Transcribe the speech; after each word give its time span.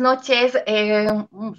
noches. 0.00 0.56
Eh, 0.66 1.06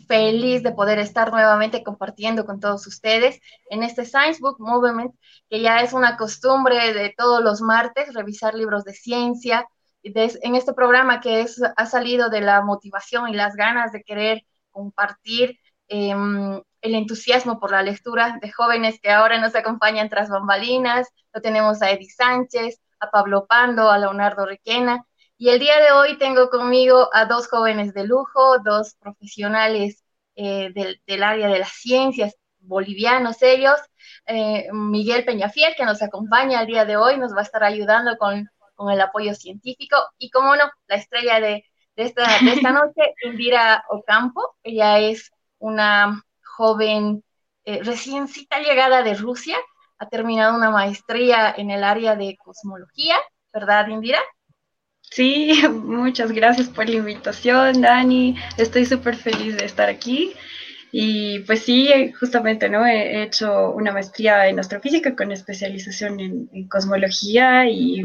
feliz 0.07 0.63
de 0.63 0.71
poder 0.71 0.99
estar 0.99 1.31
nuevamente 1.31 1.83
compartiendo 1.83 2.45
con 2.45 2.59
todos 2.59 2.85
ustedes 2.87 3.39
en 3.69 3.83
este 3.83 4.05
Science 4.05 4.39
Book 4.41 4.57
Movement, 4.59 5.13
que 5.49 5.61
ya 5.61 5.81
es 5.81 5.93
una 5.93 6.17
costumbre 6.17 6.93
de 6.93 7.13
todos 7.17 7.43
los 7.43 7.61
martes, 7.61 8.13
revisar 8.13 8.53
libros 8.55 8.83
de 8.83 8.93
ciencia. 8.93 9.67
en 10.03 10.55
este 10.55 10.73
programa 10.73 11.21
que 11.21 11.45
ha 11.77 11.85
salido 11.85 12.29
de 12.29 12.41
la 12.41 12.61
motivación 12.63 13.29
y 13.29 13.33
las 13.33 13.55
ganas 13.55 13.91
de 13.91 14.03
querer 14.03 14.43
compartir 14.71 15.59
em, 15.87 16.61
el 16.81 16.95
entusiasmo 16.95 17.59
por 17.59 17.71
la 17.71 17.83
lectura 17.83 18.39
de 18.41 18.51
jóvenes 18.51 18.99
que 19.01 19.11
ahora 19.11 19.39
nos 19.39 19.55
acompañan 19.55 20.09
tras 20.09 20.29
bambalinas. 20.29 21.07
Lo 21.33 21.41
tenemos 21.41 21.81
a 21.81 21.91
Eddie 21.91 22.09
Sánchez, 22.09 22.81
a 22.99 23.11
Pablo 23.11 23.45
Pando, 23.47 23.91
a 23.91 23.97
Leonardo 23.99 24.45
Requena 24.45 25.05
y 25.41 25.49
el 25.49 25.57
día 25.57 25.79
de 25.79 25.91
hoy 25.91 26.19
tengo 26.19 26.51
conmigo 26.51 27.09
a 27.11 27.25
dos 27.25 27.47
jóvenes 27.47 27.95
de 27.95 28.05
lujo, 28.05 28.59
dos 28.59 28.93
profesionales 28.99 30.03
eh, 30.35 30.71
del, 30.71 31.23
área 31.23 31.47
de 31.47 31.57
las 31.57 31.71
ciencias, 31.71 32.35
bolivianos 32.59 33.41
ellos, 33.41 33.79
eh, 34.27 34.67
Miguel 34.71 35.25
Peñafiel, 35.25 35.73
que 35.75 35.83
nos 35.83 36.03
acompaña 36.03 36.61
el 36.61 36.67
día 36.67 36.85
de 36.85 36.95
hoy, 36.95 37.17
nos 37.17 37.33
va 37.33 37.39
a 37.39 37.43
estar 37.43 37.63
ayudando 37.63 38.17
con, 38.19 38.47
el 38.91 39.01
apoyo 39.01 39.33
científico, 39.33 39.97
y 40.19 40.29
como 40.29 40.55
no, 40.55 40.69
la 40.85 40.97
estrella 40.97 41.39
de, 41.39 41.65
esta, 41.95 42.21
esta 42.37 42.71
noche, 42.71 43.15
Indira 43.23 43.83
Ocampo, 43.89 44.57
ella 44.61 44.99
es 44.99 45.31
una 45.57 46.23
joven 46.43 47.23
eh, 47.65 47.81
reciencita 47.81 48.59
llegada 48.59 49.01
de 49.01 49.15
Rusia, 49.15 49.57
ha 49.97 50.07
terminado 50.07 50.55
una 50.55 50.69
maestría 50.69 51.51
en 51.57 51.71
el 51.71 51.83
área 51.83 52.15
de 52.15 52.37
cosmología, 52.37 53.15
¿verdad, 53.51 53.87
Indira? 53.87 54.21
Sí, 55.11 55.61
muchas 55.69 56.31
gracias 56.31 56.69
por 56.69 56.87
la 56.87 56.95
invitación, 56.95 57.81
Dani. 57.81 58.35
Estoy 58.57 58.85
súper 58.85 59.15
feliz 59.15 59.57
de 59.57 59.65
estar 59.65 59.89
aquí. 59.89 60.33
Y 60.93 61.39
pues 61.39 61.63
sí, 61.63 62.11
justamente, 62.19 62.69
¿no? 62.69 62.85
He 62.85 63.23
hecho 63.23 63.71
una 63.71 63.91
maestría 63.91 64.47
en 64.47 64.59
astrofísica 64.59 65.15
con 65.15 65.31
especialización 65.31 66.19
en, 66.19 66.67
cosmología 66.67 67.65
y 67.69 68.03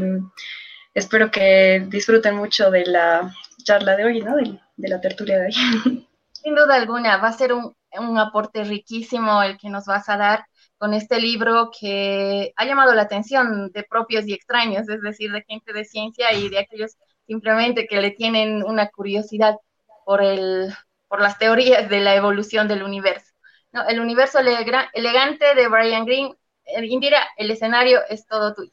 espero 0.93 1.31
que 1.31 1.85
disfruten 1.87 2.35
mucho 2.35 2.71
de 2.71 2.85
la 2.85 3.33
charla 3.63 3.95
de 3.95 4.05
hoy, 4.05 4.21
¿no? 4.21 4.35
De, 4.35 4.59
la 4.77 5.01
tertulia 5.01 5.39
de 5.39 5.45
hoy. 5.47 6.07
Sin 6.31 6.55
duda 6.55 6.75
alguna, 6.75 7.17
va 7.17 7.29
a 7.29 7.33
ser 7.33 7.53
un, 7.53 7.75
un 7.99 8.17
aporte 8.17 8.63
riquísimo 8.63 9.43
el 9.43 9.57
que 9.57 9.69
nos 9.69 9.85
vas 9.85 10.07
a 10.07 10.17
dar 10.17 10.45
con 10.77 10.93
este 10.93 11.19
libro 11.19 11.71
que 11.77 12.53
ha 12.55 12.65
llamado 12.65 12.93
la 12.93 13.03
atención 13.03 13.71
de 13.71 13.83
propios 13.83 14.27
y 14.27 14.33
extraños, 14.33 14.87
es 14.89 15.01
decir, 15.01 15.31
de 15.31 15.43
gente 15.43 15.73
de 15.73 15.85
ciencia 15.85 16.33
y 16.33 16.49
de 16.49 16.59
aquellos 16.59 16.97
simplemente 17.25 17.87
que 17.87 18.01
le 18.01 18.11
tienen 18.11 18.63
una 18.63 18.87
curiosidad 18.89 19.55
por, 20.05 20.23
el, 20.23 20.73
por 21.07 21.21
las 21.21 21.37
teorías 21.37 21.89
de 21.89 21.99
la 21.99 22.15
evolución 22.15 22.67
del 22.67 22.83
universo. 22.83 23.33
¿no? 23.71 23.87
El 23.87 23.99
universo 23.99 24.39
elegante 24.39 25.55
de 25.55 25.67
Brian 25.67 26.05
Greene. 26.05 26.35
Eh, 26.65 26.85
Indira, 26.85 27.27
el 27.37 27.51
escenario 27.51 27.99
es 28.09 28.25
todo 28.27 28.53
tuyo. 28.53 28.71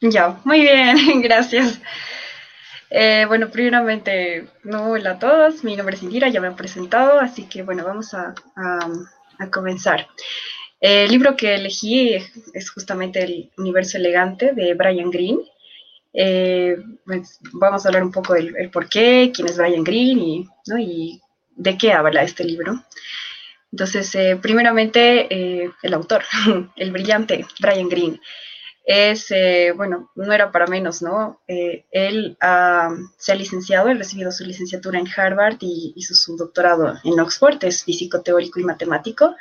Ya, 0.00 0.40
muy 0.44 0.60
bien, 0.60 1.20
gracias. 1.22 1.80
Eh, 2.90 3.24
bueno, 3.26 3.48
primeramente, 3.50 4.48
no 4.64 4.90
hola 4.90 5.12
a 5.12 5.18
todos, 5.18 5.64
mi 5.64 5.76
nombre 5.76 5.96
es 5.96 6.02
Indira, 6.02 6.28
ya 6.28 6.40
me 6.40 6.48
han 6.48 6.56
presentado, 6.56 7.20
así 7.20 7.48
que 7.48 7.62
bueno, 7.62 7.84
vamos 7.84 8.12
a, 8.12 8.34
a 8.56 9.50
comenzar. 9.50 10.08
El 10.82 11.12
libro 11.12 11.36
que 11.36 11.54
elegí 11.54 12.16
es 12.54 12.70
justamente 12.70 13.22
El 13.22 13.52
universo 13.56 13.98
elegante 13.98 14.52
de 14.52 14.74
Brian 14.74 15.12
Greene. 15.12 15.38
Eh, 16.12 16.76
pues 17.06 17.38
vamos 17.52 17.84
a 17.84 17.88
hablar 17.88 18.02
un 18.02 18.10
poco 18.10 18.34
del 18.34 18.68
por 18.70 18.88
qué, 18.88 19.30
quién 19.32 19.46
es 19.46 19.56
Brian 19.56 19.84
Greene 19.84 20.48
y, 20.80 21.20
de 21.54 21.78
qué 21.78 21.92
habla 21.92 22.24
este 22.24 22.42
libro. 22.42 22.82
Entonces, 23.70 24.12
eh, 24.16 24.36
primeramente, 24.42 25.28
eh, 25.32 25.70
el 25.84 25.94
autor, 25.94 26.24
el 26.76 26.90
brillante 26.90 27.46
Brian 27.60 27.88
Greene, 27.88 28.20
es, 28.84 29.32
bueno, 29.76 30.10
no 30.16 30.32
era 30.32 30.50
para 30.50 30.66
menos, 30.66 31.00
¿no? 31.00 31.40
él 31.46 32.36
se 33.16 33.32
ha 33.32 33.34
licenciado, 33.36 33.88
ha 33.88 33.94
recibido 33.94 34.32
su 34.32 34.42
licenciatura 34.42 34.98
en 34.98 35.06
Harvard 35.16 35.58
y 35.60 35.92
hizo 35.94 36.16
su 36.16 36.36
doctorado 36.36 36.98
en 37.04 37.20
Oxford, 37.20 37.62
es 37.62 37.84
físico 37.84 38.22
teórico 38.22 38.58
y 38.58 38.64
matemático. 38.64 39.36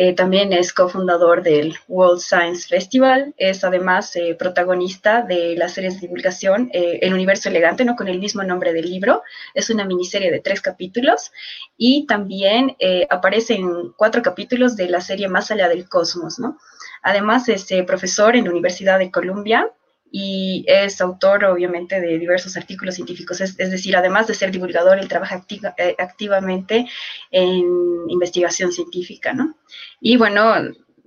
Eh, 0.00 0.14
también 0.14 0.52
es 0.52 0.72
cofundador 0.72 1.42
del 1.42 1.74
World 1.88 2.20
Science 2.20 2.68
Festival, 2.68 3.34
es 3.36 3.64
además 3.64 4.14
eh, 4.14 4.36
protagonista 4.38 5.22
de 5.22 5.56
las 5.56 5.72
series 5.72 5.94
de 5.94 6.06
divulgación 6.06 6.70
eh, 6.72 7.00
El 7.02 7.14
Universo 7.14 7.48
Elegante, 7.48 7.84
¿no? 7.84 7.96
con 7.96 8.06
el 8.06 8.20
mismo 8.20 8.44
nombre 8.44 8.72
del 8.72 8.88
libro. 8.88 9.24
Es 9.54 9.70
una 9.70 9.84
miniserie 9.84 10.30
de 10.30 10.38
tres 10.38 10.60
capítulos 10.60 11.32
y 11.76 12.06
también 12.06 12.76
aparece 13.10 13.54
en 13.54 13.90
cuatro 13.96 14.22
capítulos 14.22 14.76
de 14.76 14.88
la 14.88 15.00
serie 15.00 15.28
Más 15.28 15.50
allá 15.50 15.68
del 15.68 15.88
cosmos. 15.88 16.38
¿no? 16.38 16.58
Además 17.02 17.48
es 17.48 17.66
profesor 17.84 18.36
en 18.36 18.44
la 18.44 18.50
Universidad 18.50 19.00
de 19.00 19.10
Columbia 19.10 19.68
y 20.10 20.64
es 20.66 21.00
autor 21.00 21.44
obviamente 21.44 22.00
de 22.00 22.18
diversos 22.18 22.56
artículos 22.56 22.94
científicos, 22.94 23.40
es, 23.40 23.56
decir, 23.56 23.96
además 23.96 24.26
de 24.26 24.34
ser 24.34 24.50
divulgador, 24.50 24.98
él 24.98 25.08
trabaja 25.08 25.44
eh, 25.76 25.94
activamente 25.98 26.86
en 27.30 27.64
investigación 28.08 28.72
científica, 28.72 29.32
¿no? 29.32 29.56
Y 30.00 30.16
bueno, 30.16 30.54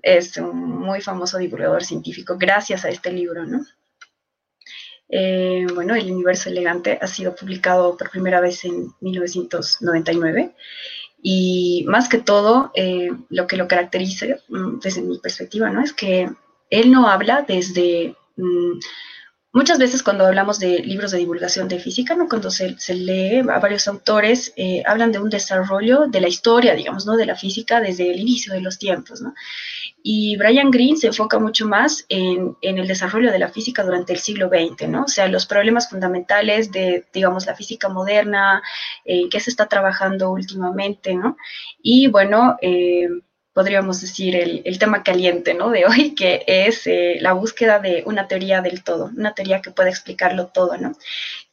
es 0.02 0.38
un 0.38 0.80
muy 0.80 1.02
famoso 1.02 1.38
divulgador 1.38 1.84
científico 1.84 2.36
gracias 2.38 2.86
a 2.86 2.90
este 2.90 3.12
libro, 3.12 3.46
¿no? 3.46 3.66
Eh, 5.10 5.68
bueno, 5.74 5.94
El 5.96 6.12
Universo 6.12 6.50
Elegante 6.50 6.98
ha 7.02 7.08
sido 7.08 7.36
publicado 7.36 7.98
por 7.98 8.10
primera 8.10 8.40
vez 8.40 8.64
en 8.64 8.94
1999 9.02 10.56
y 11.22 11.84
más 11.88 12.08
que 12.08 12.18
todo, 12.18 12.72
eh, 12.76 13.12
lo 13.30 13.46
que 13.46 13.58
lo 13.58 13.68
caracteriza 13.68 14.28
mm, 14.48 14.80
desde 14.80 15.02
mi 15.02 15.20
perspectiva, 15.20 15.70
¿no? 15.70 15.84
Es 15.84 15.94
que 15.94 16.30
él 16.70 16.92
no 16.92 17.10
habla 17.10 17.44
desde 17.46 18.16
muchas 19.53 19.80
veces 19.80 20.03
cuando 20.03 20.25
hablamos 20.25 20.59
de 20.59 20.80
libros 20.80 21.12
de 21.12 21.18
divulgación 21.18 21.68
de 21.68 21.80
física, 21.80 22.16
¿no? 22.16 22.28
cuando 22.30 22.50
se, 22.52 22.75
lee 22.94 23.40
a 23.40 23.59
varios 23.59 23.88
autores, 23.88 24.53
eh, 24.56 24.84
hablan 24.86 25.12
de 25.12 25.19
un 25.19 25.30
desarrollo 25.30 26.08
de 26.08 26.22
la 26.22 26.28
historia, 26.28 26.74
digamos, 26.75 27.06
¿no? 27.06 27.18
de 27.18 27.25
la 27.25 27.36
física 27.36 27.81
desde 27.81 28.12
el 28.12 28.20
inicio 28.20 28.53
de 28.53 28.62
los 28.62 28.80
tiempos. 28.80 29.22
¿no? 29.22 29.34
Y 30.03 30.38
Brian 30.38 30.72
Greene 30.72 30.97
se 30.97 31.08
enfoca 31.08 31.38
mucho 31.38 31.68
más 31.68 32.06
en, 32.09 32.56
el 32.62 32.88
desarrollo 32.88 33.31
de 33.31 33.40
la 33.40 33.50
física 33.50 33.84
durante 33.84 34.14
el 34.14 34.20
siglo 34.20 34.50
XX, 34.50 34.88
¿no? 34.88 35.03
o 35.03 35.08
sea, 35.08 35.28
los 35.28 35.46
problemas 35.46 35.90
fundamentales 35.90 36.72
de, 36.72 37.06
digamos, 37.14 37.46
la 37.46 37.56
física 37.56 37.90
moderna, 37.90 38.64
eh, 39.06 39.28
que 39.30 39.40
se 39.40 39.50
está 39.50 39.68
trabajando 39.68 40.31
últimamente, 40.31 41.14
¿no? 41.14 41.38
Y 41.81 42.08
bueno, 42.08 42.58
eh, 42.62 43.08
podríamos 43.54 44.00
decir, 44.00 44.36
el, 44.36 44.80
tema 44.80 45.04
caliente 45.04 45.54
¿no? 45.54 45.70
de 45.70 45.86
hoy, 45.86 46.16
que 46.16 46.44
es 46.48 46.88
eh, 46.88 47.18
la 47.20 47.34
búsqueda 47.34 47.80
de 47.80 48.04
una 48.06 48.28
teoría 48.28 48.62
del 48.62 48.84
todo, 48.84 49.12
una 49.16 49.34
teoría 49.34 49.62
que 49.62 49.72
pueda 49.72 49.90
explicarlo 49.90 50.48
todo, 50.48 50.78
¿no? 50.78 50.94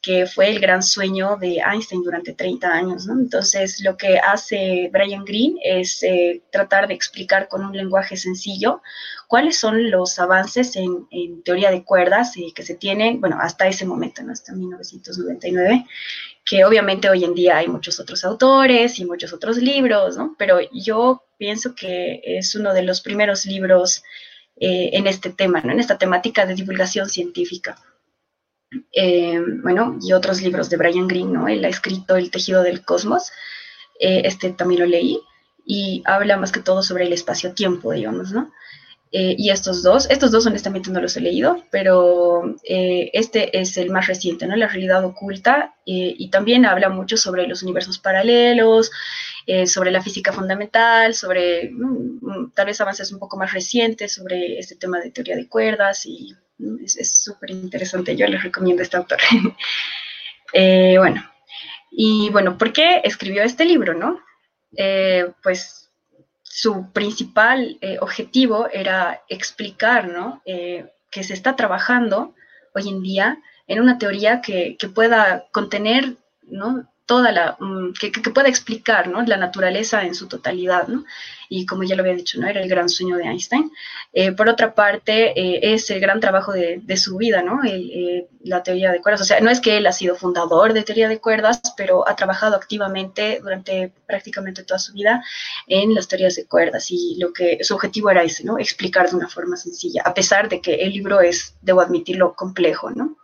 que 0.01 0.25
fue 0.25 0.49
el 0.49 0.61
gran 0.61 0.81
sueño 0.81 1.35
de 1.35 1.57
Einstein 1.57 2.01
durante 2.03 2.33
30 2.33 2.67
años. 2.69 3.05
¿no? 3.05 3.19
Entonces, 3.19 3.81
lo 3.81 3.97
que 3.97 4.17
hace 4.17 4.89
Brian 4.93 5.25
Greene 5.25 5.59
es 5.61 6.01
eh, 6.03 6.41
tratar 6.51 6.87
de 6.87 6.93
explicar 6.93 7.49
con 7.49 7.65
un 7.65 7.75
lenguaje 7.75 8.15
sencillo 8.15 8.81
cuáles 9.27 9.59
son 9.59 9.91
los 9.91 10.17
avances 10.19 10.77
en, 10.77 11.43
teoría 11.43 11.69
de 11.69 11.83
cuerdas 11.83 12.37
y 12.37 12.53
que 12.53 12.63
se 12.63 12.75
tienen, 12.75 13.19
bueno, 13.19 13.37
hasta 13.41 13.67
ese 13.67 13.85
momento, 13.85 14.23
¿no? 14.23 14.31
hasta 14.31 14.53
1999, 14.53 15.85
que 16.45 16.63
obviamente 16.63 17.09
hoy 17.09 17.25
en 17.25 17.33
día 17.33 17.57
hay 17.57 17.67
muchos 17.67 17.99
otros 17.99 18.23
autores 18.23 18.97
y 18.99 19.05
muchos 19.05 19.33
otros 19.33 19.57
libros, 19.57 20.17
¿no? 20.17 20.35
Pero 20.37 20.59
yo 20.71 21.23
pienso 21.39 21.73
que 21.73 22.21
es 22.23 22.53
uno 22.53 22.73
de 22.73 22.83
los 22.83 23.01
primeros 23.01 23.45
libros 23.45 24.03
eh, 24.57 24.89
en 24.93 25.07
este 25.07 25.31
tema, 25.31 25.61
¿no? 25.61 25.71
En 25.71 25.79
esta 25.79 25.97
temática 25.97 26.45
de 26.45 26.53
divulgación 26.53 27.09
científica. 27.09 27.77
Eh, 28.91 29.41
bueno, 29.63 29.97
y 30.01 30.11
otros 30.11 30.41
libros 30.41 30.69
de 30.69 30.77
Brian 30.77 31.07
Greene, 31.07 31.31
¿no? 31.31 31.47
Él 31.47 31.63
ha 31.65 31.69
escrito 31.69 32.17
El 32.17 32.29
tejido 32.29 32.61
del 32.61 32.83
cosmos, 32.83 33.31
eh, 33.99 34.21
este 34.25 34.51
también 34.51 34.81
lo 34.81 34.85
leí, 34.85 35.19
y 35.65 36.03
habla 36.05 36.37
más 36.37 36.51
que 36.51 36.59
todo 36.59 36.83
sobre 36.83 37.05
el 37.05 37.13
espacio-tiempo, 37.13 37.93
digamos, 37.93 38.31
¿no? 38.31 38.51
Eh, 39.11 39.35
y 39.39 39.49
estos 39.49 39.81
dos, 39.81 40.07
estos 40.11 40.29
dos 40.29 40.45
honestamente 40.45 40.91
no 40.91 41.01
los 41.01 41.17
he 41.17 41.21
leído, 41.21 41.63
pero 41.71 42.55
eh, 42.63 43.09
este 43.13 43.59
es 43.59 43.75
el 43.77 43.89
más 43.89 44.05
reciente, 44.05 44.45
¿no? 44.45 44.55
La 44.55 44.67
realidad 44.67 45.03
oculta, 45.03 45.75
eh, 45.87 46.13
y 46.15 46.29
también 46.29 46.63
habla 46.65 46.89
mucho 46.89 47.17
sobre 47.17 47.47
los 47.47 47.63
universos 47.63 47.97
paralelos, 47.99 48.91
sobre 49.65 49.89
la 49.89 50.03
física 50.03 50.31
fundamental, 50.31 51.15
sobre 51.15 51.71
mm, 51.71 52.51
tal 52.53 52.67
vez 52.67 52.79
avances 52.81 53.11
un 53.11 53.17
poco 53.17 53.35
más 53.35 53.51
recientes 53.51 54.13
sobre 54.13 54.59
este 54.59 54.75
tema 54.75 54.99
de 54.99 55.09
teoría 55.09 55.35
de 55.35 55.49
cuerdas, 55.49 56.05
y 56.05 56.35
mm, 56.59 56.83
es 56.85 57.23
súper 57.23 57.49
interesante, 57.49 58.15
yo 58.15 58.27
les 58.27 58.43
recomiendo 58.43 58.83
este 58.83 58.97
autor. 58.97 59.17
bueno, 60.99 61.31
y 61.89 62.29
bueno, 62.29 62.59
¿por 62.59 62.71
qué 62.71 63.01
escribió 63.03 63.41
este 63.41 63.65
libro, 63.65 63.95
no? 63.95 64.19
pues 65.41 65.78
su 66.61 66.91
principal 66.91 67.77
eh, 67.79 67.99
objetivo 68.01 68.67
era 68.69 69.23
explicar 69.29 70.09
¿no? 70.09 70.41
Eh, 70.45 70.91
que 71.09 71.23
se 71.23 71.33
está 71.33 71.55
trabajando 71.55 72.35
hoy 72.75 72.89
en 72.89 73.01
día 73.01 73.37
en 73.67 73.79
una 73.79 73.97
teoría 73.97 74.41
que, 74.41 74.75
pueda 74.93 75.45
contener 75.53 76.17
¿no? 76.43 76.85
Toda 77.09 77.31
la, 77.31 77.57
mm, 77.59 77.93
que, 77.99 78.11
pueda 78.29 78.49
explicar, 78.49 79.07
¿no? 79.07 79.23
La 79.23 79.35
naturaleza 79.35 80.03
en 80.03 80.13
su 80.13 80.27
totalidad, 80.27 80.87
¿no? 80.87 81.05
Y 81.49 81.65
como 81.65 81.81
ya 81.81 81.95
lo 81.95 82.03
había 82.03 82.13
dicho, 82.13 82.39
¿no? 82.39 82.47
Era 82.47 82.61
el 82.61 82.69
gran 82.69 82.87
sueño 82.87 83.17
de 83.17 83.23
Einstein. 83.23 83.71
Eh, 84.13 84.31
por 84.31 84.47
otra 84.47 84.75
parte, 84.75 85.33
eh, 85.35 85.73
es 85.73 85.89
el 85.89 85.99
gran 86.01 86.19
trabajo 86.19 86.51
de, 86.53 86.79
de 86.83 86.97
su 86.97 87.17
vida, 87.17 87.41
¿no? 87.41 87.61
Eh, 87.65 88.27
la 88.43 88.61
teoría 88.61 88.91
de 88.91 89.01
cuerdas. 89.01 89.21
O 89.21 89.25
sea, 89.25 89.39
no 89.39 89.49
es 89.49 89.59
que 89.59 89.77
él 89.77 89.87
ha 89.87 89.91
sido 89.91 90.15
fundador 90.15 90.73
de 90.73 90.83
teoría 90.83 91.09
de 91.09 91.19
cuerdas, 91.19 91.59
pero 91.75 92.07
ha 92.07 92.15
trabajado 92.15 92.55
activamente 92.55 93.39
durante 93.41 93.91
prácticamente 94.05 94.63
toda 94.63 94.77
su 94.77 94.93
vida 94.93 95.23
en 95.65 95.95
las 95.95 96.07
teorías 96.07 96.35
de 96.35 96.45
cuerdas 96.45 96.91
y 96.91 97.15
lo 97.17 97.33
que 97.33 97.63
su 97.63 97.73
objetivo 97.73 98.11
era 98.11 98.21
ese, 98.21 98.43
¿no? 98.43 98.59
Explicar 98.59 99.09
de 99.09 99.15
una 99.15 99.29
forma 99.29 99.57
sencilla, 99.57 100.03
a 100.05 100.13
pesar 100.13 100.47
de 100.47 100.61
que 100.61 100.75
el 100.75 100.91
libro 100.91 101.21
es, 101.21 101.55
debo 101.63 101.81
admitirlo, 101.81 102.35
complejo, 102.35 102.91
¿no? 102.91 103.17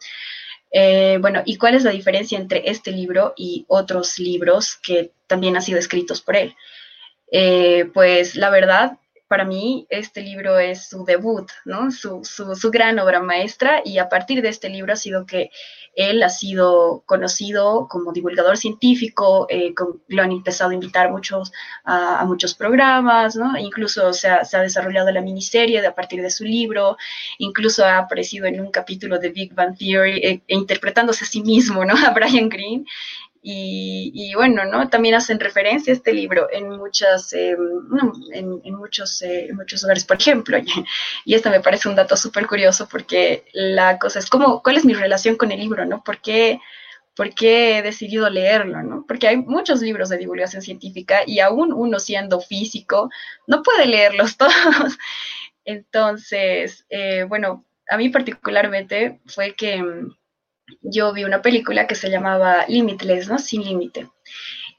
Eh, 0.78 1.20
bueno, 1.22 1.42
¿y 1.46 1.56
cuál 1.56 1.76
es 1.76 1.84
la 1.84 1.92
diferencia 1.92 2.38
entre 2.38 2.70
este 2.70 2.92
libro 2.92 3.34
y 3.38 3.64
otros 3.70 4.20
libros 4.20 4.76
que 4.76 5.14
también 5.26 5.56
han 5.56 5.62
sido 5.62 5.80
escritos 5.80 6.20
por 6.20 6.36
él? 6.36 6.54
Eh, 7.32 7.90
pues 7.94 8.36
la 8.36 8.50
verdad, 8.50 8.98
para 9.28 9.44
mí 9.44 9.88
este 9.90 10.22
libro 10.22 10.60
es 10.60 10.90
su 10.90 11.04
debut, 11.04 11.50
¿no? 11.66 11.90
Su, 11.92 12.22
su, 12.24 12.72
gran 12.72 13.00
obra 13.00 13.22
maestra 13.22 13.82
y 13.84 13.98
a 13.98 14.08
partir 14.08 14.42
de 14.42 14.50
este 14.50 14.70
libro 14.70 14.94
ha 14.94 14.98
sido 14.98 15.26
que 15.26 15.50
él 15.96 16.22
ha 16.22 16.30
sido 16.30 17.04
conocido 17.06 17.88
como 17.90 18.12
divulgador 18.12 18.58
científico, 18.58 19.48
eh, 19.50 19.74
lo 20.10 20.22
han 20.22 20.32
empezado 20.32 20.72
a 20.72 20.74
invitar 20.74 21.10
muchos, 21.10 21.52
a, 21.86 22.24
muchos 22.26 22.54
programas, 22.54 23.36
¿no? 23.36 23.58
Incluso 23.58 24.14
se 24.14 24.28
ha, 24.28 24.46
se 24.46 24.58
ha, 24.58 24.62
desarrollado 24.62 25.12
la 25.12 25.22
miniserie 25.22 25.82
de, 25.82 25.88
a 25.88 25.96
partir 25.96 26.22
de 26.22 26.30
su 26.30 26.44
libro, 26.44 26.98
incluso 27.40 27.84
ha 27.84 27.98
aparecido 27.98 28.46
en 28.46 28.60
un 28.60 28.72
capítulo 28.72 29.18
de 29.18 29.30
Big 29.30 29.54
Bang 29.54 29.78
Theory 29.78 30.18
eh, 30.24 30.42
interpretándose 30.48 31.24
a 31.24 31.28
sí 31.28 31.42
mismo, 31.42 31.84
¿no? 31.86 31.94
A 32.06 32.12
Brian 32.12 32.50
Greene. 32.50 32.86
Y, 33.48 34.34
bueno, 34.34 34.66
¿no? 34.66 34.90
También 34.90 35.14
hacen 35.14 35.40
referencia 35.40 35.94
a 35.94 35.96
este 35.96 36.14
libro 36.14 36.48
en 36.52 36.68
muchas, 36.68 37.32
eh, 37.34 37.56
en, 38.34 38.76
muchos, 38.76 39.22
eh, 39.22 39.50
muchos 39.54 39.84
lugares, 39.84 40.04
por 40.04 40.18
ejemplo, 40.18 40.58
y, 41.26 41.36
esto 41.36 41.52
me 41.52 41.60
parece 41.60 41.88
un 41.88 41.96
dato 41.96 42.18
súper 42.18 42.48
curioso 42.48 42.88
porque 42.90 43.46
la 43.54 44.00
cosa 44.00 44.18
es, 44.18 44.32
¿cómo, 44.32 44.64
¿cuál 44.64 44.78
es 44.78 44.86
mi 44.86 44.96
relación 44.96 45.36
con 45.36 45.52
el 45.52 45.60
libro, 45.60 45.86
no? 45.86 46.04
¿Por 46.04 46.22
qué, 46.22 46.60
¿Por 47.16 47.36
qué 47.36 47.78
he 47.78 47.82
decidido 47.84 48.32
leerlo, 48.32 48.82
no? 48.82 49.06
Porque 49.08 49.28
hay 49.28 49.38
muchos 49.38 49.80
libros 49.82 50.10
de 50.10 50.18
divulgación 50.18 50.64
científica 50.64 51.20
y 51.28 51.40
aún 51.40 51.72
uno 51.72 52.00
siendo 52.00 52.42
físico 52.42 53.12
no 53.46 53.62
puede 53.62 53.86
leerlos 53.86 54.38
todos. 54.38 54.98
Entonces, 55.66 56.86
eh, 56.90 57.26
bueno, 57.30 57.64
a 57.90 57.98
mí 57.98 58.10
particularmente 58.10 59.20
fue 59.28 59.54
que 59.54 59.84
yo 60.82 61.14
vi 61.14 61.24
una 61.24 61.42
película 61.42 61.88
que 61.88 61.96
se 61.96 62.10
llamaba 62.10 62.66
Limitless, 62.68 63.28
¿no? 63.28 63.40
Sin 63.40 63.64
límite. 63.64 64.10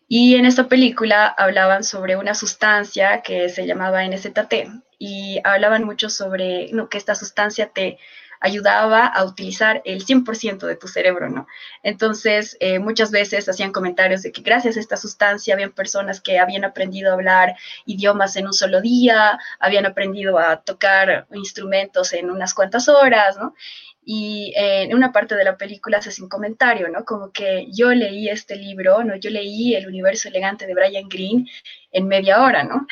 Y 0.08 0.36
en 0.36 0.46
esta 0.46 0.68
película 0.68 1.26
hablaban 1.26 1.82
sobre 1.82 2.16
una 2.16 2.34
sustancia 2.34 3.22
que 3.22 3.48
se 3.48 3.66
llamaba 3.66 4.04
NZT 4.06 4.54
y 4.98 5.40
hablaban 5.42 5.84
mucho 5.84 6.10
sobre 6.10 6.70
que 6.88 6.98
esta 6.98 7.14
sustancia 7.14 7.70
te 7.74 7.98
ayudaba 8.40 9.06
a 9.06 9.24
utilizar 9.24 9.82
el 9.84 10.04
100% 10.04 10.66
de 10.66 10.76
tu 10.76 10.88
cerebro, 10.88 11.28
¿no? 11.28 11.46
Entonces, 11.82 12.56
eh, 12.60 12.78
muchas 12.78 13.10
veces 13.10 13.48
hacían 13.48 13.72
comentarios 13.72 14.22
de 14.22 14.32
que 14.32 14.42
gracias 14.42 14.76
a 14.76 14.80
esta 14.80 14.96
sustancia 14.96 15.54
habían 15.54 15.72
personas 15.72 16.20
que 16.20 16.38
habían 16.38 16.64
aprendido 16.64 17.10
a 17.10 17.14
hablar 17.14 17.56
idiomas 17.86 18.36
en 18.36 18.46
un 18.46 18.52
solo 18.52 18.80
día, 18.80 19.38
habían 19.58 19.86
aprendido 19.86 20.38
a 20.38 20.60
tocar 20.62 21.26
instrumentos 21.32 22.12
en 22.12 22.30
unas 22.30 22.54
cuantas 22.54 22.88
horas, 22.88 23.36
¿no? 23.38 23.54
Y 24.08 24.52
en 24.56 24.94
una 24.94 25.10
parte 25.10 25.34
de 25.34 25.42
la 25.42 25.56
película 25.58 25.98
hace 25.98 26.22
un 26.22 26.28
comentario, 26.28 26.88
¿no? 26.88 27.04
Como 27.04 27.32
que 27.32 27.66
yo 27.72 27.92
leí 27.92 28.28
este 28.28 28.54
libro, 28.54 29.02
¿no? 29.02 29.16
Yo 29.16 29.30
leí 29.30 29.74
El 29.74 29.88
universo 29.88 30.28
elegante 30.28 30.64
de 30.64 30.74
Brian 30.74 31.08
Greene 31.08 31.50
en 31.90 32.06
media 32.06 32.40
hora, 32.40 32.62
¿no? 32.62 32.86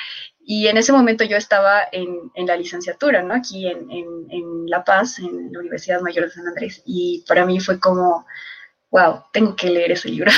Y 0.44 0.66
en 0.66 0.76
ese 0.76 0.92
momento 0.92 1.22
yo 1.22 1.36
estaba 1.36 1.82
en, 1.92 2.32
en 2.34 2.46
la 2.48 2.56
licenciatura, 2.56 3.22
¿no? 3.22 3.32
Aquí 3.32 3.68
en, 3.68 3.88
en, 3.92 4.26
en, 4.28 4.66
La 4.66 4.82
Paz, 4.82 5.20
en 5.20 5.52
la 5.52 5.60
Universidad 5.60 6.00
Mayor 6.00 6.24
de 6.24 6.32
San 6.32 6.48
Andrés. 6.48 6.82
Y 6.84 7.24
para 7.28 7.46
mí 7.46 7.60
fue 7.60 7.78
como, 7.78 8.26
wow, 8.94 9.24
tengo 9.32 9.56
que 9.56 9.70
leer 9.70 9.90
ese 9.90 10.08
libro. 10.08 10.30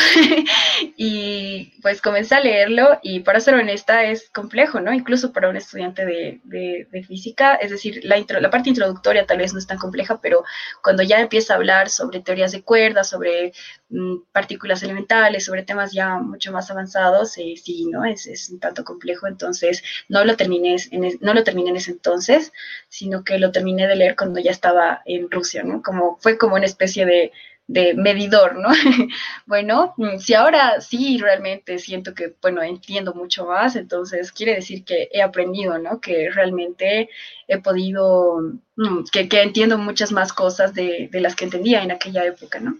y 0.96 1.78
pues 1.82 2.00
comencé 2.00 2.36
a 2.36 2.40
leerlo 2.40 2.98
y 3.02 3.20
para 3.20 3.38
ser 3.38 3.54
honesta 3.54 4.04
es 4.04 4.30
complejo, 4.30 4.80
¿no? 4.80 4.94
Incluso 4.94 5.30
para 5.30 5.50
un 5.50 5.56
estudiante 5.56 6.06
de, 6.06 6.40
de, 6.44 7.04
física, 7.06 7.56
es 7.56 7.70
decir, 7.70 8.00
la, 8.02 8.16
la, 8.40 8.50
parte 8.50 8.70
introductoria 8.70 9.26
tal 9.26 9.36
vez 9.36 9.52
no 9.52 9.58
es 9.58 9.66
tan 9.66 9.76
compleja, 9.76 10.22
pero 10.22 10.42
cuando 10.82 11.02
ya 11.02 11.20
empieza 11.20 11.52
a 11.52 11.56
hablar 11.56 11.90
sobre 11.90 12.20
teorías 12.20 12.50
de 12.52 12.62
cuerdas, 12.62 13.10
sobre 13.10 13.52
mm, 13.90 14.22
partículas 14.32 14.82
elementales, 14.82 15.44
sobre 15.44 15.62
temas 15.62 15.92
ya 15.92 16.16
mucho 16.16 16.50
más 16.50 16.70
avanzados, 16.70 17.36
eh, 17.36 17.56
sí, 17.62 17.84
¿no? 17.92 18.06
Es, 18.06 18.26
es, 18.26 18.48
un 18.48 18.58
tanto 18.58 18.84
complejo, 18.84 19.26
entonces 19.26 19.82
no 20.08 20.24
lo, 20.24 20.34
terminé 20.34 20.76
en, 20.92 21.18
no 21.20 21.34
lo 21.34 21.44
terminé 21.44 21.68
en 21.68 21.76
ese 21.76 21.90
entonces, 21.90 22.54
sino 22.88 23.22
que 23.22 23.38
lo 23.38 23.52
terminé 23.52 23.86
de 23.86 23.96
leer 23.96 24.16
cuando 24.16 24.40
ya 24.40 24.50
estaba 24.50 25.02
en 25.04 25.30
Rusia, 25.30 25.62
¿no? 25.62 25.82
Como, 25.82 26.16
fue 26.22 26.38
como 26.38 26.54
una 26.54 26.64
especie 26.64 27.04
de 27.04 27.32
de 27.68 27.94
medidor, 27.94 28.56
¿no? 28.56 28.68
bueno, 29.46 29.94
si 30.18 30.34
ahora 30.34 30.80
sí 30.80 31.18
realmente 31.18 31.78
siento 31.78 32.14
que, 32.14 32.34
bueno, 32.40 32.62
entiendo 32.62 33.12
mucho 33.14 33.46
más, 33.46 33.76
entonces 33.76 34.30
quiere 34.32 34.54
decir 34.54 34.84
que 34.84 35.08
he 35.12 35.22
aprendido, 35.22 35.78
¿no? 35.78 36.00
Que 36.00 36.30
realmente 36.30 37.08
he 37.48 37.58
podido, 37.58 38.40
mm, 38.76 39.04
que, 39.12 39.28
que 39.28 39.42
entiendo 39.42 39.78
muchas 39.78 40.12
más 40.12 40.32
cosas 40.32 40.74
de, 40.74 41.08
de, 41.10 41.20
las 41.20 41.34
que 41.34 41.44
entendía 41.44 41.82
en 41.82 41.90
aquella 41.90 42.24
época, 42.24 42.60
¿no? 42.60 42.78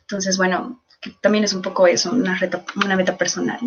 Entonces, 0.00 0.38
bueno, 0.38 0.82
también 1.20 1.44
es 1.44 1.52
un 1.52 1.62
poco 1.62 1.86
eso, 1.86 2.10
una, 2.12 2.38
una 2.76 2.96
meta 2.96 3.16
personal. 3.16 3.58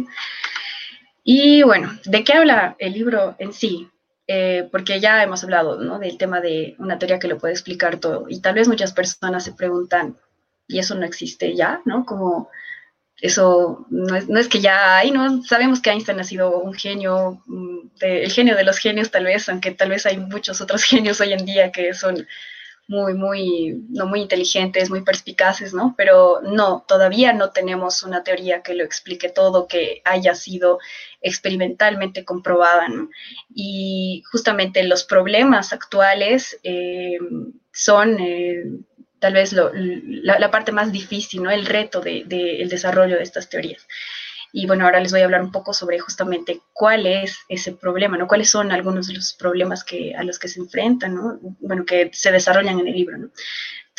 Y 1.23 1.63
bueno, 1.63 1.91
¿de 2.05 2.23
qué 2.23 2.33
habla 2.33 2.75
el 2.79 2.93
libro 2.93 3.35
en 3.39 3.53
sí? 3.53 3.89
Eh, 4.27 4.67
porque 4.71 4.99
ya 4.99 5.23
hemos 5.23 5.43
hablado 5.43 5.79
¿no? 5.81 5.97
del 5.97 6.17
tema 6.17 6.39
de 6.39 6.75
una 6.77 6.99
teoría 6.99 7.19
que 7.19 7.27
lo 7.27 7.37
puede 7.37 7.53
explicar 7.53 7.97
todo. 7.97 8.25
Y 8.29 8.41
tal 8.41 8.55
vez 8.55 8.67
muchas 8.67 8.93
personas 8.93 9.43
se 9.43 9.53
preguntan, 9.53 10.17
y 10.69 10.79
eso 10.79 10.95
no 10.95 11.05
existe 11.05 11.55
ya, 11.55 11.81
¿no? 11.83 12.05
Como 12.05 12.49
eso 13.21 13.85
no 13.89 14.15
es, 14.15 14.29
no 14.29 14.39
es, 14.39 14.47
que 14.47 14.61
ya 14.61 14.97
hay, 14.97 15.11
¿no? 15.11 15.43
Sabemos 15.43 15.81
que 15.81 15.89
Einstein 15.89 16.19
ha 16.19 16.23
sido 16.23 16.57
un 16.59 16.73
genio, 16.73 17.41
mm, 17.47 17.89
el 17.99 18.31
genio 18.31 18.55
de 18.55 18.63
los 18.63 18.77
genios 18.77 19.11
tal 19.11 19.25
vez, 19.25 19.49
aunque 19.49 19.71
tal 19.71 19.89
vez 19.89 20.05
hay 20.05 20.17
muchos 20.17 20.61
otros 20.61 20.83
genios 20.85 21.19
hoy 21.19 21.33
en 21.33 21.45
día 21.45 21.71
que 21.71 21.93
son 21.93 22.25
muy, 22.87 23.13
muy, 23.13 23.83
no 23.89 24.05
muy 24.07 24.21
inteligentes, 24.21 24.89
muy 24.89 25.01
perspicaces, 25.03 25.73
¿no? 25.73 25.95
Pero 25.97 26.41
no, 26.41 26.85
todavía 26.87 27.33
no 27.33 27.51
tenemos 27.51 28.03
una 28.03 28.23
teoría 28.23 28.61
que 28.61 28.73
lo 28.73 28.83
explique 28.83 29.29
todo, 29.29 29.67
que 29.67 30.01
haya 30.05 30.33
sido 30.35 30.79
experimentalmente 31.21 32.25
comprobada, 32.25 32.87
¿no? 32.89 33.09
Y 33.53 34.23
justamente 34.31 34.83
los 34.83 35.03
problemas 35.03 35.73
actuales 35.73 36.59
eh, 36.63 37.17
son... 37.71 38.19
Eh, 38.19 38.63
tal 39.19 39.33
vez 39.33 39.53
lo, 39.53 39.71
la, 39.73 40.51
parte 40.51 40.71
más 40.71 40.91
difícil, 40.91 41.43
¿no? 41.43 41.51
El 41.51 41.65
reto 41.65 42.01
del 42.01 42.27
de, 42.27 42.65
desarrollo 42.69 43.17
de 43.17 43.23
estas 43.23 43.49
teorías. 43.49 43.85
Y 44.51 44.65
bueno, 44.65 44.85
ahora 44.85 44.99
les 44.99 45.11
voy 45.11 45.21
a 45.21 45.25
hablar 45.25 45.43
un 45.43 45.51
poco 45.51 45.73
sobre 45.73 45.99
justamente 45.99 46.61
cuál 46.73 47.05
es 47.05 47.37
ese 47.49 47.73
problema, 47.73 48.17
¿no? 48.17 48.27
Cuáles 48.27 48.49
son 48.49 48.71
algunos 48.71 49.07
de 49.07 49.13
los 49.13 49.33
problemas 49.33 49.83
que, 49.83 50.15
a 50.15 50.23
los 50.23 50.39
que 50.39 50.47
se 50.47 50.59
enfrentan, 50.59 51.13
¿no? 51.13 51.39
Bueno, 51.59 51.85
que 51.85 52.09
se 52.13 52.31
desarrollan 52.31 52.79
en 52.79 52.87
el 52.87 52.93
libro. 52.93 53.17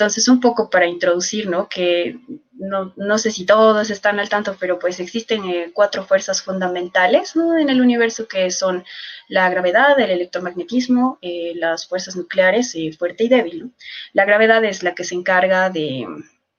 Entonces, 0.01 0.29
un 0.29 0.41
poco 0.41 0.71
para 0.71 0.87
introducir, 0.87 1.47
¿no? 1.47 1.69
Que 1.69 2.19
no, 2.55 2.95
no 2.97 3.19
sé 3.19 3.31
si 3.31 3.45
todos 3.45 3.91
están 3.91 4.19
al 4.19 4.31
tanto, 4.31 4.57
pero 4.59 4.79
pues 4.79 4.99
existen 4.99 5.45
eh, 5.45 5.71
cuatro 5.75 6.05
fuerzas 6.07 6.41
fundamentales 6.41 7.37
¿no? 7.37 7.59
en 7.59 7.69
el 7.69 7.83
universo 7.83 8.27
que 8.27 8.51
son 8.51 8.83
la 9.29 9.51
gravedad, 9.51 10.01
el 10.01 10.09
electromagnetismo, 10.09 11.19
eh, 11.21 11.53
las 11.55 11.87
fuerzas 11.87 12.17
nucleares, 12.17 12.75
eh, 12.77 12.93
fuerte 12.99 13.25
y 13.25 13.29
débil. 13.29 13.65
¿no? 13.65 13.71
La 14.15 14.25
gravedad 14.25 14.65
es 14.65 14.83
la 14.83 14.95
que 14.95 15.05
se 15.05 15.15
encarga 15.15 15.69
de... 15.69 16.07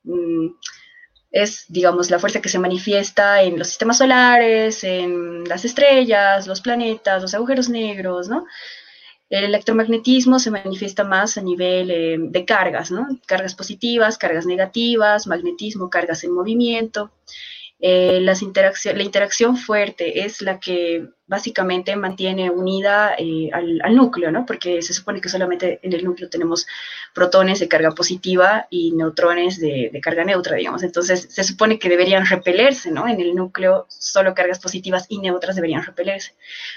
Mm, 0.04 0.50
es, 1.32 1.66
digamos, 1.68 2.12
la 2.12 2.20
fuerza 2.20 2.42
que 2.42 2.50
se 2.50 2.60
manifiesta 2.60 3.42
en 3.42 3.58
los 3.58 3.70
sistemas 3.70 3.98
solares, 3.98 4.84
en 4.84 5.46
las 5.46 5.66
estrellas, 5.66 6.46
los 6.46 6.62
planetas, 6.62 7.22
los 7.24 7.34
agujeros 7.34 7.70
negros, 7.70 8.28
¿no? 8.28 8.46
El 9.32 9.46
electromagnetismo 9.46 10.40
se 10.40 10.52
manifiesta 10.52 11.06
más 11.06 11.38
a 11.38 11.42
nivel 11.42 11.90
eh, 11.90 12.18
de 12.20 12.44
cargas, 12.44 12.92
¿no? 12.92 13.08
Cargas 13.26 13.56
positivas, 13.56 14.18
cargas 14.18 14.46
negativas, 14.46 15.26
magnetismo, 15.26 15.90
cargas 15.90 16.26
en 16.26 16.34
movimiento. 16.34 17.12
Eh, 17.80 18.20
las 18.22 18.42
la 18.42 19.04
interacción 19.04 19.56
fuerte 19.56 20.26
es 20.26 20.42
la 20.42 20.60
que 20.60 21.08
básicamente 21.32 21.96
mantiene 21.96 22.50
unida 22.50 23.16
eh, 23.18 23.50
al, 23.54 23.96
núcleo, 23.96 24.32
¿no? 24.32 24.46
Porque 24.46 24.82
se 24.82 24.94
supone 24.94 25.22
que 25.22 25.30
solamente 25.30 25.80
en 25.82 25.94
el 25.94 26.04
núcleo 26.04 26.30
tenemos 26.30 26.68
protones 27.14 27.62
de 27.62 27.70
carga 27.70 27.92
positiva 27.92 28.68
y 28.70 28.92
neutrones 28.92 29.58
de, 29.58 29.90
de, 29.94 30.02
carga 30.02 30.26
neutra, 30.26 30.58
digamos. 30.58 30.84
Entonces, 30.84 31.28
se 31.30 31.44
supone 31.46 31.80
que 31.80 31.88
deberían 31.88 32.26
repelerse, 32.26 32.92
¿no? 32.92 33.08
En 33.08 33.22
el 33.22 33.34
núcleo 33.34 33.86
solo 33.88 34.34
cargas 34.34 34.60
positivas 34.60 35.06
y 35.08 35.20
neutras 35.20 35.56
deberían 35.56 35.86
repelerse. 35.86 36.36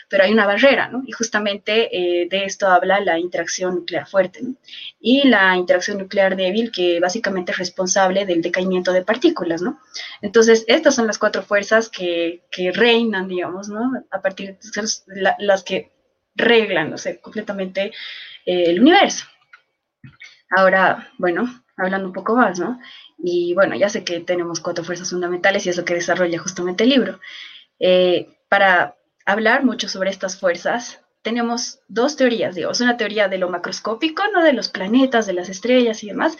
Pero 0.09 0.23
hay 0.23 0.33
una 0.33 0.47
barrera, 0.47 0.89
¿no? 0.89 1.03
Y 1.05 1.11
justamente 1.11 1.89
eh, 1.91 2.29
de 2.29 2.45
esto 2.45 2.69
habla 2.69 3.01
la 3.01 3.19
interacción 3.19 3.75
nuclear 3.75 4.07
fuerte, 4.07 4.39
¿no? 4.41 4.55
Y 5.01 5.27
la 5.27 5.57
interacción 5.57 5.99
nuclear 5.99 6.37
débil, 6.37 6.71
que 6.71 7.01
básicamente 7.01 7.51
es 7.51 7.59
responsable 7.59 8.25
del 8.25 8.41
decaimiento 8.41 8.93
de 8.93 9.03
partículas, 9.03 9.63
¿no? 9.63 9.81
Entonces, 10.23 10.65
estas 10.69 10.95
son 10.95 11.09
las 11.09 11.19
cuatro 11.19 11.43
fuerzas 11.43 11.89
que, 11.89 12.43
que 12.53 12.71
reinan, 12.71 13.27
digamos, 13.27 13.69
¿no? 13.69 13.91
A 14.13 14.21
partir 14.21 14.44
las 15.39 15.63
que 15.63 15.93
reglan, 16.35 16.91
no 16.91 16.99
sé, 16.99 17.21
completamente 17.21 17.93
eh, 18.47 18.65
el 18.67 18.81
universo. 18.81 19.27
Ahora, 20.51 21.11
bueno, 21.19 21.63
hablando 21.77 22.09
un 22.09 22.13
poco 22.13 22.35
más, 22.35 22.59
¿no? 22.59 22.81
Y 23.19 23.55
bueno, 23.55 23.75
ya 23.77 23.89
sé 23.89 24.05
que 24.05 24.21
tenemos 24.21 24.61
cuatro 24.61 24.85
fuerzas 24.85 25.11
fundamentales 25.11 25.67
y 25.67 25.71
es 25.71 25.77
lo 25.77 25.85
que 25.85 25.95
desarrolla 25.95 26.39
justamente 26.39 26.85
el 26.85 26.91
libro. 26.91 27.21
Eh, 27.79 28.29
para 28.49 28.97
hablar 29.27 29.65
mucho 29.65 29.89
sobre 29.89 30.11
estas 30.11 30.39
fuerzas, 30.39 31.01
tenemos 31.23 31.81
dos 31.89 32.17
teorías, 32.17 32.55
digamos, 32.55 32.81
una 32.83 32.99
teoría 32.99 33.29
de 33.29 33.39
lo 33.39 33.49
macroscópico, 33.49 34.23
¿no? 34.33 34.43
De 34.43 34.53
los 34.53 34.69
planetas, 34.69 35.27
de 35.27 35.33
las 35.33 35.49
estrellas 35.49 36.05
y 36.05 36.09
demás, 36.09 36.37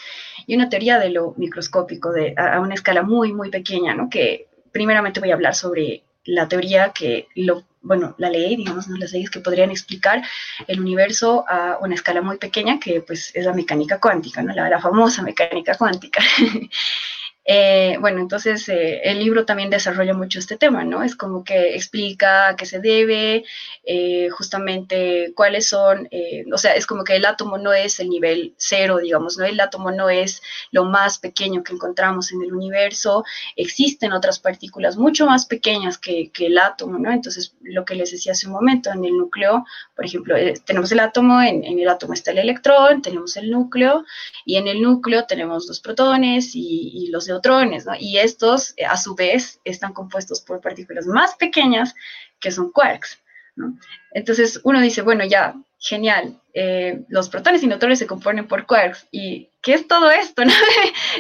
y 0.47 0.55
una 0.55 0.69
teoría 0.69 0.99
de 0.99 1.09
lo 1.09 1.35
microscópico, 1.39 2.13
de, 2.13 2.35
a 2.37 2.61
una 2.61 2.75
escala 2.75 3.03
muy, 3.03 3.33
muy 3.33 3.51
pequeña, 3.51 3.95
¿no? 3.95 4.11
Que 4.11 4.49
primeramente 4.73 5.21
voy 5.21 5.31
a 5.31 5.35
hablar 5.35 5.55
sobre 5.55 6.05
la 6.25 6.49
teoría 6.49 6.91
que 6.91 7.29
lo 7.35 7.65
bueno, 7.85 8.15
la 8.17 8.31
ley, 8.31 8.57
digamos, 8.57 8.89
¿no? 8.89 8.97
las 8.97 9.13
leyes 9.13 9.31
que 9.31 9.41
podrían 9.41 9.71
explicar 9.71 10.23
el 10.67 10.81
universo 10.81 11.45
a 11.47 11.77
una 11.83 11.95
escala 11.95 12.23
muy 12.23 12.39
pequeña, 12.39 12.81
que 12.81 13.03
pues 13.03 13.31
es 13.35 13.45
la 13.45 13.53
mecánica 13.53 14.01
cuántica, 14.01 14.43
¿no? 14.43 14.55
la, 14.55 14.71
la 14.71 14.81
famosa 14.81 15.23
mecánica 15.23 15.77
cuántica. 15.77 16.23
Eh, 17.47 17.99
bueno, 18.01 18.21
entonces 18.21 18.67
eh, 18.71 19.03
el 19.05 19.19
libro 19.19 19.45
también 19.45 19.69
desarrolla 19.69 20.15
mucho 20.15 20.39
este 20.39 20.57
tema, 20.57 20.83
¿no? 20.85 21.03
Es 21.03 21.15
como 21.15 21.45
que 21.45 21.75
explica 21.75 22.49
a 22.49 22.57
qué 22.57 22.65
se 22.65 22.81
debe, 22.81 23.45
eh, 23.85 24.31
justamente 24.31 25.33
cuáles 25.37 25.69
son, 25.69 26.09
o 26.53 26.59
sea, 26.59 26.75
es 26.75 26.87
como 26.87 27.05
que 27.05 27.17
el 27.17 27.27
átomo 27.27 27.59
no 27.59 27.73
es 27.75 28.01
el 28.01 28.09
nivel 28.09 28.55
cero, 28.57 28.99
digamos, 28.99 29.37
¿no? 29.37 29.45
El 29.45 29.61
átomo 29.61 29.91
no 29.91 30.09
es 30.09 30.41
lo 30.71 30.85
más 30.85 31.19
pequeño 31.19 31.63
que 31.63 31.75
encontramos 31.75 32.33
en 32.33 32.43
el 32.43 32.55
universo, 32.55 33.25
existen 33.57 34.13
otras 34.13 34.39
partículas 34.39 34.97
mucho 34.97 35.27
más 35.27 35.45
pequeñas 35.47 35.99
que, 35.99 36.31
que 36.31 36.47
el 36.47 36.59
átomo, 36.59 36.99
¿no? 36.99 37.13
Entonces, 37.13 37.55
lo 37.63 37.85
que 37.85 37.95
les 37.95 38.11
decía 38.11 38.33
hace 38.33 38.47
un 38.47 38.55
momento, 38.55 38.91
en 38.91 39.05
el 39.05 39.17
núcleo, 39.19 39.65
por 39.95 40.07
ejemplo, 40.07 40.35
tenemos 40.65 40.91
el 40.93 41.01
átomo, 41.01 41.43
en, 41.43 41.63
en, 41.65 41.79
el 41.79 41.89
átomo 41.89 42.15
está 42.15 42.31
el 42.31 42.39
electrón, 42.39 43.03
tenemos 43.03 43.37
el 43.37 43.51
núcleo, 43.51 44.05
y 44.47 44.57
en 44.57 44.69
el 44.69 44.81
núcleo 44.81 45.27
tenemos 45.27 45.67
los 45.67 45.81
protones 45.81 46.55
y, 46.55 46.91
y 46.95 47.09
los 47.09 47.27
neutrones, 47.35 47.87
¿no? 47.87 47.93
Y 47.99 48.19
estos, 48.19 48.75
eh, 48.77 48.85
a 48.85 48.97
su 48.97 49.15
vez, 49.15 49.61
están 49.65 49.93
compuestos 49.93 50.41
por 50.41 50.61
partículas 50.61 51.07
más 51.07 51.35
pequeñas 51.35 51.95
que 52.41 52.51
son 52.51 52.71
quarks, 52.71 53.19
¿no? 53.57 53.77
Entonces 54.13 54.61
uno 54.65 54.81
dice, 54.81 55.03
bueno, 55.03 55.25
ya, 55.25 55.55
genial, 55.79 56.41
eh, 56.55 57.05
los 57.09 57.29
protones 57.29 57.63
y 57.63 57.67
neutrones 57.67 57.99
se 57.99 58.07
componen 58.07 58.47
por 58.47 58.67
quarks. 58.67 59.07
¿Y 59.11 59.51
qué 59.61 59.75
es 59.75 59.87
todo 59.87 60.11
esto? 60.11 60.45
¿no? 60.45 60.53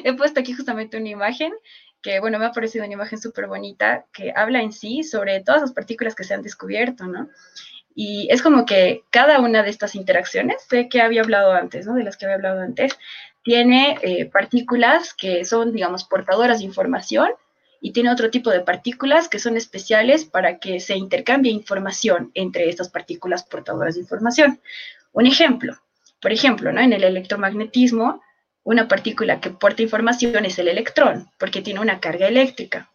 He 0.04 0.12
puesto 0.14 0.40
aquí 0.40 0.52
justamente 0.52 0.96
una 0.96 1.08
imagen 1.08 1.52
que, 2.00 2.20
bueno, 2.20 2.38
me 2.38 2.46
ha 2.46 2.52
parecido 2.52 2.84
una 2.84 2.94
imagen 2.94 3.18
súper 3.18 3.46
bonita 3.46 4.06
que 4.12 4.32
habla 4.34 4.60
en 4.60 4.72
sí 4.72 5.02
sobre 5.02 5.40
todas 5.40 5.62
las 5.62 5.72
partículas 5.72 6.14
que 6.14 6.24
se 6.24 6.34
han 6.34 6.42
descubierto, 6.42 7.06
¿no? 7.06 7.28
Y 7.94 8.26
es 8.30 8.42
como 8.42 8.66
que 8.66 9.04
cada 9.10 9.38
una 9.38 9.62
de 9.62 9.70
estas 9.70 9.94
interacciones, 9.94 10.68
de 10.68 10.88
que 10.88 11.00
había 11.00 11.22
hablado 11.22 11.52
antes, 11.52 11.86
¿no? 11.86 11.94
De 11.94 12.02
las 12.02 12.16
que 12.16 12.24
había 12.26 12.36
hablado 12.36 12.60
antes, 12.60 12.98
tiene 13.44 13.98
eh, 14.02 14.24
partículas 14.24 15.14
que 15.14 15.44
son, 15.44 15.72
digamos, 15.72 16.04
portadoras 16.04 16.58
de 16.58 16.64
información 16.64 17.28
y 17.80 17.92
tiene 17.92 18.10
otro 18.10 18.30
tipo 18.30 18.50
de 18.50 18.60
partículas 18.60 19.28
que 19.28 19.38
son 19.38 19.58
especiales 19.58 20.24
para 20.24 20.58
que 20.58 20.80
se 20.80 20.96
intercambie 20.96 21.52
información 21.52 22.30
entre 22.34 22.70
estas 22.70 22.88
partículas 22.88 23.44
portadoras 23.44 23.94
de 23.94 24.00
información. 24.00 24.60
Un 25.12 25.26
ejemplo, 25.26 25.78
por 26.20 26.32
ejemplo, 26.32 26.72
¿no? 26.72 26.80
en 26.80 26.94
el 26.94 27.04
electromagnetismo, 27.04 28.22
una 28.62 28.88
partícula 28.88 29.40
que 29.40 29.50
porta 29.50 29.82
información 29.82 30.46
es 30.46 30.58
el 30.58 30.68
electrón, 30.68 31.28
porque 31.38 31.60
tiene 31.60 31.80
una 31.80 32.00
carga 32.00 32.26
eléctrica. 32.26 32.88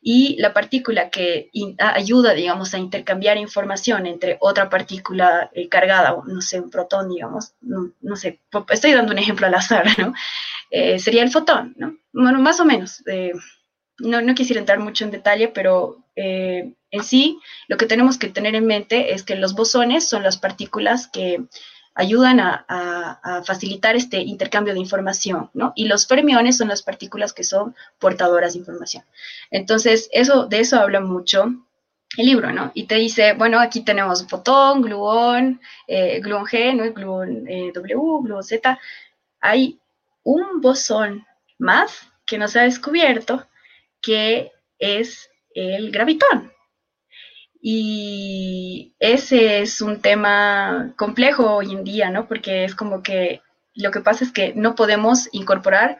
Y 0.00 0.36
la 0.38 0.52
partícula 0.52 1.10
que 1.10 1.50
ayuda, 1.78 2.34
digamos, 2.34 2.74
a 2.74 2.78
intercambiar 2.78 3.36
información 3.36 4.06
entre 4.06 4.36
otra 4.40 4.68
partícula 4.68 5.50
eh, 5.54 5.68
cargada, 5.68 6.16
no 6.26 6.40
sé, 6.40 6.60
un 6.60 6.70
protón, 6.70 7.08
digamos, 7.08 7.54
no, 7.60 8.16
sé, 8.16 8.40
estoy 8.70 8.92
dando 8.92 9.12
un 9.12 9.18
ejemplo 9.18 9.46
al 9.46 9.54
azar, 9.54 9.86
¿no? 9.98 10.14
Eh, 10.70 10.98
sería 10.98 11.22
el 11.22 11.30
fotón, 11.30 11.74
¿no? 11.76 11.96
Bueno, 12.12 12.40
más 12.40 12.60
o 12.60 12.64
menos. 12.64 13.02
Eh, 13.06 13.32
no, 13.98 14.20
no, 14.20 14.34
quisiera 14.34 14.60
entrar 14.60 14.80
mucho 14.80 15.04
en 15.04 15.10
detalle, 15.10 15.48
pero 15.48 15.98
en 16.16 17.02
sí 17.02 17.40
lo 17.66 17.76
que 17.76 17.86
tenemos 17.86 18.18
que 18.18 18.28
tener 18.28 18.54
en 18.54 18.66
mente 18.66 19.14
es 19.14 19.24
que 19.24 19.34
los 19.34 19.54
bosones 19.54 20.08
son 20.08 20.22
las 20.22 20.38
partículas 20.38 21.08
que 21.08 21.44
ayudan 21.94 22.40
a, 22.40 23.42
facilitar 23.46 23.96
este 23.96 24.18
intercambio 24.18 24.74
de 24.74 24.80
información, 24.80 25.50
¿no? 25.54 25.72
Y 25.76 25.86
los 25.86 26.06
fermiones 26.06 26.56
son 26.56 26.68
las 26.68 26.82
partículas 26.82 27.32
que 27.32 27.44
son 27.44 27.74
portadoras 27.98 28.52
de 28.52 28.60
información. 28.60 29.04
Entonces, 29.50 30.08
eso, 30.12 30.46
de 30.46 30.60
eso 30.60 30.78
habla 30.80 31.00
mucho 31.00 31.46
el 32.16 32.26
libro, 32.26 32.52
¿no? 32.52 32.70
Y 32.74 32.84
te 32.84 32.96
dice, 32.96 33.32
bueno, 33.34 33.60
aquí 33.60 33.82
tenemos 33.82 34.26
fotón, 34.26 34.82
gluón, 34.82 35.60
eh, 35.86 36.20
gluón 36.20 36.44
G, 36.44 36.74
¿no? 36.74 36.92
Gluón 36.92 37.46
eh, 37.48 37.72
W, 37.74 38.22
gluón 38.22 38.42
Z. 38.42 38.78
Hay 39.40 39.78
un 40.22 40.60
bosón 40.60 41.26
más 41.58 42.08
que 42.26 42.38
no 42.38 42.48
se 42.48 42.60
ha 42.60 42.64
descubierto, 42.64 43.46
que 44.00 44.52
es 44.78 45.30
el 45.54 45.90
gravitón, 45.90 46.52
y 47.66 48.94
ese 48.98 49.62
es 49.62 49.80
un 49.80 50.02
tema 50.02 50.92
complejo 50.98 51.50
hoy 51.50 51.72
en 51.72 51.82
día, 51.82 52.10
¿no? 52.10 52.28
Porque 52.28 52.66
es 52.66 52.74
como 52.74 53.02
que 53.02 53.40
lo 53.72 53.90
que 53.90 54.02
pasa 54.02 54.22
es 54.22 54.32
que 54.32 54.52
no 54.54 54.74
podemos 54.74 55.30
incorporar 55.32 55.96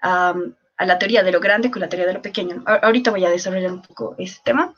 a 0.00 0.34
la 0.80 0.98
teoría 0.98 1.22
de 1.22 1.30
lo 1.30 1.38
grande 1.38 1.70
con 1.70 1.82
la 1.82 1.88
teoría 1.88 2.08
de 2.08 2.14
lo 2.14 2.20
pequeño. 2.20 2.64
Ahorita 2.66 3.12
voy 3.12 3.24
a 3.24 3.30
desarrollar 3.30 3.70
un 3.70 3.82
poco 3.82 4.16
ese 4.18 4.40
tema. 4.44 4.74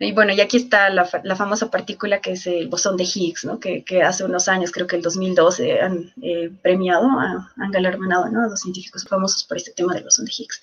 Y 0.00 0.10
bueno, 0.10 0.32
y 0.32 0.40
aquí 0.40 0.56
está 0.56 0.90
la, 0.90 1.04
famosa 1.04 1.70
partícula 1.70 2.20
que 2.20 2.32
es 2.32 2.44
el 2.48 2.66
bosón 2.66 2.96
de 2.96 3.04
Higgs, 3.04 3.44
¿no? 3.44 3.60
Que, 3.60 3.84
hace 4.04 4.24
unos 4.24 4.48
años, 4.48 4.72
creo 4.72 4.88
que 4.88 4.96
el 4.96 5.02
2012, 5.02 5.80
han 5.80 6.12
eh, 6.22 6.50
premiado, 6.60 7.08
han 7.08 7.70
galardonado 7.70 8.28
¿no? 8.30 8.42
a 8.42 8.48
los 8.48 8.62
científicos 8.62 9.04
famosos 9.04 9.44
por 9.44 9.58
este 9.58 9.70
tema 9.70 9.94
del 9.94 10.02
bosón 10.02 10.24
de 10.24 10.32
Higgs. 10.36 10.60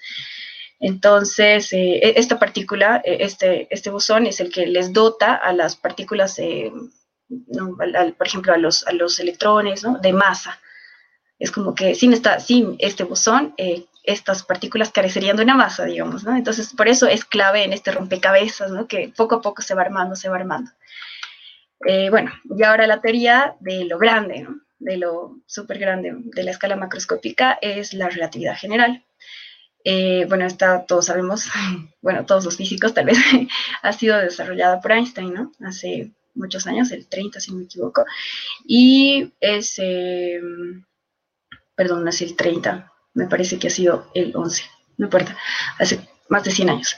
Entonces, 0.79 1.73
eh, 1.73 1.99
e, 2.01 2.13
esta 2.17 2.39
partícula, 2.39 3.01
e, 3.03 3.23
este, 3.23 3.67
este 3.69 3.89
bosón 3.89 4.25
es 4.25 4.39
el 4.39 4.51
que 4.51 4.65
les 4.65 4.93
dota 4.93 5.35
a 5.35 5.53
las 5.53 5.75
partículas, 5.75 6.39
eh, 6.39 6.71
por 8.17 8.27
ejemplo, 8.27 8.53
a 8.53 8.57
los, 8.57 8.87
a 8.87 8.93
los 8.93 9.19
electrones. 9.19 9.85
De 10.01 10.13
masa. 10.13 10.59
Es 11.37 11.51
como 11.51 11.75
que 11.75 11.95
sin, 11.95 12.13
esta, 12.13 12.39
sin 12.39 12.75
este 12.79 13.03
bosón, 13.03 13.53
eh, 13.57 13.85
estas 14.03 14.43
partículas 14.43 14.91
carecerían 14.91 15.37
de 15.37 15.43
una 15.43 15.55
masa, 15.55 15.85
digamos. 15.85 16.25
Entonces, 16.25 16.73
por 16.75 16.87
eso 16.87 17.07
es 17.07 17.25
clave 17.25 17.63
en 17.63 17.73
este 17.73 17.91
rompecabezas, 17.91 18.71
¿no? 18.71 18.87
Que 18.87 19.13
poco 19.15 19.35
a 19.35 19.41
poco 19.41 19.61
se 19.61 19.75
va 19.75 19.81
armando, 19.81 20.15
se 20.15 20.29
va 20.29 20.37
armando. 20.37 20.71
bueno, 22.09 22.31
y 22.57 22.63
ahora 22.63 22.87
la 22.87 23.01
teoría 23.01 23.55
de 23.59 23.85
lo 23.85 23.97
grande. 23.97 24.47
De 24.79 24.97
lo 24.97 25.35
súper 25.45 25.77
grande, 25.77 26.13
de 26.15 26.43
la 26.43 26.51
escala 26.51 26.77
macroscópica, 26.77 27.59
es 27.61 27.93
la 27.93 28.09
relatividad 28.09 28.55
general. 28.55 29.03
Eh, 29.83 30.25
bueno, 30.27 30.45
esta 30.45 30.85
todos 30.85 31.05
sabemos, 31.05 31.45
bueno, 32.01 32.25
todos 32.25 32.45
los 32.45 32.57
físicos 32.57 32.93
tal 32.93 33.05
vez, 33.05 33.17
ha 33.81 33.93
sido 33.93 34.17
desarrollada 34.17 34.81
por 34.81 34.91
Einstein, 34.91 35.33
¿no? 35.33 35.51
Hace 35.65 36.11
muchos 36.35 36.67
años, 36.67 36.91
el 36.91 37.07
30 37.07 37.39
si 37.39 37.51
no 37.51 37.57
me 37.57 37.63
equivoco, 37.65 38.05
y 38.65 39.33
es, 39.39 39.75
eh, 39.77 40.39
perdón, 41.75 42.03
no 42.03 42.09
es 42.09 42.21
el 42.21 42.35
30, 42.35 42.91
me 43.13 43.27
parece 43.27 43.57
que 43.57 43.67
ha 43.67 43.71
sido 43.71 44.09
el 44.13 44.35
11, 44.35 44.63
no 44.97 45.05
importa, 45.05 45.35
hace 45.77 45.99
más 46.27 46.43
de 46.43 46.51
100 46.51 46.69
años. 46.69 46.95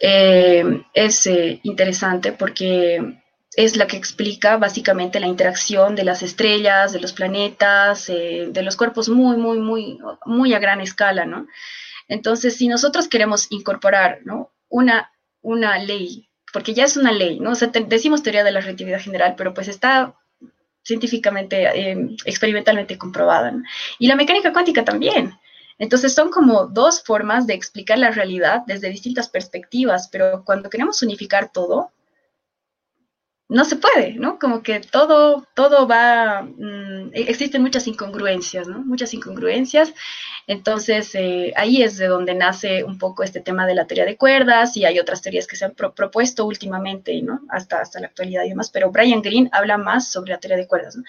Eh, 0.00 0.82
es 0.94 1.28
interesante 1.62 2.32
porque 2.32 3.22
es 3.56 3.76
la 3.76 3.86
que 3.86 3.96
explica 3.96 4.56
básicamente 4.56 5.20
la 5.20 5.26
interacción 5.26 5.96
de 5.96 6.04
las 6.04 6.22
estrellas, 6.22 6.92
de 6.92 7.00
los 7.00 7.12
planetas, 7.12 8.06
de 8.06 8.62
los 8.62 8.76
cuerpos 8.76 9.08
muy, 9.08 9.36
muy, 9.36 9.58
muy, 9.58 9.98
muy 10.24 10.54
a 10.54 10.58
gran 10.58 10.80
escala, 10.80 11.26
¿no? 11.26 11.46
Entonces, 12.10 12.56
si 12.56 12.66
nosotros 12.66 13.08
queremos 13.08 13.46
incorporar 13.50 14.18
una, 14.68 15.12
una 15.42 15.78
ley, 15.78 16.28
porque 16.52 16.74
ya 16.74 16.84
es 16.84 16.96
una 16.96 17.12
ley, 17.12 17.38
¿no? 17.38 17.52
O 17.52 17.54
sea, 17.54 17.68
decimos 17.68 18.24
teoría 18.24 18.42
de 18.42 18.50
la 18.50 18.60
relatividad 18.60 19.00
general, 19.00 19.34
pero 19.36 19.54
pues 19.54 19.68
está 19.68 20.16
científicamente, 20.82 21.62
eh, 21.62 22.16
experimentalmente 22.24 22.98
comprobada. 22.98 23.54
Y 24.00 24.08
la 24.08 24.16
mecánica 24.16 24.52
cuántica 24.52 24.84
también. 24.84 25.34
Entonces 25.78 26.12
son 26.12 26.30
como 26.30 26.66
dos 26.66 27.00
formas 27.00 27.46
de 27.46 27.54
explicar 27.54 27.96
la 27.96 28.10
realidad 28.10 28.62
desde 28.66 28.90
distintas 28.90 29.28
perspectivas, 29.28 30.08
pero 30.08 30.42
cuando 30.44 30.68
queremos 30.68 31.00
unificar 31.02 31.52
todo, 31.52 31.92
no 33.50 33.64
se 33.64 33.76
puede, 33.76 34.14
¿no? 34.14 34.38
Como 34.38 34.62
que 34.62 34.78
todo, 34.78 35.44
todo 35.54 35.88
va, 35.88 36.42
mm, 36.42 37.10
e-, 37.12 37.30
existen 37.30 37.62
muchas 37.62 37.86
incongruencias, 37.88 38.68
¿no? 38.68 38.78
Muchas 38.78 39.12
incongruencias. 39.12 39.92
Entonces, 40.46 41.12
eh, 41.16 41.52
ahí 41.56 41.82
es 41.82 41.98
de 41.98 42.06
donde 42.06 42.34
nace 42.34 42.84
un 42.84 42.96
poco 42.96 43.24
este 43.24 43.40
tema 43.40 43.66
de 43.66 43.74
la 43.74 43.86
teoría 43.86 44.04
de 44.04 44.16
cuerdas 44.16 44.76
y 44.76 44.84
hay 44.84 45.00
otras 45.00 45.20
teorías 45.20 45.48
que 45.48 45.56
se 45.56 45.64
han 45.64 45.74
propuesto 45.74 46.46
últimamente, 46.46 47.20
¿no? 47.22 47.40
Hasta, 47.48 47.80
hasta 47.80 47.98
la 47.98 48.06
actualidad 48.06 48.44
y 48.44 48.50
demás, 48.50 48.70
pero 48.70 48.92
Brian 48.92 49.20
Greene 49.20 49.50
habla 49.52 49.76
más 49.78 50.12
sobre 50.12 50.30
la 50.30 50.38
teoría 50.38 50.56
de 50.56 50.68
cuerdas, 50.68 50.96
¿no? 50.96 51.02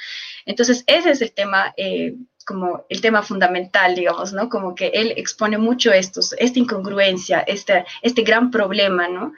Entonces, 0.47 0.83
ese 0.87 1.11
es 1.11 1.21
el 1.21 1.33
tema, 1.33 1.73
eh, 1.77 2.15
como 2.43 2.85
el 2.89 3.01
tema 3.01 3.21
fundamental, 3.21 3.93
digamos, 3.93 4.33
¿no? 4.33 4.49
Como 4.49 4.73
que 4.73 4.87
él 4.87 5.13
expone 5.15 5.59
mucho 5.59 5.93
estos, 5.93 6.33
esta 6.39 6.57
incongruencia, 6.57 7.41
este, 7.41 7.85
este 8.01 8.23
gran 8.23 8.49
problema, 8.49 9.07
¿no? 9.07 9.33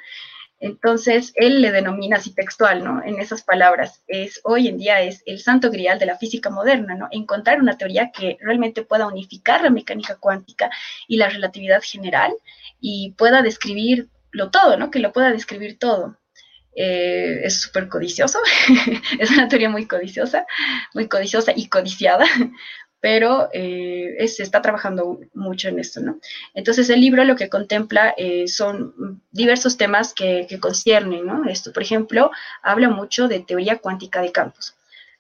Entonces, 0.64 1.34
él 1.36 1.62
le 1.62 1.74
denomina 1.74 2.16
así 2.16 2.34
textual, 2.34 2.86
¿no? 2.86 3.04
En 3.04 3.20
esas 3.20 3.44
palabras, 3.44 4.02
es 4.08 4.40
hoy 4.46 4.70
en 4.70 4.78
día 4.78 5.02
es 5.02 5.22
el 5.26 5.42
santo 5.42 5.70
grial 5.70 6.00
de 6.00 6.06
la 6.06 6.18
física 6.18 6.50
moderna, 6.50 6.96
¿no? 6.96 7.10
Encontrar 7.12 7.60
una 7.60 7.78
teoría 7.78 8.12
que 8.12 8.38
realmente 8.40 8.84
pueda 8.84 9.06
unificar 9.06 9.62
la 9.62 9.70
mecánica 9.70 10.16
cuántica 10.16 10.70
y 11.06 11.18
la 11.18 11.28
relatividad 11.28 11.82
general 11.84 12.32
y 12.80 13.14
pueda 13.18 13.42
describirlo 13.42 14.52
todo, 14.52 14.78
¿no? 14.78 14.90
Que 14.90 15.00
lo 15.00 15.12
pueda 15.12 15.32
describir 15.32 15.78
todo. 15.78 16.18
Eh, 16.78 17.42
es 17.44 17.60
súper 17.60 17.90
codicioso, 17.90 18.40
es 19.20 19.32
una 19.32 19.50
teoría 19.50 19.70
muy 19.70 19.86
codiciosa, 19.86 20.46
muy 20.94 21.10
codiciosa 21.10 21.52
y 21.54 21.68
codiciada, 21.68 22.26
pero 23.04 23.50
eh, 23.52 24.26
se 24.30 24.44
está 24.44 24.62
trabajando 24.62 25.20
mucho 25.34 25.68
en 25.68 25.78
esto, 25.78 26.00
¿no? 26.00 26.20
Entonces 26.54 26.90
el 26.90 27.02
libro 27.02 27.26
lo 27.26 27.36
que 27.36 27.50
contempla 27.50 28.14
eh, 28.16 28.48
son 28.48 29.22
diversos 29.30 29.76
temas 29.76 30.14
que, 30.14 30.48
que, 30.48 30.62
conciernen, 30.62 31.26
¿no? 31.26 31.44
Esto, 31.50 31.74
por 31.74 31.84
ejemplo, 31.84 32.32
habla 32.62 32.88
mucho 32.88 33.28
de 33.28 33.42
teoría 33.42 33.80
cuántica 33.80 34.22
de 34.22 34.32
campos. 34.32 34.78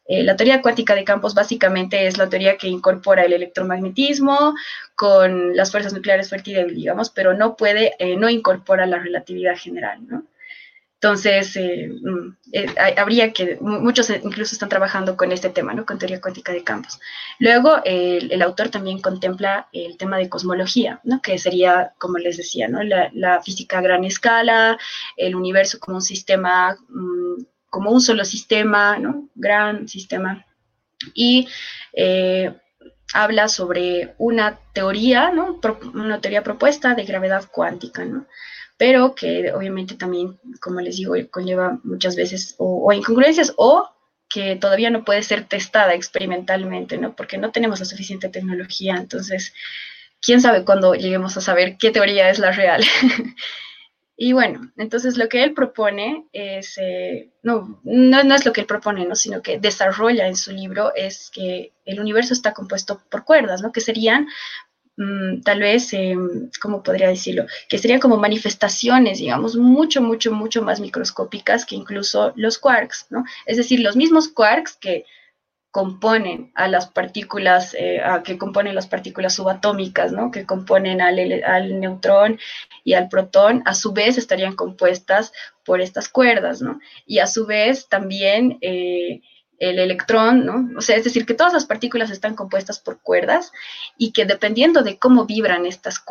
Eh, 0.07 0.23
la 0.23 0.37
teoría 0.37 0.61
cuántica 0.61 0.95
de 0.95 1.03
campos 1.03 1.33
básicamente 1.35 2.07
es 2.07 2.17
la 2.17 2.29
teoría 2.29 2.55
que 2.55 2.69
incorpora 2.69 3.25
el 3.25 3.33
electromagnetismo 3.33 4.55
con 4.95 5.53
las 5.53 5.69
fuerzas 5.69 5.91
nucleares 5.91 6.29
fuerte 6.29 6.51
y 6.51 6.53
débil, 6.53 6.75
digamos, 6.75 7.09
pero 7.09 7.33
no 7.33 7.57
puede, 7.57 7.97
no 8.17 8.29
incorpora 8.29 8.85
la 8.85 8.99
relatividad 8.99 9.57
general, 9.57 10.07
¿no? 10.07 10.23
Entonces, 11.03 11.57
eh, 11.57 11.89
mm, 12.01 12.37
eh, 12.53 12.73
habría 12.97 13.33
que, 13.33 13.57
muchos 13.59 14.09
incluso 14.09 14.55
están 14.55 14.69
trabajando 14.69 15.17
con 15.17 15.33
este 15.33 15.49
tema, 15.49 15.73
¿no? 15.73 15.85
Con 15.85 15.99
teoría 15.99 16.21
cuántica 16.21 16.53
de 16.53 16.63
campos. 16.63 16.97
Luego, 17.39 17.81
el, 17.83 18.41
autor 18.41 18.69
también 18.69 19.01
contempla 19.01 19.67
el 19.73 19.97
tema 19.97 20.17
de 20.17 20.29
cosmología, 20.29 21.01
¿no? 21.03 21.21
Que 21.21 21.37
sería, 21.39 21.91
como 21.99 22.19
les 22.19 22.37
decía, 22.37 22.69
¿no? 22.69 22.81
La, 22.83 23.41
física 23.43 23.79
a 23.79 23.81
gran 23.81 24.05
escala, 24.05 24.77
el 25.17 25.35
universo 25.35 25.77
como 25.77 25.97
un 25.97 26.01
sistema, 26.01 26.77
mm, 26.87 27.43
como 27.69 27.91
un 27.91 27.99
solo 27.99 28.23
sistema, 28.23 28.97
¿no? 28.97 29.27
Gran 29.35 29.89
sistema. 29.89 30.45
Y 31.13 31.49
eh, 31.91 32.55
habla 33.13 33.49
sobre 33.49 34.15
una 34.17 34.57
teoría, 34.71 35.31
¿no? 35.31 35.59
una 35.93 36.21
teoría 36.21 36.43
propuesta 36.43 36.95
de 36.95 37.03
gravedad 37.03 37.43
cuántica, 37.51 38.05
¿no? 38.05 38.25
Pero 38.77 39.15
que 39.15 39.51
obviamente 39.53 39.95
también, 39.95 40.39
como 40.59 40.81
les 40.81 40.97
digo, 40.97 41.15
conlleva 41.29 41.79
muchas 41.83 42.15
veces 42.15 42.55
o, 42.57 42.91
incongruencias 42.91 43.53
o 43.57 43.89
que 44.29 44.55
todavía 44.55 44.89
no 44.89 45.03
puede 45.03 45.21
ser 45.21 45.45
testada 45.47 45.93
experimentalmente, 45.93 46.97
¿no? 46.97 47.15
Porque 47.15 47.37
no 47.37 47.51
tenemos 47.51 47.79
la 47.79 47.85
suficiente 47.85 48.29
tecnología, 48.29 48.95
entonces, 48.95 49.53
quién 50.21 50.41
sabe 50.41 50.65
cuándo 50.65 50.95
lleguemos 50.95 51.37
a 51.37 51.41
saber 51.41 51.77
qué 51.77 51.91
teoría 51.91 52.29
es 52.29 52.39
la 52.39 52.51
real. 52.51 52.83
y 54.17 54.33
bueno, 54.33 54.71
entonces 54.77 55.17
lo 55.17 55.29
que 55.29 55.43
él 55.43 55.53
propone 55.53 56.25
es, 56.33 56.79
eh, 56.79 57.29
no, 57.43 57.79
no, 57.83 58.23
no, 58.23 58.33
es 58.33 58.43
lo 58.43 58.53
que 58.53 58.61
él 58.61 58.67
propone, 58.67 59.05
¿no? 59.05 59.15
Sino 59.15 59.43
que 59.43 59.59
desarrolla 59.59 60.27
en 60.27 60.35
su 60.35 60.51
libro 60.51 60.95
es 60.95 61.29
que 61.31 61.73
el 61.85 61.99
universo 61.99 62.33
está 62.33 62.53
compuesto 62.53 63.03
por 63.11 63.25
cuerdas, 63.25 63.61
¿no? 63.61 63.71
Que 63.71 63.81
serían 63.81 64.27
Mm, 64.95 65.41
tal 65.41 65.59
vez, 65.59 65.91
eh, 65.93 66.15
¿cómo 66.61 66.83
podría 66.83 67.07
decirlo? 67.07 67.45
Que 67.67 67.79
serían 67.79 67.99
como 67.99 68.17
manifestaciones, 68.17 69.17
digamos, 69.19 69.55
mucho, 69.55 70.01
mucho, 70.01 70.31
mucho 70.31 70.61
más 70.61 70.79
microscópicas 70.79 71.65
que 71.65 71.75
incluso 71.75 72.31
los 72.35 72.59
quarks, 72.59 73.07
¿no? 73.09 73.23
Es 73.45 73.57
decir, 73.57 73.79
los 73.79 73.95
mismos 73.95 74.27
quarks 74.27 74.77
que 74.77 75.05
componen 75.71 76.51
a 76.53 76.67
las 76.67 76.87
partículas, 76.87 77.75
eh, 77.79 77.99
que 78.23 78.37
componen 78.37 78.75
las 78.75 78.85
partículas 78.87 79.33
subatómicas, 79.33 80.11
¿no? 80.11 80.29
Que 80.29 80.45
componen 80.45 81.01
al, 81.01 81.17
al, 81.43 81.79
neutrón 81.79 82.39
y 82.83 82.93
al 82.93 83.09
protón, 83.09 83.63
a 83.65 83.73
su 83.73 83.93
vez 83.93 84.19
estarían 84.19 84.55
compuestas 84.55 85.33
por 85.65 85.81
estas 85.81 86.09
cuerdas, 86.09 86.61
¿no? 86.61 86.79
Y 87.07 87.19
a 87.19 87.27
su 87.27 87.47
vez 87.47 87.89
también... 87.89 88.59
Eh, 88.61 89.21
el 89.69 89.79
electrón, 89.79 90.45
¿no? 90.45 90.77
O 90.77 90.81
sea, 90.81 90.97
es 90.97 91.05
decir, 91.05 91.25
que 91.25 91.33
todas 91.33 91.53
las 91.53 91.65
partículas 91.65 92.11
están 92.11 92.35
compuestas 92.35 92.79
por 92.79 92.99
cuerdas 92.99 93.51
y 93.97 94.11
que 94.11 94.25
dependiendo 94.25 94.83
de 94.83 94.97
cómo 94.97 95.25
vibran 95.25 95.65
estas, 95.65 96.03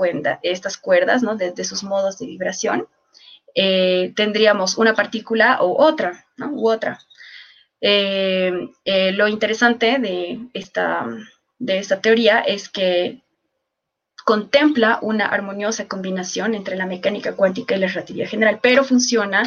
estas 0.43 0.79
cuerdas, 0.79 1.23
¿no? 1.23 1.37
De, 1.37 1.65
sus 1.65 1.83
modos 1.83 2.19
de 2.19 2.27
vibración, 2.27 2.89
eh, 3.55 4.13
tendríamos 4.17 4.79
una 4.79 4.95
partícula 4.95 5.59
o 5.61 5.85
otra, 5.85 6.25
¿no? 6.37 6.51
U 6.53 6.71
otra. 6.71 6.99
Eh, 7.81 8.53
eh, 8.85 9.13
lo 9.13 9.29
interesante 9.29 9.99
de 9.99 10.39
esta, 10.55 11.07
de 11.59 11.79
esta 11.79 12.01
teoría 12.01 12.41
es 12.41 12.71
que 12.71 13.21
contempla 14.25 14.99
una 15.03 15.27
armoniosa 15.27 15.89
combinación 15.89 16.55
entre 16.55 16.77
la 16.77 16.87
mecánica 16.87 17.35
cuántica 17.35 17.77
y 17.77 17.81
la 17.81 17.89
relatividad 17.89 18.29
general, 18.29 18.61
pero 18.63 18.83
funciona 18.85 19.43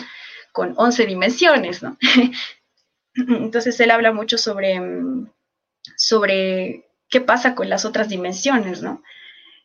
con 0.52 0.74
11 0.78 1.06
dimensiones, 1.08 1.82
¿no? 1.82 1.98
Entonces 3.16 3.80
él 3.80 3.92
habla 3.92 4.12
mucho 4.12 4.38
sobre, 4.38 4.80
mm, 4.80 5.32
sobre 5.98 6.86
qué 7.10 7.22
pasa 7.22 7.56
con 7.56 7.70
las 7.70 7.86
otras 7.86 8.10
dimensiones, 8.10 8.82
¿no? 8.82 9.04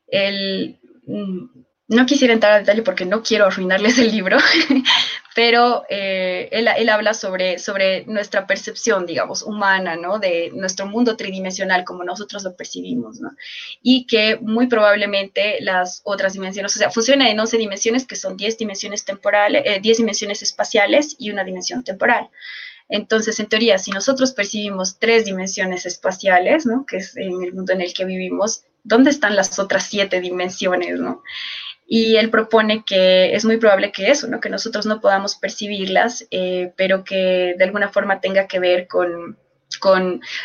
Él, 0.06 0.80
mm, 1.06 1.46
no 1.90 2.06
quisiera 2.06 2.32
entrar 2.32 2.52
al 2.52 2.60
detalle 2.60 2.82
porque 2.82 3.04
no 3.04 3.20
quiero 3.24 3.46
arruinarles 3.46 3.98
el 3.98 4.12
libro, 4.12 4.38
pero 5.34 5.82
eh, 5.88 6.48
él, 6.52 6.68
él, 6.76 6.88
habla 6.88 7.14
sobre, 7.14 7.58
sobre 7.58 8.06
nuestra 8.06 8.46
percepción, 8.46 9.06
digamos, 9.06 9.42
humana, 9.42 9.96
¿no? 9.96 10.20
De 10.20 10.52
nuestro 10.54 10.86
mundo 10.86 11.16
tridimensional 11.16 11.84
como 11.84 12.04
nosotros 12.04 12.44
lo 12.44 12.54
percibimos, 12.54 13.18
¿no? 13.18 13.30
Y 13.82 14.06
que 14.06 14.36
muy 14.36 14.68
probablemente 14.68 15.58
las 15.62 16.00
otras 16.04 16.32
dimensiones, 16.34 16.76
o 16.76 16.78
sea, 16.78 16.90
funciona 16.90 17.28
en 17.28 17.40
11 17.40 17.58
dimensiones 17.58 18.06
que 18.06 18.14
son 18.14 18.36
10 18.36 18.56
dimensiones 18.56 19.04
temporales, 19.04 19.64
10 19.82 19.84
eh, 19.84 20.00
dimensiones 20.00 20.42
espaciales 20.42 21.16
y 21.18 21.30
una 21.32 21.42
dimensión 21.42 21.82
temporal. 21.82 22.30
Entonces, 22.90 23.38
en 23.38 23.46
teoría, 23.46 23.78
si 23.78 23.92
nosotros 23.92 24.32
percibimos 24.32 24.98
tres 24.98 25.24
dimensiones 25.24 25.86
espaciales, 25.86 26.66
¿no? 26.66 26.84
que 26.84 26.98
es 26.98 27.16
en 27.16 27.42
el 27.42 27.54
mundo 27.54 27.72
en 27.72 27.80
el 27.80 27.94
que 27.94 28.04
vivimos, 28.04 28.64
¿dónde 28.82 29.10
están 29.10 29.36
las 29.36 29.58
otras 29.60 29.86
siete 29.86 30.20
dimensiones? 30.20 30.98
¿no? 30.98 31.22
Y 31.86 32.16
él 32.16 32.30
propone 32.30 32.84
que 32.84 33.34
es 33.34 33.44
muy 33.44 33.58
probable 33.58 33.92
que 33.92 34.10
eso, 34.10 34.26
¿no? 34.26 34.40
que 34.40 34.50
nosotros 34.50 34.86
no 34.86 35.00
podamos 35.00 35.36
percibirlas, 35.36 36.26
eh, 36.32 36.72
pero 36.76 37.04
que 37.04 37.54
de 37.56 37.64
alguna 37.64 37.90
forma 37.90 38.20
tenga 38.20 38.48
que 38.48 38.58
ver 38.58 38.88
con, 38.88 39.38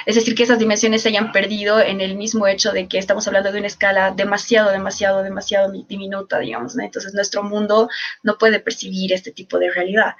es 0.05 0.15
decir, 0.15 0.36
que 0.36 0.43
esas 0.43 0.60
dimensiones 0.60 1.01
se 1.01 1.10
hayan 1.10 1.31
perdido 1.31 1.79
en 1.79 1.99
el 1.99 2.15
mismo 2.15 2.47
hecho 2.47 2.71
de 2.71 2.88
que 2.88 2.97
estamos 2.97 3.27
hablando 3.27 3.51
de 3.51 3.58
una 3.58 3.67
escala 3.67 4.12
demasiado, 4.12 4.71
demasiado, 4.71 5.23
demasiado 5.23 5.71
diminuta, 5.71 6.39
digamos. 6.39 6.77
Entonces 6.77 7.13
nuestro 7.13 7.43
mundo 7.43 7.89
no 8.23 8.38
puede 8.38 8.60
percibir 8.60 9.13
este 9.13 9.31
tipo 9.31 9.58
de 9.58 9.71
realidad. 9.71 10.15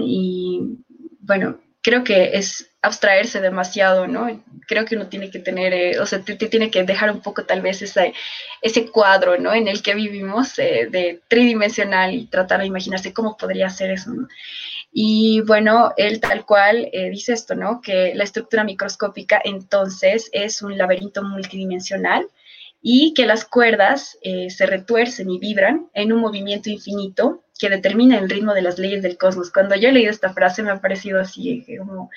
Y 0.00 0.78
bueno, 1.20 1.58
creo 1.82 2.04
que 2.04 2.36
es 2.36 2.70
abstraerse 2.82 3.40
demasiado, 3.40 4.06
¿no? 4.06 4.42
Creo 4.66 4.84
que 4.84 4.96
uno 4.96 5.08
tiene 5.08 5.30
que 5.30 5.38
tener, 5.38 5.72
eh, 5.72 5.98
o 5.98 6.06
sea, 6.06 6.20
te, 6.20 6.34
tiene 6.36 6.70
que 6.70 6.84
dejar 6.84 7.10
un 7.10 7.20
poco 7.20 7.44
tal 7.44 7.60
vez 7.60 7.82
ese, 7.82 8.14
ese 8.62 8.90
cuadro, 8.90 9.38
¿no? 9.38 9.52
En 9.52 9.68
el 9.68 9.82
que 9.82 9.94
vivimos 9.94 10.58
eh, 10.58 10.88
de 10.90 11.20
tridimensional 11.28 12.14
y 12.14 12.26
tratar 12.26 12.60
de 12.60 12.66
imaginarse 12.66 13.12
cómo 13.12 13.36
podría 13.36 13.70
ser 13.70 13.90
eso. 13.90 14.10
Y 14.92 15.42
bueno, 15.46 15.92
él 15.96 16.20
tal 16.20 16.44
cual 16.44 16.88
eh, 16.92 17.10
dice 17.10 17.32
esto, 17.32 17.54
¿no? 17.54 17.80
Que 17.80 18.14
la 18.14 18.24
estructura 18.24 18.64
microscópica 18.64 19.40
entonces 19.44 20.30
es 20.32 20.62
un 20.62 20.78
laberinto 20.78 21.22
multidimensional 21.22 22.26
y 22.80 23.12
que 23.14 23.26
las 23.26 23.44
cuerdas 23.44 24.16
se 24.22 24.66
retuercen 24.66 25.28
y 25.30 25.40
vibran 25.40 25.88
en 25.94 26.12
un 26.12 26.20
movimiento 26.20 26.70
infinito 26.70 27.42
que 27.58 27.68
determina 27.68 28.18
el 28.18 28.30
ritmo 28.30 28.54
de 28.54 28.62
las 28.62 28.78
leyes 28.78 29.02
del 29.02 29.18
cosmos. 29.18 29.50
Cuando 29.50 29.74
yo 29.74 29.88
he 29.88 29.92
leído 29.92 30.10
esta 30.10 30.32
frase 30.32 30.62
me 30.62 30.70
ha 30.70 30.80
parecido 30.80 31.20
así, 31.20 31.64
como, 31.78 32.10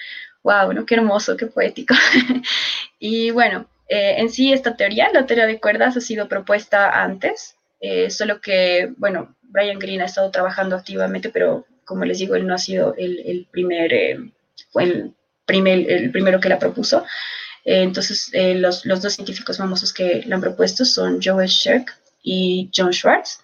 wow, 0.43 0.71
¿no? 0.71 0.85
Qué 0.85 0.95
hermoso, 0.95 1.35
qué 1.35 1.47
poético. 1.47 1.95
y 2.99 3.31
bueno, 3.31 3.67
eh, 3.89 4.15
en 4.19 4.29
sí 4.29 4.53
esta 4.53 4.77
teoría, 4.77 5.09
la 5.11 5.25
teoría 5.25 5.47
de 5.47 5.59
cuerdas, 5.59 5.97
ha 5.97 6.01
sido 6.01 6.29
propuesta 6.29 7.03
antes, 7.03 7.55
eh, 7.81 8.09
solo 8.11 8.39
que, 8.39 8.93
bueno, 8.97 9.35
Brian 9.41 9.79
Greene 9.79 10.03
ha 10.03 10.05
estado 10.05 10.29
trabajando 10.31 10.75
activamente, 10.75 11.29
pero 11.29 11.65
como 11.83 12.05
les 12.05 12.19
digo, 12.19 12.35
él 12.35 12.47
no 12.47 12.53
ha 12.53 12.59
sido 12.59 12.95
el, 12.97 13.47
primer, 13.51 13.91
eh, 13.93 14.17
fue 14.71 14.83
el, 14.83 15.13
primer, 15.45 15.91
el 15.91 16.11
primero 16.11 16.39
que 16.39 16.49
la 16.49 16.59
propuso. 16.59 17.03
entonces, 17.65 18.31
los, 18.33 18.85
los, 18.85 19.01
dos 19.01 19.13
científicos 19.13 19.57
famosos 19.57 19.91
que 19.91 20.23
la 20.25 20.35
han 20.35 20.41
propuesto 20.41 20.85
son 20.85 21.19
Joel 21.21 21.49
Scherk 21.49 21.93
y 22.23 22.69
John 22.73 22.93
Schwartz. 22.93 23.43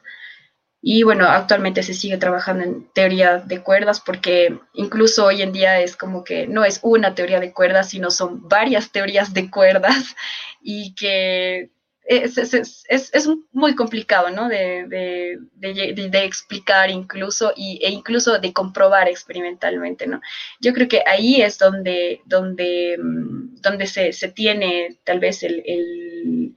Y 0.81 1.03
bueno, 1.03 1.27
actualmente 1.27 1.83
se 1.83 1.93
sigue 1.93 2.17
trabajando 2.17 2.63
en 2.63 2.87
teoría 2.93 3.39
de 3.39 3.61
cuerdas 3.61 3.99
porque 3.99 4.59
incluso 4.73 5.25
hoy 5.25 5.41
en 5.41 5.51
día 5.51 5.81
es 5.81 5.95
como 5.97 6.23
que 6.23 6.47
no 6.47 6.63
es 6.63 6.79
una 6.83 7.15
teoría 7.15 7.39
de 7.39 7.51
cuerdas, 7.51 7.89
sino 7.89 8.11
son 8.11 8.47
varias 8.47 8.91
teorías 8.91 9.33
de 9.33 9.49
cuerdas 9.49 10.15
y 10.61 10.93
que 10.95 11.71
es, 12.07 12.37
es, 12.37 12.85
es, 12.87 13.13
es 13.13 13.29
muy 13.51 13.75
complicado, 13.75 14.29
¿no? 14.29 14.47
De, 14.47 14.85
de, 14.87 15.39
de, 15.55 16.09
de, 16.09 16.23
explicar 16.23 16.89
incluso 16.89 17.51
y, 17.55 17.79
e 17.83 17.89
incluso 17.89 18.39
de 18.39 18.53
comprobar 18.53 19.09
experimentalmente, 19.09 20.07
¿no? 20.07 20.21
Yo 20.61 20.73
creo 20.73 20.87
que 20.87 21.03
ahí 21.05 21.41
es 21.41 21.57
donde, 21.57 22.21
donde, 22.25 22.97
mm, 22.97 23.57
donde 23.61 23.87
se, 23.87 24.13
se 24.13 24.29
tiene 24.29 24.97
tal 25.03 25.19
vez 25.19 25.43
el, 25.43 25.61
el 25.65 26.55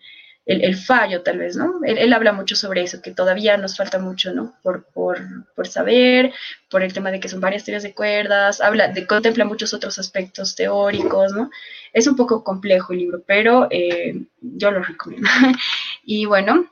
el, 0.50 0.76
fallo, 0.76 1.22
tal 1.22 1.38
vez, 1.38 1.56
¿no? 1.56 1.80
Él, 1.84 2.12
habla 2.12 2.32
mucho 2.32 2.56
sobre 2.56 2.82
eso, 2.82 3.00
que 3.00 3.12
todavía 3.12 3.56
nos 3.56 3.76
falta 3.76 3.98
mucho, 3.98 4.32
¿no? 4.32 4.54
Por, 4.62 4.84
por, 4.86 5.18
por, 5.54 5.68
saber, 5.68 6.32
por 6.68 6.82
el 6.82 6.92
tema 6.92 7.12
de 7.12 7.20
que 7.20 7.28
son 7.28 7.40
varias 7.40 7.64
teorías 7.64 7.84
de 7.84 7.94
cuerdas, 7.94 8.60
habla, 8.60 8.92
contempla 9.06 9.44
muchos 9.44 9.72
otros 9.74 9.98
aspectos 9.98 10.56
teóricos, 10.56 11.32
¿no? 11.32 11.50
Es 11.92 12.06
un 12.08 12.16
poco 12.16 12.42
complejo 12.42 12.92
el 12.92 12.98
libro, 12.98 13.22
pero 13.24 13.68
eh, 13.70 14.24
yo 14.40 14.70
lo 14.72 14.82
recomiendo. 14.82 15.28
y 16.04 16.24
bueno, 16.24 16.68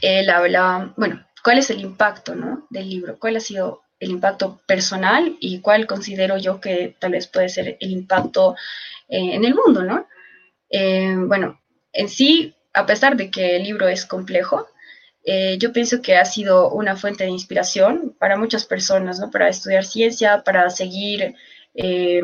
él 0.00 0.30
habla, 0.30 0.92
bueno, 0.96 1.26
¿cuál 1.42 1.58
es 1.58 1.70
el 1.70 1.80
impacto, 1.80 2.36
¿no? 2.36 2.66
Del 2.70 2.88
libro? 2.88 3.18
¿Cuál 3.18 3.36
ha 3.36 3.40
sido 3.40 3.82
el 3.98 4.10
impacto 4.10 4.60
personal 4.66 5.36
y 5.40 5.60
cuál 5.60 5.86
considero 5.86 6.38
yo 6.38 6.60
que 6.60 6.94
tal 6.98 7.12
vez 7.12 7.26
puede 7.26 7.48
ser 7.48 7.76
el 7.80 7.90
impacto 7.90 8.54
eh, 9.08 9.34
en 9.34 9.44
el 9.44 9.54
mundo, 9.54 9.82
¿no? 9.82 10.06
Eh, 10.70 11.16
bueno, 11.16 11.60
en 11.92 12.08
sí, 12.08 12.54
a 12.74 12.86
pesar 12.86 13.16
de 13.16 13.30
que 13.30 13.56
el 13.56 13.62
libro 13.62 13.88
es 13.88 14.04
complejo, 14.04 14.68
eh, 15.24 15.56
yo 15.58 15.72
pienso 15.72 16.02
que 16.02 16.16
ha 16.16 16.24
sido 16.24 16.70
una 16.70 16.96
fuente 16.96 17.24
de 17.24 17.30
inspiración 17.30 18.14
para 18.18 18.36
muchas 18.36 18.66
personas, 18.66 19.18
¿no? 19.18 19.30
Para 19.30 19.48
estudiar 19.48 19.84
ciencia, 19.84 20.42
para 20.44 20.68
seguir 20.68 21.34
eh, 21.74 22.20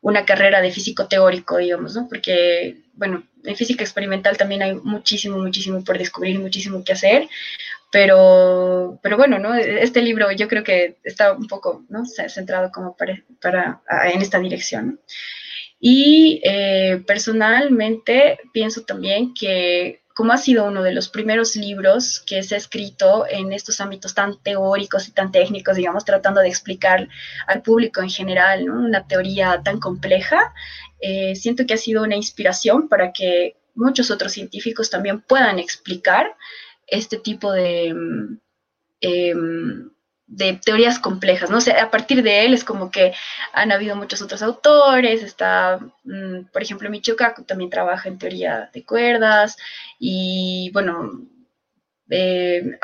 una 0.00 0.24
carrera 0.24 0.60
de 0.60 0.72
físico 0.72 1.06
teórico, 1.06 1.58
digamos, 1.58 1.94
¿no? 1.94 2.08
Porque, 2.08 2.78
bueno, 2.94 3.22
en 3.44 3.54
física 3.54 3.84
experimental 3.84 4.36
también 4.36 4.62
hay 4.62 4.74
muchísimo, 4.74 5.38
muchísimo 5.38 5.84
por 5.84 5.98
descubrir, 5.98 6.40
muchísimo 6.40 6.82
que 6.82 6.94
hacer, 6.94 7.28
pero, 7.92 8.98
pero 9.02 9.16
bueno, 9.16 9.38
¿no? 9.38 9.54
Este 9.54 10.02
libro 10.02 10.32
yo 10.32 10.48
creo 10.48 10.64
que 10.64 10.96
está 11.04 11.32
un 11.32 11.46
poco, 11.46 11.84
¿no? 11.88 12.04
Centrado 12.06 12.72
como 12.72 12.96
para, 12.96 13.22
para 13.40 13.80
en 14.12 14.20
esta 14.20 14.40
dirección, 14.40 14.86
¿no? 14.88 14.98
Y 15.80 16.40
eh, 16.44 17.02
personalmente 17.06 18.38
pienso 18.52 18.82
también 18.82 19.32
que 19.32 20.02
como 20.18 20.32
ha 20.32 20.36
sido 20.36 20.64
uno 20.64 20.82
de 20.82 20.90
los 20.90 21.08
primeros 21.08 21.54
libros 21.54 22.18
que 22.26 22.42
se 22.42 22.56
ha 22.56 22.58
escrito 22.58 23.24
en 23.30 23.52
estos 23.52 23.80
ámbitos 23.80 24.14
tan 24.14 24.36
teóricos 24.42 25.06
y 25.06 25.12
tan 25.12 25.30
técnicos, 25.30 25.76
digamos, 25.76 26.04
tratando 26.04 26.40
de 26.40 26.48
explicar 26.48 27.08
al 27.46 27.62
público 27.62 28.02
en 28.02 28.10
general 28.10 28.68
una 28.68 29.06
teoría 29.06 29.62
tan 29.62 29.78
compleja, 29.78 30.52
eh, 31.00 31.36
siento 31.36 31.66
que 31.66 31.74
ha 31.74 31.76
sido 31.76 32.02
una 32.02 32.16
inspiración 32.16 32.88
para 32.88 33.12
que 33.12 33.58
muchos 33.76 34.10
otros 34.10 34.32
científicos 34.32 34.90
también 34.90 35.20
puedan 35.20 35.60
explicar 35.60 36.34
este 36.88 37.18
tipo 37.18 37.52
de... 37.52 37.94
Mm, 37.94 38.40
em, 39.00 39.90
de 40.28 40.60
teorías 40.62 40.98
complejas, 40.98 41.50
¿no? 41.50 41.60
sé, 41.60 41.72
a 41.72 41.90
partir 41.90 42.22
de 42.22 42.44
él 42.44 42.52
es 42.52 42.62
como 42.62 42.90
que 42.90 43.14
han 43.54 43.72
habido 43.72 43.96
muchos 43.96 44.20
otros 44.20 44.42
autores, 44.42 45.22
está, 45.22 45.80
mm, 46.04 46.44
por 46.52 46.62
ejemplo, 46.62 46.90
Michio 46.90 47.16
también 47.46 47.70
trabaja 47.70 48.08
en 48.08 48.18
teoría 48.18 48.70
de 48.72 48.84
cuerdas, 48.84 49.56
y 49.98 50.70
bueno, 50.74 51.26
eh, 52.10 52.78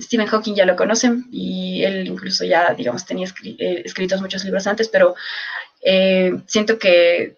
Stephen 0.00 0.26
Hawking 0.26 0.54
ya 0.54 0.66
lo 0.66 0.76
conocen, 0.76 1.26
y 1.30 1.84
él 1.84 2.08
incluso 2.08 2.44
ya, 2.44 2.74
digamos, 2.74 3.06
tenía 3.06 3.28
eh, 3.44 3.82
escritos 3.84 4.20
muchos 4.20 4.44
libros 4.44 4.66
antes, 4.66 4.88
pero 4.88 5.14
eh, 5.82 6.32
siento 6.46 6.78
que 6.78 7.36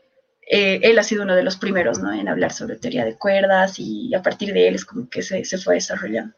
él 0.51 0.99
ha 0.99 1.03
sido 1.03 1.25
uno 1.25 1.37
de 1.37 1.43
los 1.43 1.59
primeros, 1.59 1.99
¿no? 1.99 2.11
En 2.11 2.27
hablar 2.27 2.53
sobre 2.55 2.77
teoría 2.77 3.05
de 3.05 3.17
cuerdas, 3.19 3.79
y 3.79 4.15
a 4.15 4.23
partir 4.23 4.55
de 4.55 4.69
él 4.69 4.77
es 4.77 4.87
como 4.87 5.09
que 5.11 5.23
se, 5.23 5.45
se 5.45 5.59
fue 5.59 5.75
desarrollando. 5.75 6.35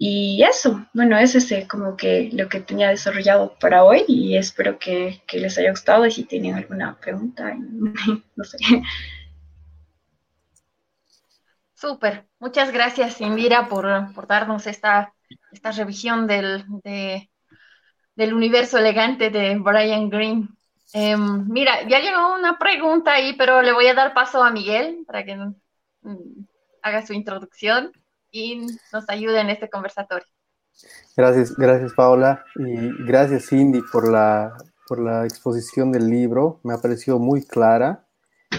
Y 0.00 0.44
eso, 0.44 0.86
bueno, 0.94 1.18
es 1.18 1.34
ese 1.34 1.66
como 1.66 1.96
que 1.96 2.30
lo 2.32 2.48
que 2.48 2.60
tenía 2.60 2.88
desarrollado 2.88 3.58
para 3.58 3.82
hoy 3.82 4.04
y 4.06 4.36
espero 4.36 4.78
que, 4.78 5.20
les 5.32 5.58
haya 5.58 5.70
gustado 5.70 6.06
y 6.06 6.12
si 6.12 6.22
tienen 6.22 6.54
alguna 6.54 6.96
pregunta, 7.00 7.52
no 8.36 8.44
sé. 8.44 8.58
Súper, 11.74 12.28
muchas 12.38 12.70
gracias 12.70 13.20
Indira 13.20 13.68
por, 13.68 13.88
por 14.14 14.28
darnos 14.28 14.68
esta, 14.68 15.12
esta 15.50 15.72
revisión 15.72 16.28
del, 16.28 16.64
del 18.14 18.34
universo 18.34 18.78
elegante 18.78 19.30
de 19.30 19.58
Brian 19.58 20.10
Green. 20.10 20.48
Em, 20.92 21.48
mira, 21.48 21.88
ya 21.88 21.98
llegó 21.98 22.36
una 22.36 22.56
pregunta 22.56 23.14
ahí, 23.14 23.34
pero 23.36 23.62
le 23.62 23.72
voy 23.72 23.88
a 23.88 23.94
dar 23.94 24.14
paso 24.14 24.44
a 24.44 24.52
Miguel 24.52 25.02
para 25.08 25.24
que 25.24 25.36
mm, 25.36 26.46
haga 26.82 27.04
su 27.04 27.14
introducción 27.14 27.90
y 28.30 28.66
nos 28.92 29.08
ayude 29.08 29.40
en 29.40 29.50
este 29.50 29.68
conversatorio. 29.68 30.26
Gracias, 31.16 31.56
gracias 31.56 31.92
Paola 31.94 32.44
y 32.56 33.04
gracias 33.04 33.48
Cindy 33.48 33.82
por 33.92 34.10
la, 34.10 34.56
por 34.86 35.00
la 35.00 35.24
exposición 35.24 35.90
del 35.90 36.08
libro. 36.08 36.60
Me 36.62 36.74
ha 36.74 36.78
parecido 36.78 37.18
muy 37.18 37.44
clara 37.44 38.04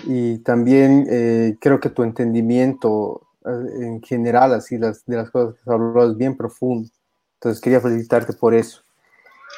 y 0.04 0.40
también 0.40 1.08
eh, 1.10 1.58
creo 1.60 1.80
que 1.80 1.90
tu 1.90 2.04
entendimiento 2.04 3.28
eh, 3.46 3.86
en 3.86 4.02
general 4.02 4.54
así 4.54 4.78
las, 4.78 5.06
de 5.06 5.18
las 5.18 5.30
cosas 5.30 5.56
que 5.56 5.62
has 5.62 5.68
hablado 5.70 6.12
es 6.12 6.18
bien 6.18 6.36
profundo. 6.36 6.90
Entonces 7.36 7.62
quería 7.62 7.80
felicitarte 7.80 8.34
por 8.34 8.54
eso. 8.54 8.84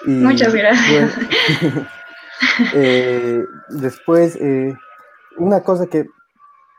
Muchas 0.05 0.53
gracias. 0.53 1.13
Eh, 2.73 3.45
después, 3.69 4.35
una 5.37 5.61
cosa 5.61 5.85
que 5.85 6.07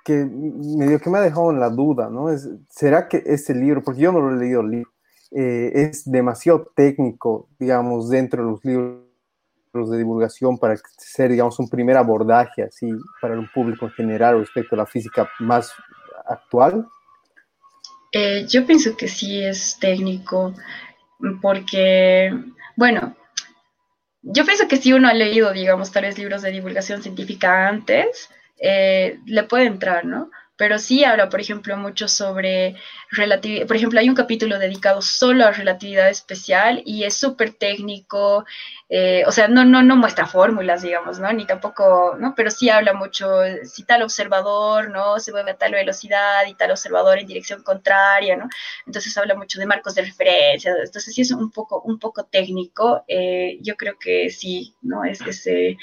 que 0.05 0.25
medio 0.25 1.01
que 1.01 1.11
me 1.11 1.19
ha 1.19 1.23
dejado 1.23 1.51
en 1.51 1.61
la 1.61 1.71
duda, 1.71 2.09
¿no? 2.11 2.27
¿Será 2.69 3.09
que 3.09 3.23
este 3.27 3.55
libro, 3.55 3.83
porque 3.83 4.01
yo 4.01 4.13
no 4.13 4.21
lo 4.21 4.35
he 4.35 4.39
leído 4.39 4.61
el 4.61 4.71
libro, 4.71 4.91
eh, 5.31 5.71
es 5.75 6.11
demasiado 6.11 6.71
técnico, 6.75 7.49
digamos, 7.59 8.11
dentro 8.11 8.45
de 8.45 8.51
los 8.51 8.65
libros 8.65 9.91
de 9.91 9.99
divulgación 9.99 10.59
para 10.59 10.77
ser, 10.99 11.31
digamos, 11.31 11.59
un 11.59 11.69
primer 11.69 11.97
abordaje 11.97 12.63
así 12.65 12.91
para 13.21 13.39
un 13.39 13.49
público 13.53 13.87
en 13.87 13.93
general 13.93 14.41
respecto 14.41 14.75
a 14.75 14.79
la 14.79 14.87
física 14.87 15.29
más 15.41 15.73
actual? 16.27 16.87
Eh, 18.13 18.45
yo 18.47 18.67
pienso 18.67 18.95
que 18.97 19.09
sí 19.09 19.43
es 19.43 19.79
técnico, 19.81 20.55
porque, 21.41 22.31
bueno, 22.77 23.17
yo 24.23 24.45
pienso 24.45 24.69
que 24.69 24.77
si 24.77 24.93
uno 24.93 25.09
ha 25.09 25.15
leído, 25.15 25.53
digamos, 25.53 25.91
tal 25.93 26.05
vez 26.05 26.19
libros 26.19 26.43
de 26.43 26.51
divulgación 26.51 27.03
científica 27.03 27.69
antes, 27.69 28.29
eh, 28.63 29.19
le 29.27 29.43
puede 29.45 29.67
entrar, 29.67 30.05
¿no? 30.05 30.31
Pero 30.57 30.79
sí 30.79 31.03
habla, 31.05 31.29
por 31.29 31.41
ejemplo, 31.41 31.77
mucho 31.77 32.09
sobre 32.09 32.77
relatividad. 33.11 33.67
Por 33.67 33.77
ejemplo, 33.77 33.99
hay 33.99 34.09
un 34.09 34.15
capítulo 34.15 34.59
dedicado 34.59 35.03
solo 35.03 35.47
a 35.47 35.51
relatividad 35.51 36.09
especial 36.09 36.83
y 36.85 37.05
es 37.05 37.17
súper 37.17 37.55
técnico. 37.55 38.45
Eh, 38.89 39.25
o 39.27 39.33
sea, 39.33 39.49
no, 39.49 39.65
no, 39.65 39.83
no 39.83 39.97
muestra 39.97 40.27
fórmulas, 40.27 40.83
digamos, 40.83 41.19
¿no? 41.19 41.33
Ni 41.33 41.47
tampoco, 41.47 42.17
¿no? 42.19 42.35
Pero 42.37 42.51
sí 42.51 42.69
habla 42.69 42.93
mucho, 42.93 43.27
si 43.65 43.85
tal 43.85 44.03
observador, 44.03 44.91
¿no? 44.91 45.19
Se 45.19 45.33
mueve 45.33 45.53
a 45.53 45.57
tal 45.57 45.73
velocidad 45.73 46.47
y 46.47 46.55
tal 46.55 46.71
observador 46.71 47.19
en 47.19 47.27
dirección 47.27 47.63
contraria, 47.63 48.37
¿no? 48.37 48.49
Entonces 48.87 49.17
habla 49.17 49.35
mucho 49.35 49.59
de 49.59 49.67
marcos 49.67 49.95
de 49.95 50.03
referencia. 50.03 50.73
Entonces 50.73 51.15
sí 51.15 51.23
es 51.23 51.33
un 51.33 51.51
poco, 51.51 51.81
un 51.83 51.99
poco 51.99 52.25
técnico. 52.25 53.05
Eh, 53.09 53.59
yo 53.63 53.77
creo 53.77 53.99
que 53.99 54.31
sí, 54.31 54.75
¿no? 54.83 55.05
Es, 55.05 55.21
ese 55.23 55.77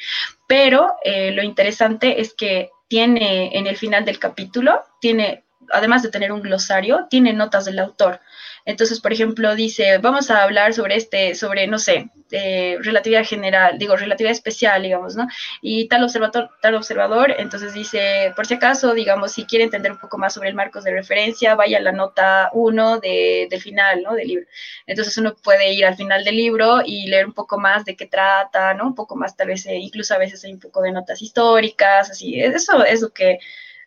pero 0.48 0.96
eh, 1.04 1.32
lo 1.32 1.44
interesante 1.44 2.22
es 2.22 2.34
que 2.34 2.72
tiene 2.90 3.58
en 3.58 3.68
el 3.68 3.78
final 3.78 4.04
del 4.04 4.20
capítulo, 4.20 4.82
tiene, 5.00 5.46
además 5.72 6.04
de 6.04 6.10
tener 6.10 6.32
un 6.32 6.42
glosario, 6.42 7.08
tiene 7.10 7.34
notas 7.34 7.66
del 7.66 7.80
autor. 7.80 8.22
Entonces, 8.66 9.00
por 9.00 9.14
ejemplo, 9.14 9.56
dice, 9.56 9.98
vamos 9.98 10.30
a 10.30 10.44
hablar 10.44 10.74
sobre 10.74 10.96
este, 10.96 11.34
sobre, 11.36 11.68
no 11.68 11.80
sé, 11.80 12.12
relatividad 12.30 13.26
general, 13.26 13.80
digo, 13.80 13.96
relatividad 13.96 14.32
especial, 14.32 14.84
digamos, 14.84 15.16
¿no? 15.16 15.28
Y 15.62 15.88
tal 15.88 16.04
observador, 16.04 16.52
tal 16.62 16.76
observador, 16.76 17.34
entonces 17.38 17.74
dice, 17.74 18.32
por 18.36 18.46
si 18.46 18.56
acaso, 18.56 18.94
digamos, 18.94 19.32
si 19.32 19.46
quiere 19.46 19.66
entender 19.66 19.92
un 19.92 20.00
poco 20.00 20.18
más 20.18 20.34
sobre 20.34 20.50
el 20.50 20.56
marcos 20.56 20.84
de 20.84 20.92
referencia, 20.92 21.56
vaya 21.56 21.78
a 21.78 21.82
la 21.82 21.92
nota 21.92 22.52
1 22.54 23.00
de, 23.00 23.48
del 23.50 23.62
final, 23.62 24.04
¿no? 24.04 24.14
Del 24.14 24.28
libro. 24.28 24.46
Entonces 24.86 25.18
uno 25.18 25.36
puede 25.36 25.74
ir 25.74 25.86
al 25.86 25.96
final 25.96 26.24
del 26.24 26.36
libro 26.36 26.82
y 26.86 27.08
leer 27.08 27.26
un 27.26 27.34
poco 27.34 27.58
más 27.60 27.86
de 27.86 27.96
qué 27.96 28.06
trata, 28.06 28.74
¿no? 28.74 28.86
Un 28.86 28.96
poco 28.96 29.16
más, 29.16 29.36
tal 29.36 29.48
vez, 29.48 29.66
eh, 29.66 29.76
incluso 29.76 30.14
a 30.14 30.18
veces 30.20 30.44
hay 30.44 30.54
un 30.54 30.60
poco 30.60 30.82
de 30.82 30.92
notas 30.92 31.22
históricas, 31.22 32.12
así. 32.12 32.40
Eso 32.40 32.84
es 32.84 33.02
lo 33.02 33.10
que 33.10 33.40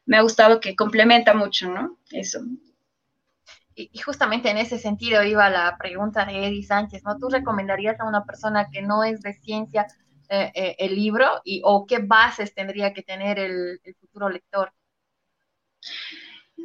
me 0.07 0.17
ha 0.17 0.23
gustado, 0.23 0.61
que 0.61 0.77
complementa 0.77 1.35
mucho, 1.35 1.69
¿no? 1.69 1.99
Eso 2.11 2.41
y, 3.75 3.99
justamente 3.99 4.51
en 4.51 4.59
ese 4.59 4.79
sentido 4.79 5.23
iba 5.25 5.49
la 5.51 5.77
pregunta 5.79 6.25
de 6.25 6.47
Eddie 6.47 6.63
Sánchez, 6.63 7.03
¿no? 7.05 7.19
¿Tú 7.19 7.29
recomendarías 7.29 7.99
a 8.01 8.05
una 8.05 8.25
persona 8.25 8.69
que 8.71 8.83
no 8.83 9.05
es 9.05 9.21
de 9.23 9.35
ciencia 9.35 9.87
eh, 10.29 10.53
eh, 10.55 10.77
el 10.79 10.95
libro 10.95 11.27
y 11.45 11.63
o 11.65 11.87
qué 11.87 11.99
bases 11.99 12.55
tendría 12.55 12.93
que 12.93 13.03
tener 13.03 13.39
el, 13.39 13.81
futuro 14.01 14.29
lector? 14.29 14.73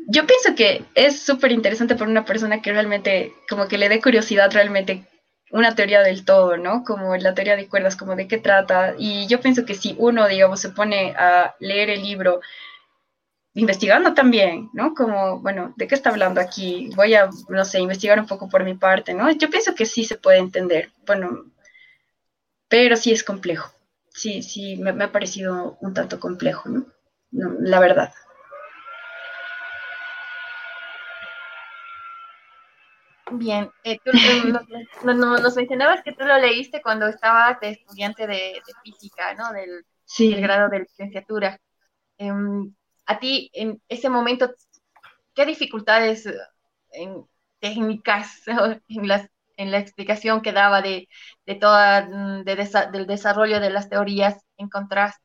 yo 0.09 0.25
pienso 0.25 0.55
que 0.55 0.85
es 0.95 1.21
súper 1.21 1.51
interesante 1.51 1.95
para 1.95 2.09
una 2.09 2.23
persona 2.23 2.61
que 2.61 2.71
realmente, 2.71 3.33
como 3.49 3.67
que 3.67 3.77
le 3.77 3.89
dé 3.89 3.99
curiosidad 3.99 4.51
realmente 4.51 5.05
una 5.51 5.75
teoría 5.75 6.01
del 6.01 6.23
todo, 6.23 6.55
¿no? 6.57 6.83
Como 6.83 7.15
la 7.17 7.33
teoría 7.33 7.55
de 7.55 7.67
cuerdas, 7.67 7.95
como 7.95 8.15
de 8.15 8.27
qué 8.27 8.37
trata. 8.37 8.95
Y 8.97 9.27
yo 9.27 9.41
pienso 9.41 9.65
que 9.65 9.75
si 9.75 9.95
uno, 9.97 10.27
digamos, 10.27 10.61
se 10.61 10.69
pone 10.69 11.13
a 11.17 11.55
leer 11.59 11.89
el 11.89 12.03
libro 12.03 12.41
investigando 13.57 14.13
también, 14.13 14.69
¿no? 14.73 14.93
Como, 14.93 15.39
bueno, 15.41 15.73
¿de 15.77 15.87
qué 15.87 15.95
está 15.95 16.11
hablando 16.11 16.39
aquí? 16.39 16.91
Voy 16.95 17.15
a, 17.15 17.27
no 17.49 17.65
sé, 17.65 17.79
investigar 17.79 18.19
un 18.19 18.27
poco 18.27 18.47
por 18.47 18.63
mi 18.63 18.75
parte, 18.75 19.15
¿no? 19.15 19.31
Yo 19.31 19.49
pienso 19.49 19.73
que 19.73 19.87
sí 19.87 20.05
se 20.05 20.15
puede 20.15 20.37
entender, 20.37 20.91
bueno, 21.07 21.45
pero 22.67 22.95
sí 22.95 23.11
es 23.11 23.23
complejo. 23.23 23.73
Sí, 24.09 24.43
sí, 24.43 24.77
me, 24.77 24.91
ha 25.03 25.11
parecido 25.11 25.77
un 25.81 25.93
tanto 25.95 26.19
complejo, 26.19 26.69
¿no? 26.69 26.85
no 27.31 27.55
la 27.59 27.79
verdad. 27.79 28.13
Bien, 33.31 33.71
eh, 33.83 33.97
tú 34.05 34.11
nos, 35.03 35.55
mencionabas 35.55 36.03
que 36.03 36.13
tú 36.13 36.25
lo 36.25 36.37
leíste 36.37 36.79
cuando 36.81 37.07
estabas 37.07 37.59
de 37.59 37.71
estudiante 37.71 38.27
de, 38.27 38.61
física, 38.83 39.33
¿no? 39.33 39.51
Del, 39.51 39.83
grado 40.41 40.69
de 40.69 40.79
licenciatura. 40.81 41.59
Em, 42.19 42.73
a 43.07 43.19
ti, 43.19 43.49
en 43.53 43.81
ese 43.87 44.09
momento, 44.09 44.53
¿qué 45.33 45.45
dificultades 45.45 46.29
en 46.91 47.25
técnicas 47.59 48.43
en, 48.89 49.07
las, 49.07 49.27
en 49.55 49.71
la 49.71 49.79
explicación 49.79 50.41
que 50.41 50.51
daba 50.51 50.81
de, 50.81 51.07
de 51.45 51.55
toda, 51.55 52.01
del 52.43 53.07
desarrollo 53.07 53.59
de 53.59 53.69
las 53.69 53.89
teorías 53.89 54.37
encontraste? 54.57 55.23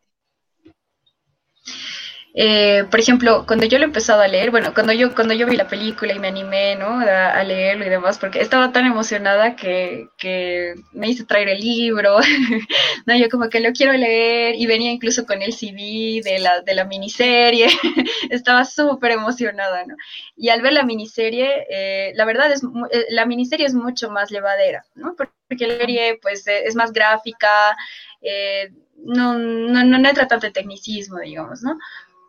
Eh, 2.34 2.84
por 2.90 2.98
ejemplo, 2.98 3.44
cuando 3.46 3.66
yo 3.66 3.76
lo 3.78 3.84
he 3.84 3.86
empezado 3.86 4.22
a 4.22 4.28
leer, 4.28 4.50
bueno, 4.50 4.72
cuando 4.72 4.94
yo, 4.94 5.14
cuando 5.14 5.34
yo 5.34 5.46
vi 5.46 5.56
la 5.56 5.68
película 5.68 6.14
y 6.14 6.18
me 6.18 6.28
animé, 6.28 6.76
¿no? 6.76 7.00
A, 7.00 7.42
leerlo 7.44 7.84
y 7.84 7.90
demás, 7.90 8.18
porque 8.18 8.40
estaba 8.40 8.72
tan 8.72 8.86
emocionada 8.86 9.54
que, 9.54 10.08
me 10.92 11.08
hice 11.08 11.24
traer 11.24 11.48
el 11.48 11.60
libro, 11.60 12.18
¿no? 13.06 13.16
Yo 13.16 13.28
como 13.28 13.50
que 13.50 13.60
lo 13.60 13.72
quiero 13.72 13.92
leer 13.92 14.54
y 14.56 14.66
venía 14.66 14.90
incluso 14.90 15.26
con 15.26 15.42
el 15.42 15.52
CD 15.52 16.22
de 16.24 16.38
la, 16.38 16.62
de 16.62 16.74
la 16.74 16.84
miniserie, 16.86 17.66
estaba 18.30 18.64
súper 18.64 19.12
emocionada, 19.12 19.84
¿no? 19.84 19.94
Y 20.36 20.48
al 20.48 20.62
ver 20.62 20.72
la 20.72 20.84
miniserie, 20.84 21.66
eh, 21.68 22.12
la 22.14 22.24
verdad 22.24 22.50
es, 22.50 22.62
eh, 22.92 23.06
la 23.10 23.26
miniserie 23.26 23.66
es 23.66 23.74
mucho 23.74 24.10
más 24.10 24.30
llevadera, 24.30 24.84
¿no? 24.94 25.14
Porque 25.16 25.66
la 25.66 25.76
serie, 25.76 26.18
pues, 26.22 26.46
es 26.46 26.74
más 26.76 26.92
gráfica, 26.92 27.76
no, 29.04 29.36
no, 29.36 29.84
no, 29.84 29.98
no 29.98 30.08
entra 30.08 30.28
tanto 30.28 30.46
el 30.46 30.52
tecnicismo, 30.52 31.18
digamos, 31.18 31.62
¿no? 31.62 31.78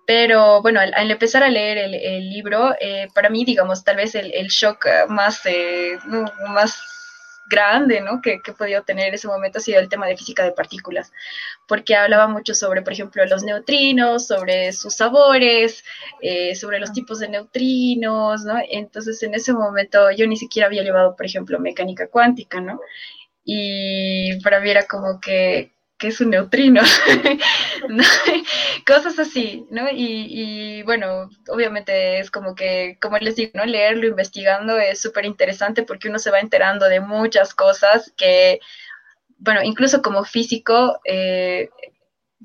Pero 0.05 0.61
bueno, 0.61 0.81
al, 0.81 1.11
empezar 1.11 1.43
a 1.43 1.49
leer 1.49 1.77
el, 1.77 2.29
libro, 2.29 2.75
eh, 2.79 3.07
para 3.13 3.29
mí, 3.29 3.45
digamos, 3.45 3.83
tal 3.83 3.95
vez 3.97 4.15
el, 4.15 4.47
shock 4.47 4.85
más, 5.07 5.45
eh, 5.45 5.97
más 6.49 6.81
grande 7.49 8.01
¿no? 8.01 8.21
que, 8.21 8.41
que 8.41 8.51
he 8.51 8.53
podido 8.53 8.83
tener 8.83 9.07
en 9.07 9.13
ese 9.13 9.27
momento 9.27 9.59
ha 9.59 9.61
sido 9.61 9.79
el 9.79 9.89
tema 9.89 10.07
de 10.07 10.17
física 10.17 10.43
de 10.43 10.51
partículas, 10.51 11.11
porque 11.67 11.95
hablaba 11.95 12.27
mucho 12.27 12.53
sobre, 12.53 12.81
por 12.81 12.93
ejemplo, 12.93 13.25
los 13.25 13.43
neutrinos, 13.43 14.27
sobre 14.27 14.73
sus 14.73 14.95
sabores, 14.95 15.83
eh, 16.21 16.55
sobre 16.55 16.79
los 16.79 16.91
tipos 16.91 17.19
de 17.19 17.29
neutrinos, 17.29 18.43
¿no? 18.43 18.55
Entonces, 18.69 19.21
en 19.23 19.35
ese 19.35 19.53
momento 19.53 20.11
yo 20.11 20.27
ni 20.27 20.37
siquiera 20.37 20.67
había 20.67 20.83
llevado, 20.83 21.15
por 21.15 21.25
ejemplo, 21.25 21.59
mecánica 21.59 22.07
cuántica, 22.07 22.59
¿no? 22.61 22.79
Y 23.45 24.39
para 24.41 24.59
mí 24.59 24.69
era 24.69 24.87
como 24.87 25.19
que, 25.19 25.73
que 26.03 26.09
es 26.09 26.19
un 26.19 26.31
neutrino, 26.31 26.81
cosas 28.85 29.17
así, 29.19 29.65
¿no? 29.71 29.87
Y, 29.89 30.83
bueno, 30.83 31.29
obviamente 31.47 32.19
es 32.19 32.29
como 32.29 32.55
que, 32.55 32.97
como 33.01 33.17
les 33.19 33.37
digo, 33.37 33.51
¿no? 33.53 33.63
Leerlo, 33.63 34.07
investigando 34.07 34.77
es 34.77 34.99
súper 34.99 35.23
interesante 35.23 35.83
porque 35.83 36.09
uno 36.09 36.19
se 36.19 36.29
va 36.29 36.41
enterando 36.41 36.89
de 36.89 36.99
muchas 36.99 37.55
cosas 37.55 38.11
que, 38.17 38.59
bueno, 39.37 39.63
incluso 39.63 40.01
como 40.01 40.25
físico, 40.25 40.99
eh, 41.05 41.69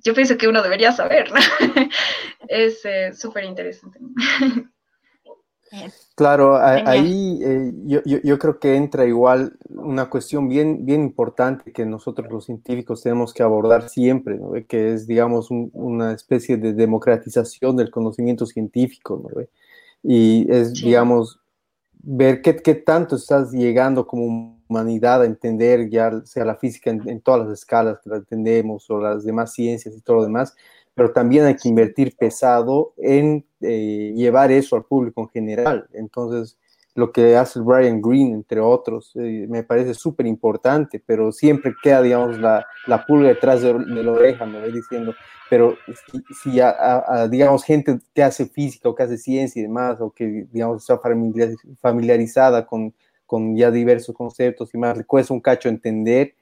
yo 0.04 0.14
pienso 0.14 0.38
que 0.38 0.46
uno 0.46 0.62
debería 0.62 0.92
saber, 0.92 1.32
¿no? 1.32 1.40
es 2.48 2.84
eh, 2.84 3.12
súper 3.12 3.42
interesante. 3.42 3.98
Claro, 6.14 6.56
ahí 6.56 7.38
eh, 7.44 7.72
yo, 7.84 8.38
creo 8.38 8.58
que 8.58 8.74
entra 8.74 9.06
igual 9.06 9.56
una 9.68 10.10
cuestión 10.10 10.48
bien, 10.48 10.84
bien 10.84 11.02
importante 11.02 11.72
que 11.72 11.86
nosotros 11.86 12.28
los 12.30 12.46
científicos 12.46 13.02
tenemos 13.02 13.32
que 13.32 13.42
abordar 13.42 13.88
siempre, 13.88 14.36
¿no? 14.36 14.52
que 14.66 14.94
es, 14.94 15.06
digamos, 15.06 15.48
una 15.50 16.12
especie 16.12 16.56
de 16.56 16.72
democratización 16.72 17.76
del 17.76 17.90
conocimiento 17.90 18.46
científico, 18.46 19.22
¿no? 19.22 19.42
y 20.02 20.50
es, 20.50 20.74
digamos, 20.74 21.40
ver 21.92 22.42
qué, 22.42 22.56
qué, 22.56 22.74
tanto 22.74 23.16
estás 23.16 23.52
llegando 23.52 24.06
como 24.06 24.58
humanidad 24.68 25.22
a 25.22 25.26
entender 25.26 25.88
ya 25.88 26.10
sea 26.24 26.44
la 26.44 26.56
física 26.56 26.90
en, 26.90 27.08
en 27.08 27.20
todas 27.20 27.46
las 27.46 27.58
escalas 27.58 27.98
que 28.02 28.10
la 28.10 28.16
entendemos 28.16 28.88
o 28.90 29.00
las 29.00 29.24
demás 29.24 29.52
ciencias 29.52 29.96
y 29.96 30.00
todo 30.00 30.16
lo 30.16 30.24
demás, 30.24 30.54
pero 30.98 31.12
también 31.12 31.44
hay 31.44 31.54
que 31.54 31.68
invertir 31.68 32.16
pesado 32.16 32.92
en 32.96 33.46
eh, 33.60 34.12
llevar 34.16 34.50
eso 34.50 34.74
al 34.74 34.82
público 34.82 35.20
en 35.20 35.28
general. 35.28 35.88
Entonces, 35.92 36.58
lo 36.96 37.12
que 37.12 37.36
hace 37.36 37.60
Brian 37.60 38.02
Green, 38.02 38.34
entre 38.34 38.58
otros, 38.58 39.12
eh, 39.14 39.46
me 39.48 39.62
parece 39.62 39.94
súper 39.94 40.26
importante, 40.26 41.00
pero 41.06 41.30
siempre 41.30 41.72
queda, 41.80 42.02
digamos, 42.02 42.36
la, 42.40 42.66
la 42.88 43.06
pulga 43.06 43.28
detrás 43.28 43.62
de, 43.62 43.74
la 43.74 44.10
oreja, 44.10 44.44
me 44.44 44.58
voy 44.58 44.72
diciendo, 44.72 45.14
pero 45.48 45.76
si, 46.42 46.60
digamos, 47.30 47.62
gente 47.62 48.00
que 48.12 48.24
hace 48.24 48.46
física 48.46 48.88
o 48.88 48.94
que 48.96 49.04
hace 49.04 49.18
ciencia 49.18 49.60
y 49.60 49.62
demás, 49.62 50.00
o 50.00 50.10
que, 50.10 50.48
digamos, 50.50 50.82
está 50.82 50.98
familiarizada 51.80 52.66
con, 52.66 52.92
con 53.24 53.54
ya 53.56 53.70
diversos 53.70 54.16
conceptos 54.16 54.74
y 54.74 54.78
más, 54.78 54.98
le 54.98 55.04
cuesta 55.04 55.32
un 55.32 55.40
cacho 55.40 55.68
entender, 55.68 56.34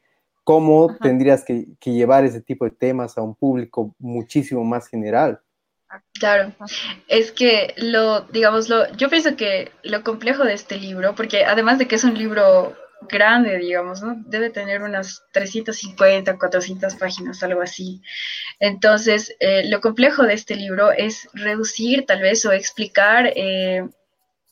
cómo 0.46 0.96
tendrías 1.02 1.44
que, 1.44 1.66
llevar 1.82 2.24
ese 2.24 2.40
tipo 2.40 2.64
de 2.64 2.70
temas 2.70 3.18
a 3.18 3.22
un 3.22 3.34
público 3.34 3.96
muchísimo 3.98 4.62
más 4.62 4.86
general. 4.86 5.40
Claro, 6.20 6.52
es 7.08 7.32
que 7.32 7.74
lo, 7.78 8.20
digamos, 8.20 8.68
lo, 8.68 8.88
yo 8.92 9.10
pienso 9.10 9.34
que 9.34 9.72
lo 9.82 10.04
complejo 10.04 10.44
de 10.44 10.54
este 10.54 10.76
libro, 10.76 11.16
porque 11.16 11.44
además 11.44 11.78
de 11.78 11.88
que 11.88 11.96
es 11.96 12.04
un 12.04 12.16
libro 12.16 12.76
grande, 13.08 13.58
digamos, 13.58 14.02
¿no? 14.02 14.22
Debe 14.24 14.50
tener 14.50 14.82
unas 14.82 15.24
350, 15.32 16.38
400 16.38 16.94
páginas, 16.94 17.42
algo 17.42 17.60
así. 17.60 18.00
Entonces, 18.60 19.34
eh, 19.40 19.68
lo 19.68 19.80
complejo 19.80 20.22
de 20.22 20.34
este 20.34 20.54
libro 20.54 20.92
es 20.92 21.28
reducir 21.32 22.06
tal 22.06 22.22
vez 22.22 22.46
o 22.46 22.52
explicar 22.52 23.32
eh, 23.34 23.84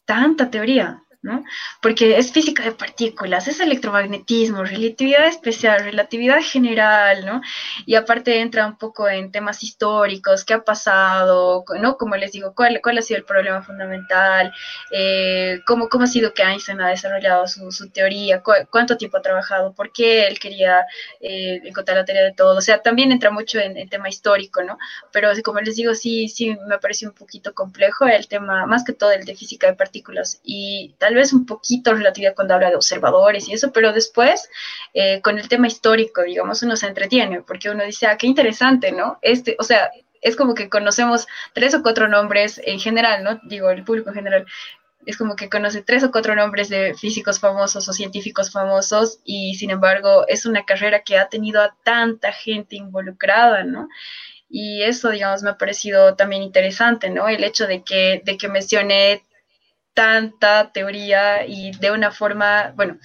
tanta 0.07 0.51
teoría, 0.51 1.04
¿no? 1.25 1.43
Porque 1.81 2.19
es 2.19 2.33
física 2.33 2.63
de 2.63 2.73
partículas, 2.73 3.49
es 3.49 3.59
electromagnetismo, 3.59 4.63
relatividad 4.63 5.27
especial, 5.27 5.83
relatividad 5.83 6.41
general, 6.43 7.25
¿no? 7.25 7.41
Y 7.87 7.95
aparte 7.95 8.41
entra 8.41 8.67
un 8.67 8.77
poco 8.77 9.09
en 9.09 9.33
temas 9.33 9.63
históricos, 9.63 10.45
qué 10.45 10.53
ha 10.55 10.63
pasado, 10.63 11.65
¿no? 11.81 11.97
Como 11.97 12.15
les 12.17 12.33
digo, 12.33 12.55
cuál, 12.55 12.81
cuál 12.83 12.99
ha 12.99 13.03
sido 13.03 13.19
el 13.19 13.25
problema 13.25 13.63
fundamental, 13.63 14.53
eh, 14.93 15.61
cómo, 15.67 15.89
cómo 15.89 16.05
ha 16.05 16.09
sido 16.09 16.35
que 16.35 16.43
Einstein 16.43 16.83
ha 16.83 16.89
desarrollado 16.89 17.47
su, 17.49 17.89
teoría, 17.89 18.43
cuánto 18.71 18.99
tiempo 18.99 19.17
ha 19.17 19.23
trabajado, 19.23 19.73
por 19.73 19.93
qué 19.93 20.27
él 20.27 20.39
quería 20.39 20.85
eh, 21.21 21.63
encontrar 21.65 21.97
la 21.97 22.05
teoría 22.05 22.25
de 22.25 22.33
todo. 22.33 22.59
O 22.59 22.61
sea, 22.61 22.83
también 22.83 23.13
entra 23.13 23.31
mucho 23.31 23.59
en, 23.59 23.79
el 23.79 23.89
tema 23.89 24.11
histórico, 24.11 24.63
¿no? 24.63 24.77
Pero 25.11 25.31
como 25.43 25.61
les 25.61 25.77
digo, 25.77 25.95
sí, 25.95 26.29
sí 26.29 26.55
me 26.69 26.79
parece 26.79 27.07
un 27.07 27.15
poquito 27.15 27.55
complejo 27.55 28.05
el 28.05 28.29
tema, 28.29 28.67
más 28.67 28.85
que 28.85 28.93
todo 28.93 29.13
el 29.13 29.25
de 29.25 29.35
física 29.35 29.69
de 29.69 29.75
partículas. 29.75 30.41
Y 30.45 30.95
tal 30.99 31.14
vez 31.15 31.33
un 31.33 31.47
poquito 31.47 31.95
relatividad 31.95 32.35
cuando 32.35 32.55
habla 32.55 32.71
de 32.71 32.77
observadores 32.77 33.49
y 33.49 33.55
eso, 33.55 33.73
pero 33.73 33.93
después 33.93 34.49
eh, 34.93 35.21
con 35.23 35.39
el 35.39 35.49
tema 35.49 35.67
histórico, 35.67 36.23
digamos, 36.23 36.63
uno 36.63 36.77
se 36.77 36.87
entretiene 36.87 37.43
porque 37.43 37.71
uno 37.71 37.85
dice, 37.85 38.07
ah, 38.07 38.17
qué 38.17 38.27
interesante, 38.27 38.93
¿no? 38.93 39.19
Este, 39.23 39.57
o 39.59 39.65
sea, 39.65 39.91
es 40.21 40.37
como 40.37 40.55
que 40.55 40.69
conocemos 40.69 41.27
tres 41.53 41.75
o 41.75 41.83
cuatro 41.83 42.09
nombres 42.09 42.61
en 42.65 42.81
general, 42.81 43.23
¿no? 43.23 43.41
Digo, 43.45 43.71
el 43.71 43.85
público 43.85 44.09
en 44.09 44.17
general, 44.17 44.47
es 45.07 45.17
como 45.17 45.37
que 45.37 45.51
conoce 45.51 45.83
tres 45.83 46.03
o 46.05 46.11
cuatro 46.11 46.35
nombres 46.35 46.69
de 46.69 46.95
físicos 46.95 47.39
famosos 47.39 47.89
o 47.89 47.93
científicos 47.93 48.51
famosos 48.51 49.21
y 49.25 49.55
sin 49.57 49.71
embargo 49.71 50.25
es 50.29 50.47
una 50.47 50.65
carrera 50.65 51.03
que 51.03 51.19
ha 51.19 51.29
tenido 51.29 51.61
a 51.61 51.77
tanta 51.85 52.33
gente 52.33 52.77
involucrada, 52.77 53.65
¿no? 53.65 53.89
Y 54.49 54.83
eso, 54.83 55.11
digamos, 55.11 55.43
me 55.43 55.51
ha 55.51 55.59
parecido 55.59 56.15
también 56.15 56.43
interesante, 56.43 57.11
¿no? 57.11 57.29
El 57.29 57.45
hecho 57.45 57.67
de 57.67 57.83
que, 57.83 58.23
de 58.25 58.37
que 58.37 58.49
mencione 58.49 59.25
tanta 59.95 60.73
teoría 60.73 61.47
y 61.47 61.71
de 61.79 61.91
una 61.91 62.11
forma, 62.11 62.73
bueno, 62.77 62.99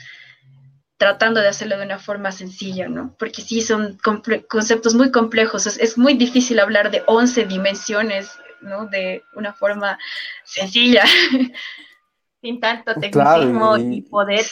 tratando 0.97 1.39
de 1.39 1.47
hacerlo 1.47 1.77
de 1.77 1.85
una 1.85 1.99
forma 1.99 2.31
sencilla, 2.31 2.89
¿no? 2.89 3.15
Porque 3.17 3.41
sí 3.41 3.61
son 3.61 3.97
conceptos 4.49 4.95
muy 4.95 5.11
complejos, 5.11 5.65
es, 5.65 5.97
muy 5.97 6.15
difícil 6.15 6.59
hablar 6.59 6.91
de 6.91 7.03
11 7.07 7.45
dimensiones, 7.45 8.37
¿no? 8.59 8.87
De 8.87 9.23
una 9.33 9.53
forma 9.53 9.97
sencilla. 10.43 11.05
Sin 12.41 12.59
tanto 12.59 12.95
tecnicismo 12.95 13.77
y, 13.77 14.01
poder 14.01 14.45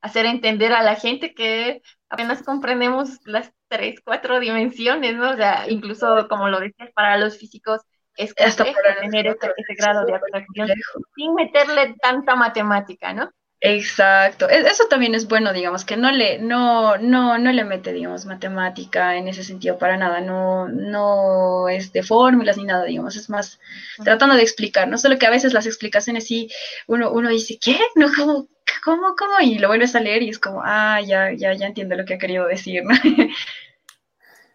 hacer 0.00 0.26
entender 0.26 0.72
a 0.72 0.82
la 0.82 0.96
gente 0.96 1.34
que 1.34 1.82
apenas 2.08 2.42
comprendemos 2.42 3.20
las 3.24 3.52
tres, 3.68 4.00
cuatro 4.04 4.40
dimensiones, 4.40 5.14
¿no? 5.14 5.30
O 5.30 5.36
sea, 5.36 5.70
incluso 5.70 6.26
como 6.28 6.48
lo 6.48 6.60
decías, 6.60 6.90
para 6.94 7.18
los 7.18 7.38
físicos 7.38 7.82
es 8.22 8.34
complejo 8.34 8.78
tener 9.00 9.26
ese, 9.26 9.74
grado 9.76 10.04
de 10.04 10.14
abstracción 10.14 10.68
sin 11.16 11.34
meterle 11.34 11.94
tanta 12.00 12.34
matemática, 12.36 13.12
¿no? 13.12 13.30
Exacto, 13.62 14.48
e, 14.48 14.60
eso 14.60 14.84
también 14.88 15.14
es 15.14 15.28
bueno, 15.28 15.52
digamos, 15.52 15.84
que 15.84 15.98
no 15.98 16.10
le, 16.10 16.38
no, 16.38 16.96
no, 16.96 17.36
no 17.36 17.52
le 17.52 17.64
mete, 17.64 17.92
digamos, 17.92 18.24
matemática 18.24 19.16
en 19.16 19.28
ese 19.28 19.44
sentido 19.44 19.76
para 19.78 19.98
nada, 19.98 20.22
no, 20.22 20.66
no 20.68 21.68
es 21.68 21.92
de 21.92 22.02
fórmulas 22.02 22.56
ni 22.56 22.64
nada, 22.64 22.84
digamos, 22.84 23.16
es 23.16 23.28
más 23.28 23.60
tratando 24.02 24.34
de 24.34 24.42
explicar, 24.42 24.88
no 24.88 24.96
solo 24.96 25.18
que 25.18 25.26
a 25.26 25.30
veces 25.30 25.52
las 25.52 25.66
explicaciones 25.66 26.26
sí, 26.26 26.48
uno, 26.86 27.12
uno 27.12 27.28
dice, 27.28 27.58
¿qué? 27.62 27.78
No, 27.96 28.08
¿cómo, 28.16 28.48
cómo, 28.82 29.14
cómo? 29.16 29.40
Y 29.42 29.58
lo 29.58 29.68
vuelves 29.68 29.94
a 29.94 30.00
leer 30.00 30.22
y 30.22 30.30
es 30.30 30.38
como, 30.38 30.62
ah, 30.64 31.00
ya, 31.02 31.32
ya, 31.32 31.52
ya 31.52 31.66
entiendo 31.66 31.96
lo 31.96 32.06
que 32.06 32.14
ha 32.14 32.18
querido 32.18 32.46
decir, 32.46 32.82
¿no? 32.84 32.94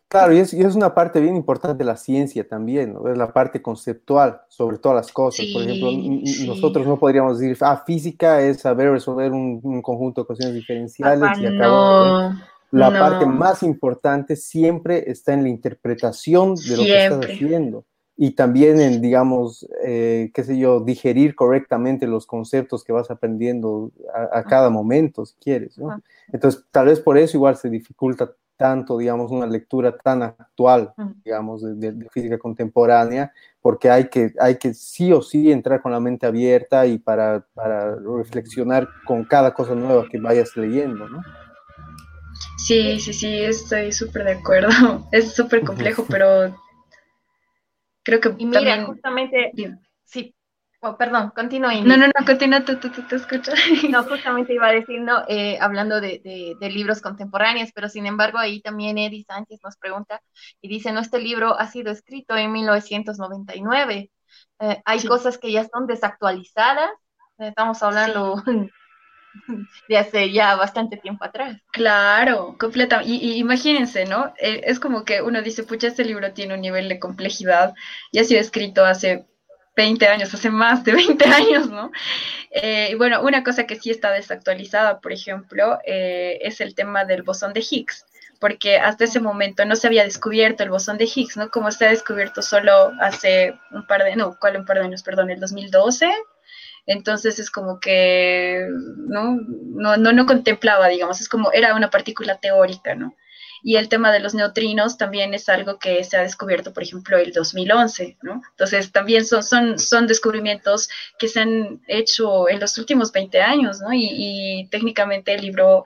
Claro, 0.07 0.33
y 0.33 0.37
es, 0.37 0.53
es, 0.53 0.75
una 0.75 0.93
parte 0.93 1.19
bien 1.19 1.35
importante 1.35 1.79
de 1.79 1.83
la 1.83 1.97
ciencia 1.97 2.47
también, 2.47 2.93
¿no? 2.93 3.09
es 3.09 3.17
la 3.17 3.33
parte 3.33 3.61
conceptual 3.61 4.41
sobre 4.47 4.77
todas 4.77 4.95
las 4.95 5.11
cosas. 5.11 5.47
Por 5.51 5.63
ejemplo, 5.63 5.89
nosotros 6.45 6.85
no 6.85 6.99
podríamos 6.99 7.39
decir, 7.39 7.57
ah, 7.61 7.83
física 7.85 8.41
es 8.41 8.61
saber 8.61 8.91
resolver 8.91 9.31
un, 9.31 9.81
conjunto 9.81 10.21
de 10.21 10.23
ecuaciones 10.23 10.55
diferenciales 10.55 11.39
y 11.39 11.45
acabo. 11.47 12.33
La 12.71 12.91
parte 12.91 13.25
más 13.25 13.63
importante 13.63 14.35
siempre 14.35 15.09
está 15.09 15.33
en 15.33 15.43
la 15.43 15.49
interpretación 15.49 16.55
de 16.55 16.77
lo 16.77 16.83
que 16.83 17.05
estás 17.05 17.25
haciendo 17.25 17.85
y 18.17 18.31
también 18.31 18.79
en, 18.79 19.01
digamos, 19.01 19.67
eh, 19.83 20.31
qué 20.33 20.43
sé 20.43 20.57
yo, 20.57 20.79
digerir 20.79 21.35
correctamente 21.35 22.07
los 22.07 22.25
conceptos 22.25 22.83
que 22.83 22.93
vas 22.93 23.11
aprendiendo 23.11 23.91
a, 24.13 24.39
a 24.39 24.43
cada 24.43 24.69
momento, 24.69 25.25
si 25.25 25.35
quieres. 25.35 25.77
¿no? 25.77 26.01
Entonces, 26.31 26.63
tal 26.71 26.87
vez 26.87 27.01
por 27.01 27.17
eso 27.17 27.37
igual 27.37 27.57
se 27.57 27.69
dificulta 27.69 28.31
tanto, 28.57 28.97
digamos, 28.97 29.31
una 29.31 29.47
lectura 29.47 29.97
tan 29.97 30.23
actual, 30.23 30.93
digamos, 31.23 31.61
de, 31.79 32.07
física 32.11 32.37
contemporánea, 32.37 33.31
porque 33.61 33.89
hay 33.89 34.09
que, 34.09 34.33
hay 34.39 34.57
que 34.57 34.73
sí 34.73 35.11
o 35.11 35.21
sí 35.21 35.51
entrar 35.51 35.81
con 35.81 35.91
la 35.91 35.99
mente 35.99 36.25
abierta 36.25 36.85
y 36.85 36.97
para, 36.97 37.45
para 37.53 37.95
reflexionar 37.95 38.87
con 39.05 39.25
cada 39.25 39.53
cosa 39.53 39.75
nueva 39.75 40.07
que 40.09 40.19
vayas 40.19 40.55
leyendo, 40.55 41.09
¿no? 41.09 41.21
Sí, 42.57 42.99
sí, 42.99 43.13
sí, 43.13 43.43
estoy 43.43 43.91
súper 43.91 44.25
de 44.25 44.31
acuerdo. 44.33 44.69
Es 45.11 45.33
súper 45.33 45.63
complejo, 45.63 46.05
pero 46.09 46.55
creo 48.03 48.19
que 48.19 48.33
y 48.37 48.45
mira, 48.45 48.85
justamente, 48.85 49.51
sí, 50.03 50.34
Oh, 50.87 50.97
perdón, 50.97 51.31
continúa. 51.35 51.73
No, 51.81 51.97
no, 51.97 52.05
no, 52.05 52.25
continúa, 52.27 52.63
tú, 52.63 52.77
tú, 52.77 52.89
te 52.91 53.15
escuchas. 53.15 53.55
No, 53.89 54.03
justamente 54.03 54.53
iba 54.53 54.67
a 54.67 54.71
decir, 54.71 55.01
no, 55.01 55.23
eh, 55.27 55.57
hablando 55.59 55.99
de, 55.99 56.21
de, 56.59 56.69
libros 56.69 57.01
contemporáneos, 57.01 57.71
pero 57.73 57.89
sin 57.89 58.05
embargo 58.05 58.37
ahí 58.37 58.61
también 58.61 58.99
Eddie 58.99 59.25
Sánchez 59.27 59.61
nos 59.63 59.77
pregunta 59.77 60.21
y 60.61 60.67
dice, 60.67 60.91
no, 60.91 60.99
este 60.99 61.17
libro 61.17 61.59
ha 61.59 61.65
sido 61.65 61.91
escrito 61.91 62.37
en 62.37 62.51
1999. 62.51 64.11
Eh, 64.59 64.81
hay 64.85 65.03
cosas 65.07 65.39
que 65.39 65.51
ya 65.51 65.65
son 65.67 65.87
desactualizadas, 65.87 66.91
estamos 67.39 67.81
hablando 67.81 68.43
de 69.89 69.97
hace 69.97 70.31
ya 70.31 70.55
bastante 70.55 70.97
tiempo 70.97 71.25
atrás. 71.25 71.59
Claro, 71.71 72.57
completamente. 72.59 73.11
Y, 73.11 73.39
imagínense, 73.39 74.05
¿no? 74.05 74.35
Eh, 74.37 74.61
es 74.65 74.79
como 74.79 75.03
que 75.03 75.23
uno 75.23 75.41
dice, 75.41 75.63
pucha, 75.63 75.87
este 75.87 76.05
libro 76.05 76.31
tiene 76.33 76.53
un 76.53 76.61
nivel 76.61 76.89
de 76.89 76.99
complejidad 76.99 77.73
y 78.11 78.19
ha 78.19 78.23
sido 78.23 78.39
escrito 78.39 78.85
hace 78.85 79.25
20 79.75 80.07
años, 80.07 80.33
hace 80.33 80.49
más 80.49 80.83
de 80.83 80.93
20 80.95 81.25
años, 81.25 81.69
¿no? 81.69 81.91
Eh, 82.51 82.89
y 82.91 82.95
bueno, 82.95 83.21
una 83.21 83.43
cosa 83.43 83.65
que 83.65 83.75
sí 83.75 83.91
está 83.91 84.11
desactualizada, 84.11 84.99
por 84.99 85.11
ejemplo, 85.11 85.79
eh, 85.85 86.39
es 86.41 86.61
el 86.61 86.75
tema 86.75 87.05
del 87.05 87.23
bosón 87.23 87.53
de 87.53 87.65
Higgs, 87.69 88.05
porque 88.39 88.77
hasta 88.77 89.03
ese 89.03 89.19
momento 89.19 89.65
no 89.65 89.75
se 89.75 89.87
había 89.87 90.03
descubierto 90.03 90.63
el 90.63 90.69
bosón 90.69 90.97
de 90.97 91.09
Higgs, 91.13 91.37
¿no? 91.37 91.49
Como 91.49 91.71
se 91.71 91.85
ha 91.85 91.89
descubierto 91.89 92.41
solo 92.41 92.91
hace 93.01 93.55
un 93.71 93.85
par 93.87 94.03
de, 94.03 94.15
no, 94.15 94.37
¿cuál 94.39 94.57
un 94.57 94.65
par 94.65 94.77
de 94.77 94.85
años? 94.85 95.03
Perdón, 95.03 95.29
el 95.29 95.39
2012. 95.39 96.09
Entonces 96.87 97.39
es 97.39 97.49
como 97.49 97.79
que 97.79 98.67
no, 98.69 99.39
no, 99.47 99.97
no, 99.97 100.13
no 100.13 100.25
contemplaba, 100.25 100.87
digamos, 100.87 101.19
es 101.19 101.27
como 101.27 101.51
era 101.51 101.73
una 101.75 101.89
partícula 101.89 102.37
teórica, 102.37 102.93
¿no? 102.93 103.15
Y 103.67 103.77
el 103.77 103.89
tema 103.89 104.11
de 104.11 104.19
los 104.19 104.35
neutrinos 104.35 104.95
también 104.95 105.33
es 105.33 105.49
algo 105.49 105.79
que 105.79 106.03
se 106.03 106.17
ha 106.17 106.21
descubierto, 106.21 106.71
por 106.71 106.83
ejemplo, 106.83 107.17
el 107.17 107.33
2011, 107.33 108.19
¿no? 108.21 108.43
Entonces, 108.51 108.91
también 108.91 109.25
son, 109.25 109.41
son, 109.41 109.79
son 109.79 110.05
descubrimientos 110.05 110.87
que 111.17 111.27
se 111.27 111.39
han 111.39 111.81
hecho 111.87 112.47
en 112.47 112.59
los 112.59 112.77
últimos 112.77 113.11
20 113.11 113.41
años, 113.41 113.81
¿no? 113.81 113.87
Y, 113.91 114.67
técnicamente 114.69 115.33
el 115.33 115.41
libro 115.41 115.83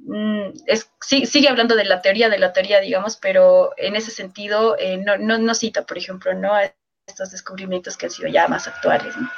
mm, 0.00 0.48
es, 0.66 0.90
sigue 1.00 1.48
hablando 1.48 1.74
de 1.74 1.86
la 1.86 2.02
teoría 2.02 2.28
de 2.28 2.38
la 2.38 2.52
teoría, 2.52 2.80
digamos, 2.80 3.16
pero 3.16 3.70
en 3.78 3.96
ese 3.96 4.10
sentido 4.10 4.76
eh, 4.78 4.98
no, 4.98 5.16
no, 5.16 5.54
cita, 5.54 5.86
por 5.86 5.96
ejemplo, 5.96 6.34
¿no? 6.34 6.52
A 6.52 6.70
estos 7.06 7.30
descubrimientos 7.30 7.96
que 7.96 8.04
han 8.06 8.12
sido 8.12 8.28
ya 8.28 8.46
más 8.46 8.68
actuales, 8.68 9.16
¿no? 9.16 9.30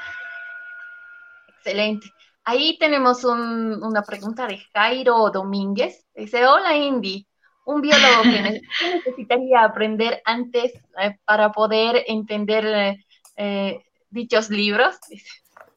Excelente. 1.47 2.13
Ahí 2.43 2.77
tenemos 2.77 3.23
una 3.23 4.03
pregunta 4.03 4.49
de 4.49 4.59
Jairo 4.75 5.31
Domínguez. 5.31 6.05
Dice, 6.13 6.45
hola 6.45 6.75
Indy, 6.75 7.28
un 7.69 7.83
biólogo 7.83 8.23
que 8.23 8.63
necesitaría 8.95 9.63
aprender 9.63 10.23
antes 10.25 10.73
eh, 11.01 11.19
para 11.27 11.53
poder 11.53 12.03
entender 12.07 12.65
eh, 12.67 13.05
eh, 13.37 13.85
dichos 14.09 14.49
libros? 14.49 14.97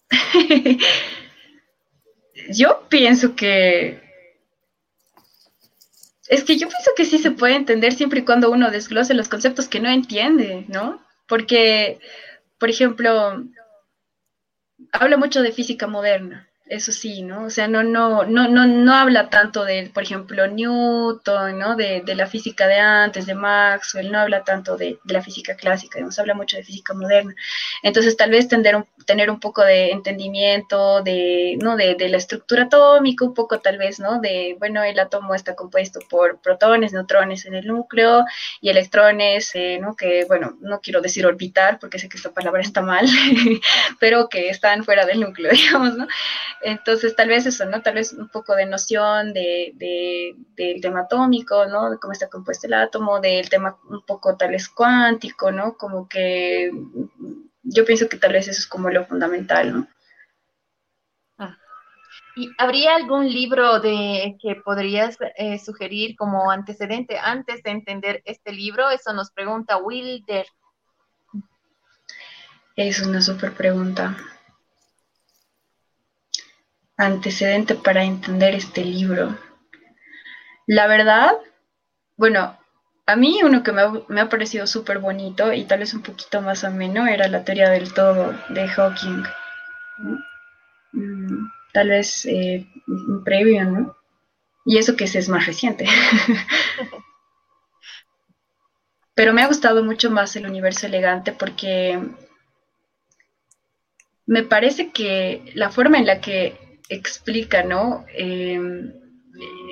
Yo 2.49 2.85
pienso 2.87 3.35
que 3.35 4.09
es 6.27 6.45
que 6.45 6.57
yo 6.57 6.69
pienso 6.69 6.91
que 6.95 7.03
sí 7.03 7.17
se 7.17 7.31
puede 7.31 7.55
entender 7.55 7.93
siempre 7.93 8.21
y 8.21 8.23
cuando 8.23 8.49
uno 8.49 8.71
desglose 8.71 9.13
los 9.13 9.27
conceptos 9.27 9.67
que 9.67 9.81
no 9.81 9.89
entiende, 9.89 10.63
¿no? 10.69 11.05
Porque, 11.27 11.99
por 12.57 12.69
ejemplo, 12.69 13.43
habla 14.93 15.17
mucho 15.17 15.41
de 15.41 15.51
física 15.51 15.87
moderna 15.87 16.50
eso 16.71 16.93
sí, 16.93 17.21
¿no? 17.21 17.43
O 17.43 17.49
sea, 17.49 17.67
no, 17.67 17.83
no, 17.83 18.23
no, 18.23 18.47
no, 18.47 18.65
no 18.65 18.93
habla 18.93 19.29
tanto 19.29 19.65
de, 19.65 19.91
por 19.93 20.03
ejemplo, 20.03 20.47
Newton, 20.47 21.59
¿no? 21.59 21.75
De, 21.75 22.01
de 22.01 22.15
la 22.15 22.27
física 22.27 22.65
de 22.65 22.75
antes, 22.79 23.25
de 23.25 23.35
Maxwell, 23.35 24.09
no 24.09 24.19
habla 24.19 24.45
tanto 24.45 24.77
de, 24.77 24.97
la 25.03 25.21
física 25.21 25.55
clásica, 25.55 25.99
nos 25.99 26.17
habla 26.17 26.33
mucho 26.33 26.55
de 26.55 26.63
física 26.63 26.93
moderna. 26.93 27.35
Entonces, 27.83 28.15
tal 28.15 28.31
vez 28.31 28.47
tener 28.47 28.77
un, 28.77 28.85
tener 29.05 29.29
un 29.29 29.41
poco 29.41 29.63
de 29.63 29.91
entendimiento 29.91 31.03
de, 31.03 31.57
¿no? 31.61 31.75
De, 31.75 31.95
de, 31.95 32.07
la 32.07 32.15
estructura 32.15 32.63
atómica, 32.63 33.25
un 33.25 33.33
poco 33.33 33.59
tal 33.59 33.77
vez, 33.77 33.99
¿no? 33.99 34.21
De, 34.21 34.55
bueno, 34.57 34.81
el 34.81 34.97
átomo 34.97 35.35
está 35.35 35.55
compuesto 35.55 35.99
por 36.09 36.39
protones, 36.39 36.93
neutrones 36.93 37.45
en 37.45 37.55
el 37.55 37.67
núcleo 37.67 38.23
y 38.61 38.69
electrones, 38.69 39.51
eh, 39.55 39.77
¿no? 39.81 39.97
Que, 39.97 40.23
bueno, 40.25 40.57
no 40.61 40.79
quiero 40.79 41.01
decir 41.01 41.25
orbitar 41.25 41.79
porque 41.79 41.99
sé 41.99 42.07
que 42.07 42.15
esta 42.15 42.31
palabra 42.31 42.61
está 42.61 42.81
mal, 42.81 43.07
pero 43.99 44.29
que 44.29 44.47
están 44.47 44.85
fuera 44.85 45.05
del 45.05 45.19
núcleo, 45.19 45.51
digamos, 45.53 45.97
¿no? 45.97 46.07
Entonces, 46.63 47.15
tal 47.15 47.29
vez 47.29 47.45
eso, 47.45 47.65
¿no? 47.65 47.81
Tal 47.81 47.95
vez 47.95 48.13
un 48.13 48.29
poco 48.29 48.55
de 48.55 48.65
noción 48.65 49.33
de, 49.33 49.73
del 50.55 50.81
tema 50.81 51.01
atómico, 51.01 51.65
¿no? 51.65 51.89
De 51.89 51.97
cómo 51.97 52.13
está 52.13 52.29
compuesto 52.29 52.67
el 52.67 52.75
átomo, 52.75 53.19
del 53.19 53.49
tema 53.49 53.77
un 53.89 54.05
poco 54.05 54.37
tal 54.37 54.51
vez 54.51 54.69
cuántico, 54.69 55.51
¿no? 55.51 55.75
Como 55.75 56.07
que 56.07 56.71
yo 57.63 57.85
pienso 57.85 58.07
que 58.07 58.17
tal 58.17 58.33
vez 58.33 58.47
eso 58.47 58.59
es 58.59 58.67
como 58.67 58.89
lo 58.89 59.05
fundamental, 59.05 59.73
¿no? 59.73 59.87
Ah. 61.39 61.57
¿Y 62.35 62.51
habría 62.59 62.95
algún 62.95 63.27
libro 63.27 63.79
de 63.79 64.37
que 64.39 64.55
podrías 64.55 65.17
eh, 65.37 65.57
sugerir 65.57 66.15
como 66.15 66.51
antecedente 66.51 67.17
antes 67.17 67.63
de 67.63 67.71
entender 67.71 68.21
este 68.25 68.51
libro? 68.51 68.91
Eso 68.91 69.13
nos 69.13 69.31
pregunta 69.31 69.77
Wilder. 69.77 70.45
Es 72.75 73.01
una 73.01 73.21
súper 73.21 73.53
pregunta 73.53 74.15
antecedente 77.01 77.75
para 77.75 78.03
entender 78.03 78.53
este 78.53 78.85
libro. 78.85 79.37
La 80.67 80.87
verdad, 80.87 81.31
bueno, 82.15 82.57
a 83.07 83.15
mí 83.15 83.41
uno 83.43 83.63
que 83.63 83.71
me 83.71 84.21
ha, 84.21 84.29
parecido 84.29 84.67
súper 84.67 84.99
bonito 84.99 85.51
y 85.51 85.65
tal 85.65 85.79
vez 85.79 85.93
un 85.93 86.03
poquito 86.03 86.41
más 86.41 86.63
ameno 86.63 87.07
era 87.07 87.27
la 87.27 87.43
teoría 87.43 87.69
del 87.69 87.93
todo 87.93 88.33
de 88.49 88.67
Hawking. 88.67 89.23
Mm, 90.93 91.47
tal 91.73 91.89
vez 91.89 92.25
eh, 92.25 92.67
un 92.87 93.23
previo, 93.23 93.65
¿no? 93.65 93.97
Y 94.63 94.77
eso 94.77 94.95
que 94.95 95.05
es 95.05 95.27
más 95.29 95.47
reciente. 95.47 95.85
Pero 99.15 99.33
me 99.33 99.41
ha 99.41 99.47
gustado 99.47 99.83
mucho 99.83 100.11
más 100.11 100.35
el 100.35 100.45
universo 100.45 100.85
elegante 100.85 101.31
porque 101.31 101.99
me 104.27 104.43
parece 104.43 104.91
que 104.91 105.51
la 105.55 105.71
forma 105.71 105.97
en 105.97 106.05
la 106.05 106.21
que 106.21 106.70
explica, 106.91 107.63
¿no? 107.63 108.05
Em, 108.13 108.93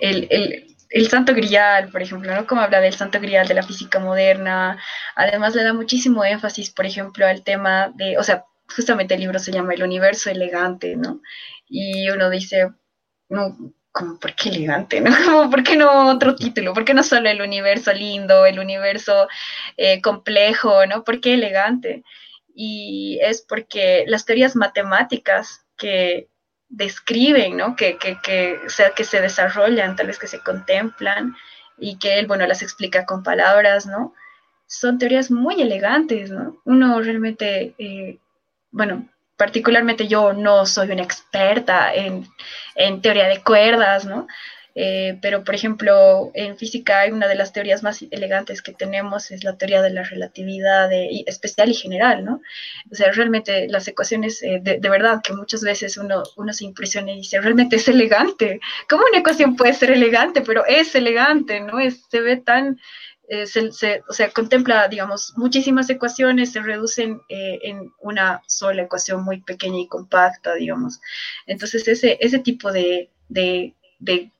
el, 0.01 1.07
santo 1.09 1.33
grial, 1.33 1.89
por 1.89 2.01
ejemplo, 2.01 2.33
¿no? 2.33 2.47
Como 2.47 2.61
habla 2.61 2.79
del 2.79 2.93
santo 2.93 3.19
grial 3.19 3.47
de 3.47 3.53
la 3.53 3.63
física 3.63 3.99
moderna. 3.99 4.79
Además 5.15 5.55
le 5.55 5.63
da 5.63 5.73
muchísimo 5.73 6.23
énfasis, 6.25 6.71
por 6.71 6.85
ejemplo, 6.85 7.27
al 7.27 7.43
tema 7.43 7.91
de, 7.95 8.17
o 8.17 8.23
sea, 8.23 8.45
justamente 8.75 9.15
el 9.15 9.21
libro 9.21 9.39
se 9.39 9.51
llama 9.51 9.73
El 9.73 9.83
universo 9.83 10.29
elegante, 10.29 10.95
¿no? 10.95 11.21
Y 11.67 12.09
uno 12.09 12.29
dice, 12.29 12.69
no, 13.29 13.73
¿por 14.19 14.35
qué 14.35 14.49
elegante? 14.49 15.01
¿no? 15.01 15.11
Como, 15.25 15.49
¿por 15.49 15.63
qué 15.63 15.75
no 15.75 16.09
otro 16.09 16.35
título? 16.35 16.73
¿Por 16.73 16.85
qué 16.85 16.93
no 16.93 17.03
solo 17.03 17.29
el 17.29 17.41
universo 17.41 17.93
lindo, 17.93 18.45
el 18.45 18.59
universo 18.59 19.27
eh, 19.77 20.01
complejo, 20.01 20.85
¿no? 20.85 21.03
¿Por 21.03 21.19
qué 21.21 21.33
elegante? 21.35 22.03
Y 22.55 23.19
es 23.21 23.41
porque 23.47 24.05
las 24.07 24.25
teorías 24.25 24.55
matemáticas 24.55 25.65
que 25.77 26.29
describen, 26.69 27.57
¿no? 27.57 27.75
Que, 27.75 27.97
que, 27.97 28.19
que, 28.21 28.59
sea, 28.67 28.91
que 28.91 29.03
se 29.03 29.21
desarrollan, 29.21 29.95
tal 29.95 30.07
vez 30.07 30.19
que 30.19 30.27
se 30.27 30.39
contemplan 30.39 31.35
y 31.77 31.97
que 31.97 32.19
él, 32.19 32.27
bueno, 32.27 32.45
las 32.45 32.61
explica 32.61 33.05
con 33.05 33.23
palabras, 33.23 33.85
¿no? 33.85 34.13
Son 34.67 34.99
teorías 34.99 35.31
muy 35.31 35.61
elegantes, 35.61 36.29
¿no? 36.29 36.57
Uno 36.65 37.01
realmente, 37.01 37.73
eh, 37.79 38.19
bueno, 38.71 39.09
particularmente 39.35 40.07
yo 40.07 40.33
no 40.33 40.65
soy 40.65 40.91
una 40.91 41.03
experta 41.03 41.93
en, 41.93 42.27
en 42.75 43.01
teoría 43.01 43.27
de 43.27 43.41
cuerdas, 43.41 44.05
¿no? 44.05 44.27
Eh, 44.75 45.17
pero, 45.21 45.43
por 45.43 45.55
ejemplo, 45.55 46.31
en 46.33 46.57
física 46.57 47.01
hay 47.01 47.11
una 47.11 47.27
de 47.27 47.35
las 47.35 47.53
teorías 47.53 47.83
más 47.83 48.03
elegantes 48.11 48.61
que 48.61 48.73
tenemos, 48.73 49.31
es 49.31 49.43
la 49.43 49.57
teoría 49.57 49.81
de 49.81 49.89
la 49.89 50.03
relatividad 50.03 50.89
especial 51.25 51.69
y 51.69 51.73
general, 51.73 52.23
¿no? 52.23 52.41
O 52.91 52.95
sea, 52.95 53.11
realmente 53.11 53.67
las 53.67 53.87
ecuaciones, 53.87 54.41
eh, 54.43 54.59
de, 54.61 54.89
verdad, 54.89 55.21
que 55.23 55.33
muchas 55.33 55.61
veces 55.61 55.97
uno, 55.97 56.23
uno 56.37 56.53
se 56.53 56.65
impresiona 56.65 57.11
y 57.11 57.17
dice, 57.17 57.41
realmente 57.41 57.77
es 57.77 57.87
elegante. 57.87 58.59
¿Cómo 58.87 59.03
una 59.09 59.19
ecuación 59.19 59.55
puede 59.55 59.73
ser 59.73 59.91
elegante? 59.91 60.41
Pero 60.41 60.65
es 60.65 60.93
elegante, 60.95 61.59
¿no? 61.61 61.79
Es, 61.79 62.05
se 62.09 62.21
ve 62.21 62.37
tan... 62.37 62.79
Eh, 63.31 63.45
se, 63.45 64.01
o 64.09 64.13
sea, 64.13 64.31
contempla, 64.31 64.87
digamos, 64.87 65.33
muchísimas 65.37 65.87
ecuaciones, 65.89 66.51
se 66.51 66.61
reducen 66.61 67.21
en 67.29 67.91
una 67.99 68.41
sola 68.47 68.83
ecuación 68.83 69.23
muy 69.23 69.41
pequeña 69.41 69.79
y 69.81 69.87
compacta, 69.87 70.55
digamos. 70.55 70.99
Entonces, 71.45 71.87
ese, 71.87 72.17
ese 72.21 72.39
tipo 72.39 72.71
de, 72.71 73.11
de, 73.27 73.75
de 73.99 74.31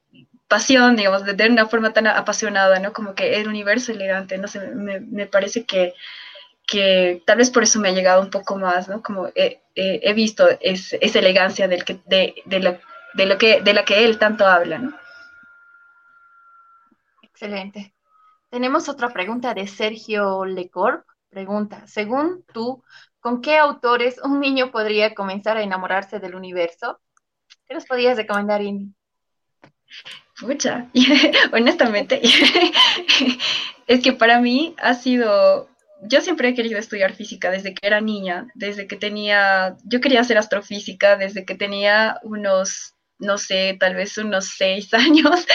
pasión, 0.49 0.95
digamos, 0.97 1.23
de, 1.23 1.33
de, 1.33 1.47
una 1.47 1.67
forma 1.67 1.93
tan 1.93 2.07
apasionada, 2.07 2.79
¿no? 2.79 2.91
Como 2.91 3.15
que 3.15 3.39
el 3.39 3.47
universo 3.47 3.93
elegante, 3.93 4.37
no 4.37 4.47
sé, 4.47 4.59
me, 4.71 5.27
parece 5.27 5.63
que, 5.63 5.93
que, 6.67 7.21
tal 7.25 7.37
vez 7.37 7.51
por 7.51 7.63
eso 7.63 7.79
me 7.79 7.89
ha 7.89 7.93
llegado 7.93 8.21
un 8.21 8.31
poco 8.31 8.57
más, 8.57 8.89
¿no? 8.89 9.01
Como 9.03 9.29
he, 9.35 10.13
visto 10.13 10.49
es, 10.59 10.97
esa 10.99 11.19
elegancia 11.19 11.67
del 11.67 11.85
que, 11.85 12.01
de, 12.05 12.33
lo, 12.59 13.37
que, 13.37 13.61
de 13.61 13.73
la 13.73 13.85
que 13.85 14.03
él 14.03 14.17
tanto 14.17 14.45
habla, 14.45 14.79
¿no? 14.79 14.97
Excelente. 17.21 17.93
Tenemos 18.49 18.89
otra 18.89 19.13
pregunta 19.13 19.53
de 19.53 19.67
Sergio 19.67 20.45
Lecorp. 20.45 21.05
Pregunta, 21.29 21.85
según 21.85 22.43
tú, 22.51 22.83
¿con 23.19 23.39
qué 23.39 23.59
autores 23.59 24.19
un 24.23 24.39
niño 24.39 24.71
podría 24.71 25.13
comenzar 25.13 25.57
a 25.57 25.61
enamorarse 25.61 26.19
del 26.19 26.33
universo? 26.33 26.99
¿Qué 27.67 27.75
nos 27.75 27.85
podrías 27.85 28.17
recomendar, 28.17 28.63
Indy? 28.63 28.95
Mucha, 30.41 30.89
honestamente, 31.51 32.21
es 33.87 33.99
que 34.01 34.13
para 34.13 34.39
mí 34.39 34.73
ha 34.81 34.93
sido, 34.93 35.69
yo 36.03 36.21
siempre 36.21 36.49
he 36.49 36.53
querido 36.53 36.79
estudiar 36.79 37.13
física 37.13 37.51
desde 37.51 37.73
que 37.73 37.85
era 37.85 37.99
niña, 37.99 38.47
desde 38.55 38.87
que 38.87 38.95
tenía, 38.95 39.75
yo 39.83 39.99
quería 39.99 40.21
hacer 40.21 40.37
astrofísica 40.37 41.17
desde 41.17 41.43
que 41.43 41.55
tenía 41.55 42.19
unos, 42.23 42.95
no 43.17 43.37
sé, 43.37 43.75
tal 43.79 43.95
vez 43.95 44.17
unos 44.17 44.45
seis 44.45 44.93
años, 44.93 45.45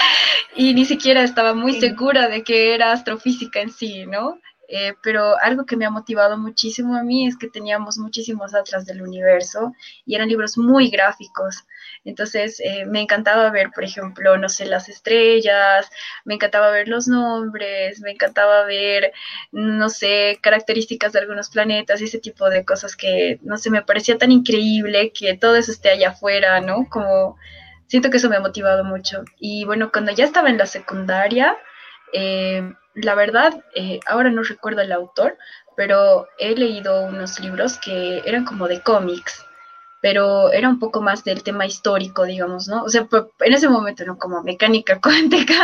y 0.55 0.75
ni 0.75 0.85
siquiera 0.85 1.23
estaba 1.23 1.55
muy 1.55 1.81
segura 1.81 2.29
de 2.29 2.45
que 2.45 2.75
era 2.75 2.93
astrofísica 2.93 3.61
en 3.61 3.71
sí, 3.71 4.05
¿no? 4.05 4.39
Eh, 4.69 4.95
pero 5.03 5.39
algo 5.41 5.67
que 5.67 5.77
me 5.77 5.85
ha 5.85 5.91
motivado 5.91 6.39
muchísimo 6.39 6.97
a 6.97 7.03
mí 7.03 7.27
es 7.27 7.37
que 7.37 7.49
teníamos 7.49 7.99
muchísimos 7.99 8.55
atlas 8.55 8.87
del 8.87 9.03
universo 9.03 9.73
y 10.07 10.15
eran 10.15 10.29
libros 10.29 10.57
muy 10.57 10.89
gráficos. 10.89 11.65
Entonces 12.05 12.61
eh, 12.61 12.85
me 12.87 13.01
encantaba 13.01 13.51
ver, 13.51 13.71
por 13.75 13.85
ejemplo, 13.85 14.37
no 14.37 14.49
sé, 14.49 14.67
las 14.67 14.89
estrellas, 14.89 15.91
me 16.25 16.35
encantaba 16.35 16.71
ver 16.71 16.89
los 16.89 17.09
nombres, 17.09 18.01
me 18.01 18.11
encantaba 18.13 18.65
ver, 18.65 19.13
no 19.53 19.89
sé, 19.89 20.39
características 20.43 21.13
de 21.13 21.21
algunos 21.21 21.49
planetas 21.51 22.01
y 22.01 22.05
ese 22.05 22.19
tipo 22.19 22.51
de 22.51 22.65
cosas 22.65 22.97
que, 22.97 23.39
no 23.43 23.57
sé, 23.57 23.71
me 23.71 23.83
parecía 23.83 24.19
tan 24.19 24.33
increíble 24.33 25.13
que 25.13 25.37
todo 25.37 25.57
eso 25.57 25.73
esté 25.73 25.91
allá 25.91 26.11
afuera, 26.11 26.61
¿no? 26.61 26.89
Como 26.91 27.37
siento 27.87 28.11
que 28.11 28.19
eso 28.19 28.29
me 28.29 28.37
ha 28.37 28.41
motivado 28.41 28.85
mucho. 28.85 29.25
Y 29.39 29.65
bueno, 29.65 29.91
cuando 29.93 30.13
ya 30.13 30.25
estaba 30.25 30.51
en 30.51 30.59
la 30.59 30.67
secundaria, 30.67 31.57
eh, 32.13 32.73
la 32.95 33.15
verdad, 33.15 33.65
eh, 33.75 34.01
ahora 34.07 34.31
no 34.31 34.43
recuerdo 34.43 34.83
el 34.83 34.93
autor, 34.93 35.39
pero 35.77 36.29
he 36.39 36.55
leído 36.55 37.03
unos 37.03 37.41
libros 37.41 37.79
que 37.79 38.23
eran 38.27 38.45
como 38.45 38.69
de 38.69 38.83
cómics 38.83 39.45
pero 40.05 40.53
era 40.53 40.69
un 40.69 40.79
poco 40.79 41.01
más 41.01 41.25
del 41.25 41.43
tema 41.43 41.65
histórico, 41.65 42.27
digamos, 42.27 42.69
¿no? 42.69 42.83
O 42.83 42.91
sea, 42.91 43.09
en 43.41 43.55
ese 43.55 43.71
momento, 43.71 44.05
¿no? 44.05 44.19
Como 44.19 44.43
mecánica 44.43 45.01
cuántica, 45.03 45.55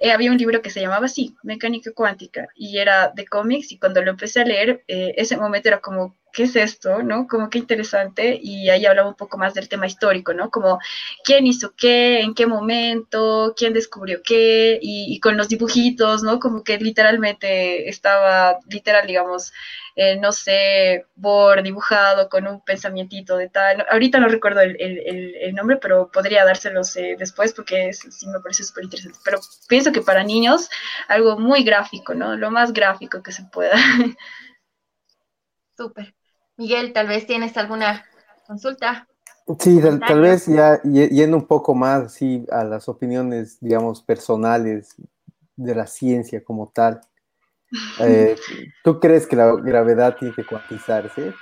eh, 0.00 0.10
había 0.10 0.32
un 0.32 0.36
libro 0.36 0.60
que 0.60 0.70
se 0.70 0.80
llamaba 0.80 1.06
así, 1.06 1.36
Mecánica 1.44 1.92
cuántica, 1.92 2.48
y 2.56 2.78
era 2.78 3.12
de 3.14 3.24
cómics, 3.24 3.70
y 3.70 3.78
cuando 3.78 4.02
lo 4.02 4.10
empecé 4.10 4.40
a 4.40 4.44
leer, 4.46 4.82
eh, 4.88 5.14
ese 5.16 5.36
momento 5.36 5.68
era 5.68 5.78
como, 5.78 6.16
¿qué 6.32 6.44
es 6.44 6.56
esto? 6.56 7.02
¿No? 7.02 7.26
Como 7.26 7.50
qué 7.50 7.58
interesante, 7.58 8.38
y 8.42 8.70
ahí 8.70 8.86
hablaba 8.86 9.08
un 9.08 9.14
poco 9.16 9.38
más 9.38 9.54
del 9.54 9.68
tema 9.68 9.86
histórico, 9.86 10.32
¿no? 10.34 10.50
Como 10.50 10.78
quién 11.24 11.46
hizo 11.46 11.74
qué, 11.76 12.20
en 12.20 12.34
qué 12.34 12.46
momento, 12.46 13.54
quién 13.56 13.72
descubrió 13.74 14.20
qué, 14.24 14.78
y, 14.82 15.18
con 15.20 15.36
los 15.36 15.48
dibujitos, 15.48 16.22
¿no? 16.22 16.40
Como 16.40 16.64
que 16.64 16.78
literalmente 16.78 17.88
estaba, 17.88 18.58
literal, 18.68 19.06
digamos, 19.06 19.52
eh, 19.96 20.16
no 20.16 20.32
sé, 20.32 21.06
por 21.20 21.62
dibujado 21.62 22.28
con 22.28 22.46
un 22.46 22.60
pensamientito 22.64 23.36
de 23.36 23.48
tal. 23.48 23.84
Ahorita 23.90 24.18
no 24.18 24.28
recuerdo 24.28 24.60
el, 24.60 24.76
el, 24.80 25.34
el 25.36 25.54
nombre, 25.54 25.76
pero 25.76 26.10
podría 26.10 26.44
dárselos 26.44 26.96
eh, 26.96 27.16
después 27.18 27.52
porque 27.52 27.92
sí 27.92 28.26
me 28.28 28.40
parece 28.40 28.64
súper 28.64 28.84
interesante. 28.84 29.18
Pero 29.24 29.38
pienso 29.68 29.92
que 29.92 30.00
para 30.02 30.24
niños, 30.24 30.68
algo 31.08 31.38
muy 31.38 31.62
gráfico, 31.64 32.14
¿no? 32.14 32.36
Lo 32.36 32.50
más 32.50 32.72
gráfico 32.72 33.22
que 33.22 33.32
se 33.32 33.44
pueda. 33.44 33.74
Súper. 35.76 36.14
Miguel, 36.62 36.92
tal 36.92 37.08
vez 37.08 37.26
tienes 37.26 37.56
alguna 37.56 38.04
consulta. 38.46 39.08
Sí, 39.58 39.80
tal, 40.06 40.20
vez 40.20 40.46
ya 40.46 40.80
yendo 40.84 41.36
un 41.36 41.46
poco 41.48 41.74
más 41.74 42.14
sí, 42.14 42.46
a 42.52 42.62
las 42.62 42.88
opiniones, 42.88 43.58
digamos, 43.60 44.00
personales 44.00 44.94
de 45.56 45.74
la 45.74 45.86
ciencia 45.88 46.42
como 46.42 46.70
tal. 46.72 47.00
Eh, 48.00 48.36
¿Tú 48.84 49.00
crees 49.00 49.26
que 49.26 49.34
la 49.34 49.50
gravedad 49.54 50.14
tiene 50.18 50.34
que 50.34 50.44
cuantizarse? 50.44 51.32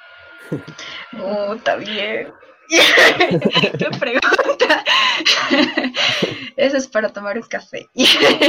Oh, 1.20 1.54
está 1.54 1.74
bien. 1.74 2.32
¿Qué 2.68 3.88
pregunta? 3.98 4.84
Eso 6.56 6.76
es 6.76 6.86
para 6.86 7.08
tomar 7.08 7.36
un 7.36 7.42
café. 7.42 7.88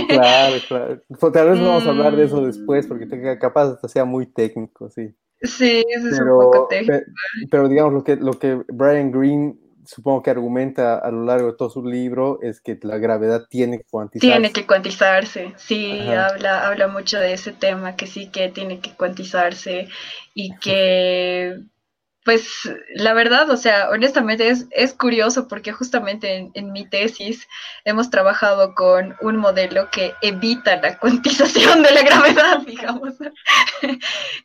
claro, 0.08 0.58
claro. 0.68 1.02
Pues, 1.20 1.34
tal 1.34 1.50
vez 1.50 1.60
vamos 1.60 1.88
a 1.88 1.90
hablar 1.90 2.16
de 2.16 2.26
eso 2.26 2.46
después, 2.46 2.86
porque 2.86 3.08
capaz 3.40 3.72
hasta 3.72 3.88
sea 3.88 4.06
muy 4.06 4.28
técnico, 4.28 4.92
sí. 4.92 5.16
Sí, 5.42 5.84
eso 5.90 6.08
es 6.08 6.20
un 6.20 6.28
poco 6.28 6.68
técnico. 6.70 7.06
Pero, 7.50 7.68
digamos, 7.68 7.94
lo 7.94 8.04
que, 8.04 8.16
lo 8.16 8.34
que 8.34 8.62
Brian 8.68 9.12
Green 9.12 9.60
supongo 9.86 10.22
que 10.22 10.30
argumenta 10.30 10.98
a 10.98 11.12
lo 11.12 11.26
largo 11.26 11.48
de 11.48 11.58
todo 11.58 11.70
su 11.70 11.84
libro 11.84 12.40
es 12.42 12.62
que 12.62 12.80
la 12.84 12.98
gravedad 12.98 13.48
tiene 13.50 13.80
que 13.80 13.84
cuantizarse. 13.90 14.32
Tiene 14.32 14.52
que 14.52 14.66
cuantizarse, 14.66 15.54
sí, 15.58 16.00
habla, 16.10 16.68
habla 16.68 16.88
mucho 16.88 17.20
de 17.20 17.34
ese 17.34 17.52
tema, 17.52 17.96
que 17.96 18.08
sí 18.08 18.28
que 18.28 18.50
tiene 18.50 18.80
que 18.80 18.92
cuantizarse 18.92 19.88
y 20.34 20.56
que 20.58 21.60
pues 22.24 22.70
la 22.94 23.14
verdad, 23.14 23.50
o 23.50 23.58
sea, 23.58 23.90
honestamente 23.90 24.48
es, 24.50 24.68
es 24.72 24.94
curioso 24.94 25.48
porque 25.48 25.72
justamente 25.72 26.52
en, 26.54 26.72
mi 26.72 26.88
tesis 26.88 27.48
hemos 27.84 28.12
trabajado 28.12 28.76
con 28.76 29.16
un 29.22 29.38
modelo 29.38 29.90
que 29.90 30.14
evita 30.22 30.76
la 30.78 30.98
cuantización 31.00 31.82
de 31.82 31.92
la 31.92 32.04
gravedad, 32.04 32.60
digamos. 32.66 33.16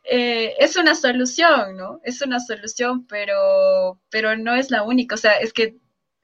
Eh, 0.09 0.55
es 0.59 0.77
una 0.77 0.95
solución, 0.95 1.75
¿no? 1.75 1.99
Es 2.03 2.21
una 2.21 2.39
solución, 2.39 3.05
pero, 3.07 3.99
pero 4.09 4.35
no 4.37 4.55
es 4.55 4.71
la 4.71 4.83
única. 4.83 5.15
O 5.15 5.17
sea, 5.17 5.33
es 5.33 5.53
que 5.53 5.75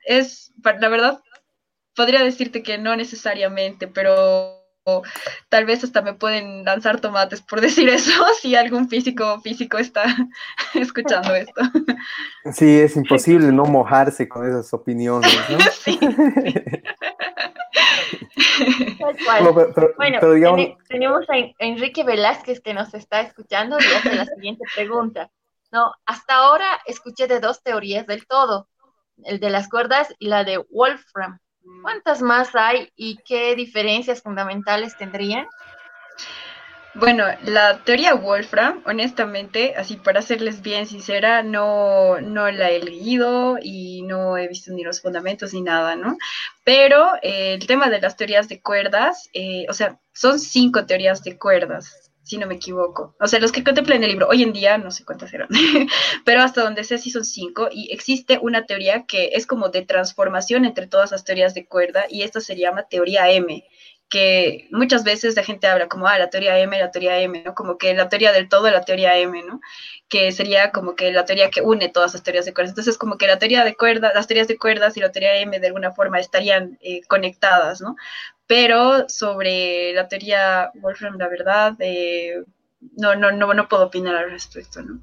es, 0.06 0.54
la 0.64 0.90
verdad, 0.90 1.22
podría 1.96 2.24
decirte 2.24 2.64
que 2.64 2.78
no 2.78 2.96
necesariamente, 2.96 3.88
pero 3.88 4.63
tal 5.50 5.66
vez 5.66 5.84
hasta 5.84 6.02
me 6.02 6.14
pueden 6.14 6.66
lanzar 6.66 7.00
tomates 7.00 7.42
por 7.42 7.62
decir 7.68 7.90
eso 7.90 8.12
si 8.42 8.56
algún 8.56 8.90
físico 8.90 9.40
físico 9.42 9.78
está 9.78 10.04
escuchando 10.74 11.34
esto. 11.36 11.62
Sí, 12.54 12.80
es 12.80 12.96
imposible 12.96 13.52
no 13.52 13.66
mojarse 13.66 14.28
con 14.28 14.48
esas 14.48 14.74
opiniones, 14.74 15.32
¿no? 15.50 15.60
Sí. 15.84 16.00
bueno, 19.98 20.76
tenemos 20.88 21.30
a 21.30 21.34
Enrique 21.60 22.04
Velázquez 22.04 22.62
que 22.62 22.74
nos 22.74 22.94
está 22.94 23.22
escuchando 23.22 23.78
y 23.80 23.86
hace 23.86 24.16
la 24.16 24.26
siguiente 24.26 24.64
pregunta. 24.76 25.32
No, 25.72 25.92
hasta 26.06 26.36
ahora 26.36 26.80
escuché 26.86 27.28
de 27.28 27.40
dos 27.40 27.64
teorías 27.64 28.06
del 28.06 28.28
todo, 28.28 28.68
el 29.24 29.40
de 29.40 29.50
las 29.50 29.70
cuerdas 29.70 30.14
y 30.20 30.28
la 30.28 30.44
de 30.44 30.64
Wolfram. 30.70 31.40
¿Cuántas 31.82 32.22
más 32.22 32.56
hay 32.56 32.92
y 32.96 33.18
qué 33.26 33.56
diferencias 33.56 34.22
fundamentales 34.22 34.98
tendrían? 34.98 35.48
Bueno, 36.96 37.26
la 37.44 37.80
teoría 37.80 38.14
Wolfram, 38.14 38.84
honestamente, 38.86 39.74
así 39.76 39.96
para 39.96 40.22
serles 40.22 40.62
bien 40.62 40.86
sincera, 40.86 41.42
no, 41.42 42.22
no 42.22 42.52
la 42.52 42.70
he 42.70 42.80
leído 42.80 43.58
y 43.60 44.04
no 44.04 44.38
he 44.38 44.48
visto 44.48 44.72
ni 44.72 44.84
los 44.84 45.02
fundamentos 45.02 45.54
ni 45.54 45.62
nada, 45.62 45.96
¿no? 45.96 46.18
Pero 46.64 47.16
eh, 47.24 47.56
el 47.56 47.66
tema 47.66 47.90
de 47.90 48.00
las 48.00 48.16
teorías 48.16 48.48
de 48.48 48.62
cuerdas, 48.62 49.30
eh, 49.34 49.66
o 49.70 49.74
sea, 49.74 50.00
son 50.14 50.40
cinco 50.40 50.86
teorías 50.86 51.24
de 51.24 51.36
cuerdas, 51.40 52.12
si 52.24 52.38
no 52.38 52.48
me 52.48 52.56
equivoco. 52.56 53.16
O 53.20 53.28
sea, 53.28 53.40
los 53.40 53.52
que 53.52 53.64
contemplan 53.64 54.04
el 54.04 54.10
libro, 54.10 54.28
hoy 54.28 54.44
en 54.44 54.54
día 54.54 54.78
no 54.78 54.92
sé 54.92 55.06
cuántas 55.06 55.34
eran, 55.34 55.50
pero 56.26 56.42
hasta 56.42 56.64
donde 56.64 56.84
sé 56.84 56.98
sí 56.98 57.12
son 57.12 57.26
cinco 57.26 57.70
y 57.72 57.92
existe 57.92 58.40
una 58.42 58.66
teoría 58.66 59.06
que 59.06 59.32
es 59.34 59.46
como 59.46 59.70
de 59.70 59.84
transformación 59.84 60.66
entre 60.66 60.88
todas 60.88 61.12
las 61.12 61.24
teorías 61.24 61.54
de 61.54 61.66
cuerda 61.66 62.06
y 62.10 62.24
esta 62.24 62.40
se 62.40 62.56
llama 62.56 62.84
teoría 62.84 63.30
M 63.30 63.64
que 64.14 64.68
muchas 64.70 65.04
veces 65.04 65.36
la 65.36 65.44
gente 65.44 65.66
habla 65.66 65.88
como, 65.88 66.06
ah, 66.06 66.20
la 66.20 66.30
teoría 66.30 66.60
M, 66.60 66.78
la 66.78 66.92
teoría 66.92 67.20
M, 67.22 67.42
¿no? 67.44 67.56
Como 67.56 67.80
que 67.80 67.96
la 67.96 68.10
teoría 68.10 68.32
del 68.32 68.48
todo, 68.48 68.70
la 68.70 68.86
teoría 68.86 69.18
M, 69.18 69.42
¿no? 69.42 69.60
Que 70.08 70.32
sería 70.32 70.72
como 70.72 70.96
que 70.96 71.12
la 71.12 71.26
teoría 71.26 71.50
que 71.50 71.62
une 71.62 71.90
todas 71.90 72.14
las 72.14 72.22
teorías 72.22 72.46
de 72.46 72.54
cuerdas. 72.54 72.74
Entonces, 72.74 73.00
como 73.00 73.18
que 73.18 73.26
la 73.26 73.40
teoría 73.40 73.64
de 73.66 73.76
cuerdas, 73.76 74.12
las 74.14 74.28
teorías 74.28 74.48
de 74.48 74.60
cuerdas 74.60 74.96
y 74.98 75.00
la 75.00 75.12
teoría 75.12 75.38
M 75.38 75.60
de 75.60 75.66
alguna 75.66 75.94
forma 75.94 76.20
estarían 76.20 76.78
eh, 76.82 77.02
conectadas, 77.08 77.82
¿no? 77.82 77.96
Pero 78.54 79.10
sobre 79.10 79.94
la 79.94 80.08
teoría 80.08 80.70
Wolfram, 80.76 81.18
la 81.18 81.28
verdad, 81.28 81.74
eh, 81.80 82.44
no, 82.98 83.16
no, 83.16 83.32
no, 83.32 83.52
no 83.52 83.68
puedo 83.68 83.88
opinar 83.88 84.16
al 84.16 84.30
respecto, 84.30 84.84
¿no? 84.84 85.00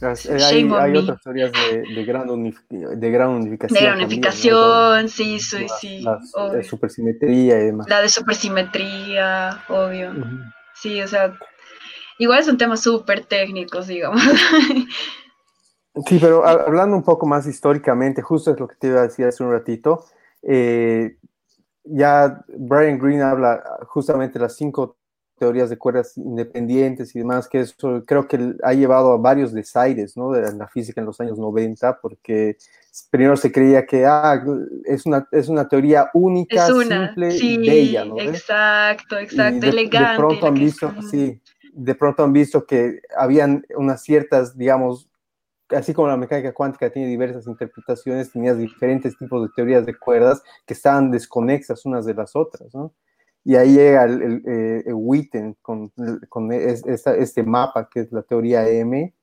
Eh, 0.00 0.42
hay, 0.42 0.96
otras 0.96 1.22
teorías 1.22 1.52
de, 1.52 2.04
gran, 2.04 2.28
unificación. 2.28 3.00
De 3.00 3.08
gran 3.08 3.30
unificación, 3.30 5.08
sí, 5.08 5.38
sí, 5.38 5.68
sí. 5.80 6.00
La, 6.00 6.18
de 6.50 6.64
supersimetría 6.64 7.60
y 7.60 7.66
demás. 7.66 7.88
La 7.88 8.02
de 8.02 8.08
supersimetría, 8.08 9.62
obvio. 9.68 10.12
Sí, 10.74 11.00
o 11.00 11.06
sea, 11.06 11.38
igual 12.18 12.42
son 12.42 12.58
temas 12.58 12.82
súper 12.82 13.26
técnicos, 13.26 13.86
digamos. 13.86 14.20
Sí, 16.08 16.18
pero 16.20 16.44
hablando 16.44 16.96
un 16.96 17.04
poco 17.04 17.26
más 17.26 17.46
históricamente, 17.46 18.22
justo 18.22 18.50
es 18.50 18.58
lo 18.58 18.66
que 18.66 18.74
te 18.74 18.88
iba 18.88 18.98
a 18.98 19.04
decir 19.04 19.24
hace 19.24 19.44
un 19.44 19.52
ratito, 19.52 20.04
eh, 20.42 21.16
ya 21.86 22.44
Brian 22.48 22.98
Greene 22.98 23.22
habla 23.22 23.62
justamente 23.86 24.38
de 24.38 24.44
las 24.44 24.56
cinco 24.56 24.96
teorías 25.38 25.68
de 25.68 25.76
cuerdas 25.76 26.16
independientes 26.16 27.14
y 27.14 27.18
demás, 27.18 27.48
que 27.48 27.60
eso 27.60 28.02
creo 28.06 28.26
que 28.26 28.54
ha 28.62 28.72
llevado 28.72 29.12
a 29.12 29.18
varios 29.18 29.52
desaires 29.52 30.16
¿no? 30.16 30.32
de 30.32 30.52
la 30.54 30.66
física 30.66 31.00
en 31.00 31.06
los 31.06 31.20
años 31.20 31.38
90, 31.38 32.00
porque 32.00 32.56
primero 33.10 33.36
se 33.36 33.52
creía 33.52 33.84
que 33.84 34.06
ah, 34.06 34.42
es, 34.84 35.04
una, 35.04 35.28
es 35.30 35.48
una 35.48 35.68
teoría 35.68 36.10
única, 36.14 36.66
simple 36.66 37.36
y 37.36 37.58
bella. 37.58 38.04
¿no? 38.06 38.18
Exacto, 38.18 39.18
exacto, 39.18 39.66
elegante. 39.66 40.12
De 40.12 40.16
pronto 40.16 40.46
han 40.46 40.54
visto, 40.54 40.94
sí, 41.10 41.40
de 41.72 41.94
pronto 41.94 42.24
han 42.24 42.32
visto 42.32 42.64
que 42.64 43.00
habían 43.16 43.64
unas 43.76 44.02
ciertas, 44.02 44.56
digamos, 44.56 45.10
así 45.70 45.92
como 45.92 46.08
la 46.08 46.16
mecánica 46.16 46.52
cuántica 46.52 46.90
tiene 46.90 47.08
diversas 47.08 47.46
interpretaciones, 47.46 48.32
tenías 48.32 48.58
diferentes 48.58 49.16
tipos 49.18 49.42
de 49.42 49.48
teorías 49.54 49.86
de 49.86 49.96
cuerdas 49.96 50.42
que 50.64 50.74
estaban 50.74 51.10
desconexas 51.10 51.84
unas 51.86 52.04
de 52.06 52.14
las 52.14 52.36
otras, 52.36 52.74
¿no? 52.74 52.92
Y 53.44 53.54
ahí 53.54 53.74
llega 53.74 54.04
el, 54.04 54.42
eh, 54.44 54.92
Witten 54.92 55.56
con, 55.62 55.92
con 56.28 56.52
este 56.52 57.42
mapa 57.44 57.88
que 57.88 58.00
es 58.00 58.12
la 58.12 58.22
teoría 58.22 58.68
M. 58.68 59.14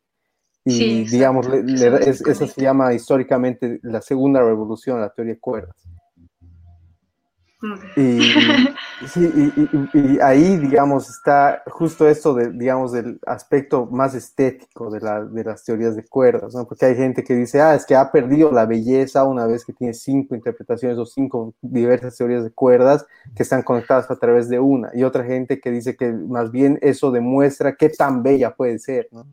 Y 0.65 1.03
digamos, 1.03 1.45
esa 1.49 2.47
se 2.47 2.61
llama 2.61 2.93
históricamente 2.93 3.81
la 3.83 4.01
segunda 4.01 4.41
revolución, 4.41 5.01
la 5.01 5.09
teoría 5.09 5.33
de 5.33 5.39
cuerdas. 5.41 5.75
Y, 7.95 8.19
ahí, 10.21 10.57
digamos, 10.57 11.09
está 11.09 11.63
justo 11.67 12.05
esto, 12.07 12.33
de, 12.33 12.51
digamos, 12.51 12.91
del 12.91 13.19
aspecto 13.25 13.85
más 13.85 14.13
estético 14.15 14.89
de, 14.89 14.99
las 14.99 15.63
teorías 15.63 15.95
de 15.95 16.03
cuerdas, 16.03 16.53
¿no? 16.53 16.67
Porque 16.67 16.85
hay 16.85 16.95
gente 16.95 17.23
que 17.23 17.35
dice, 17.35 17.61
ah, 17.61 17.75
es 17.75 17.85
que 17.85 17.95
ha 17.95 18.11
perdido 18.11 18.51
la 18.51 18.65
belleza 18.65 19.23
una 19.23 19.45
vez 19.45 19.63
que 19.63 19.71
tiene 19.73 19.93
cinco 19.93 20.35
interpretaciones 20.35 20.97
o 20.97 21.05
cinco 21.05 21.53
diversas 21.61 22.17
teorías 22.17 22.43
de 22.43 22.51
cuerdas 22.51 23.05
que 23.35 23.43
están 23.43 23.63
conectadas 23.63 24.11
a 24.11 24.17
través 24.17 24.49
de 24.49 24.59
una. 24.59 24.89
Y 24.93 25.03
otra 25.03 25.23
gente 25.23 25.61
que 25.61 25.71
dice 25.71 25.95
que 25.95 26.11
más 26.11 26.51
bien 26.51 26.79
eso 26.81 27.11
demuestra 27.11 27.75
qué 27.75 27.89
tan 27.89 28.23
bella 28.23 28.55
puede 28.55 28.79
ser, 28.79 29.07
¿no? 29.11 29.25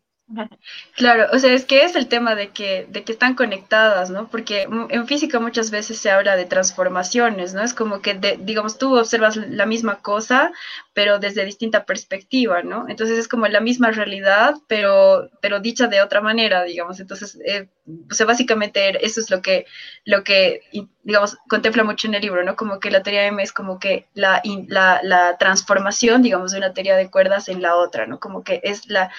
Claro, 0.95 1.27
o 1.33 1.39
sea, 1.39 1.53
es 1.53 1.65
que 1.65 1.83
es 1.83 1.95
el 1.95 2.07
tema 2.07 2.35
de 2.35 2.49
que, 2.49 2.85
de 2.89 3.03
que 3.03 3.11
están 3.13 3.35
conectadas, 3.35 4.09
¿no? 4.09 4.29
Porque 4.29 4.67
en 4.89 5.07
física 5.07 5.39
muchas 5.39 5.71
veces 5.71 5.97
se 5.97 6.11
habla 6.11 6.35
de 6.35 6.45
transformaciones, 6.45 7.53
¿no? 7.53 7.61
Es 7.63 7.73
como 7.73 8.01
que, 8.01 8.13
digamos, 8.39 8.77
tú 8.77 8.97
observas 8.97 9.35
la 9.37 9.65
misma 9.65 9.99
cosa, 10.01 10.51
pero 10.93 11.19
desde 11.19 11.45
distinta 11.45 11.85
perspectiva, 11.85 12.61
¿no? 12.63 12.85
Entonces 12.87 13.17
es 13.17 13.27
como 13.27 13.47
la 13.47 13.61
misma 13.61 13.91
realidad, 13.91 14.55
pero, 14.67 15.29
pero 15.41 15.59
dicha 15.59 15.87
de 15.87 16.01
otra 16.01 16.21
manera, 16.21 16.63
digamos. 16.63 16.99
Entonces, 16.99 17.39
eh, 17.45 17.69
o 18.09 18.13
sea, 18.13 18.25
básicamente 18.25 19.03
eso 19.05 19.19
es 19.19 19.29
lo 19.31 19.41
que, 19.41 19.65
lo 20.05 20.23
que, 20.23 20.61
digamos, 21.03 21.37
contempla 21.49 21.83
mucho 21.83 22.07
en 22.07 22.13
el 22.15 22.21
libro, 22.21 22.43
¿no? 22.43 22.55
Como 22.55 22.79
que 22.79 22.91
la 22.91 23.01
teoría 23.03 23.25
M 23.25 23.41
es 23.41 23.53
como 23.53 23.79
que 23.79 24.07
la, 24.13 24.41
la, 24.67 24.99
la 25.03 25.37
transformación, 25.37 26.21
digamos, 26.21 26.51
de 26.51 26.59
una 26.59 26.73
teoría 26.73 26.95
de 26.95 27.09
cuerdas 27.09 27.49
en 27.49 27.61
la 27.61 27.75
otra, 27.75 28.05
¿no? 28.05 28.19
Como 28.19 28.43
que 28.43 28.61
es 28.63 28.87
la 28.89 29.11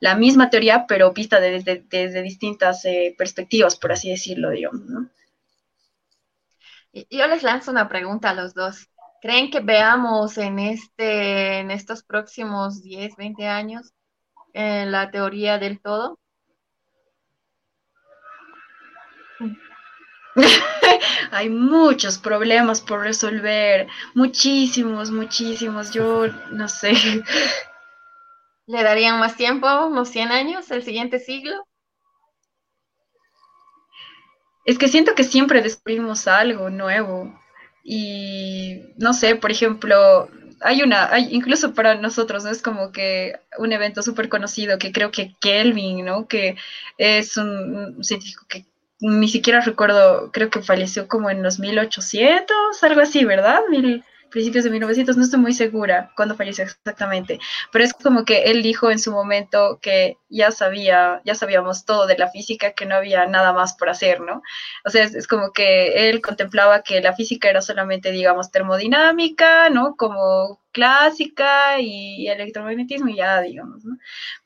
la 0.00 0.14
misma 0.14 0.50
teoría, 0.50 0.86
pero 0.86 1.12
vista 1.12 1.40
desde, 1.40 1.84
desde 1.88 2.22
distintas 2.22 2.84
eh, 2.84 3.14
perspectivas, 3.16 3.76
por 3.76 3.92
así 3.92 4.10
decirlo, 4.10 4.50
digamos, 4.50 4.86
¿no? 4.86 5.10
Yo 7.10 7.26
les 7.26 7.42
lanzo 7.42 7.70
una 7.70 7.88
pregunta 7.88 8.30
a 8.30 8.34
los 8.34 8.54
dos. 8.54 8.88
¿Creen 9.20 9.50
que 9.50 9.60
veamos 9.60 10.38
en, 10.38 10.58
este, 10.58 11.58
en 11.58 11.70
estos 11.70 12.02
próximos 12.02 12.82
10, 12.82 13.16
20 13.16 13.46
años 13.46 13.92
eh, 14.54 14.86
la 14.86 15.10
teoría 15.10 15.58
del 15.58 15.80
todo? 15.80 16.18
Hay 21.32 21.50
muchos 21.50 22.18
problemas 22.18 22.80
por 22.80 23.00
resolver, 23.00 23.88
muchísimos, 24.14 25.10
muchísimos. 25.10 25.90
Yo 25.92 26.28
no 26.52 26.68
sé, 26.68 26.92
¿Le 28.68 28.82
darían 28.82 29.18
más 29.18 29.34
tiempo, 29.34 29.66
unos 29.86 30.10
100 30.10 30.30
años, 30.30 30.70
el 30.70 30.82
siguiente 30.82 31.18
siglo? 31.18 31.66
Es 34.66 34.76
que 34.78 34.88
siento 34.88 35.14
que 35.14 35.24
siempre 35.24 35.62
descubrimos 35.62 36.28
algo 36.28 36.68
nuevo. 36.68 37.34
Y 37.82 38.82
no 38.98 39.14
sé, 39.14 39.36
por 39.36 39.50
ejemplo, 39.50 40.28
hay 40.60 40.82
una, 40.82 41.10
hay, 41.10 41.28
incluso 41.34 41.72
para 41.72 41.94
nosotros, 41.94 42.44
¿no? 42.44 42.50
Es 42.50 42.60
como 42.60 42.92
que 42.92 43.40
un 43.56 43.72
evento 43.72 44.02
súper 44.02 44.28
conocido 44.28 44.78
que 44.78 44.92
creo 44.92 45.10
que 45.10 45.34
Kelvin, 45.40 46.04
¿no? 46.04 46.28
Que 46.28 46.56
es 46.98 47.38
un, 47.38 48.04
científico 48.04 48.44
que 48.50 48.66
ni 49.00 49.28
siquiera 49.28 49.62
recuerdo, 49.62 50.30
creo 50.30 50.50
que 50.50 50.60
falleció 50.60 51.08
como 51.08 51.30
en 51.30 51.42
los 51.42 51.58
1800, 51.58 52.82
algo 52.82 53.00
así, 53.00 53.24
¿verdad? 53.24 53.62
Mil, 53.70 54.04
principios 54.30 54.64
de 54.64 54.70
1900, 54.70 55.16
no 55.16 55.24
estoy 55.24 55.40
muy 55.40 55.52
segura 55.52 56.12
cuándo 56.16 56.34
falleció 56.34 56.64
exactamente, 56.64 57.38
pero 57.72 57.84
es 57.84 57.92
como 57.92 58.24
que 58.24 58.44
él 58.44 58.62
dijo 58.62 58.90
en 58.90 58.98
su 58.98 59.12
momento 59.12 59.78
que 59.80 60.16
ya 60.28 60.50
sabía, 60.50 61.20
ya 61.24 61.34
sabíamos 61.34 61.84
todo 61.84 62.06
de 62.06 62.18
la 62.18 62.28
física, 62.28 62.72
que 62.72 62.86
no 62.86 62.94
había 62.94 63.26
nada 63.26 63.52
más 63.52 63.74
por 63.74 63.88
hacer, 63.88 64.20
¿no? 64.20 64.42
O 64.84 64.90
sea, 64.90 65.04
es, 65.04 65.26
como 65.26 65.52
que 65.52 66.08
él 66.08 66.20
contemplaba 66.20 66.82
que 66.82 67.00
la 67.00 67.14
física 67.14 67.48
era 67.48 67.62
solamente, 67.62 68.10
digamos, 68.10 68.50
termodinámica, 68.50 69.70
¿no? 69.70 69.96
Como 69.96 70.60
clásica 70.72 71.80
y 71.80 72.28
electromagnetismo 72.28 73.08
y 73.08 73.16
ya, 73.16 73.40
digamos, 73.40 73.84
¿no? 73.84 73.96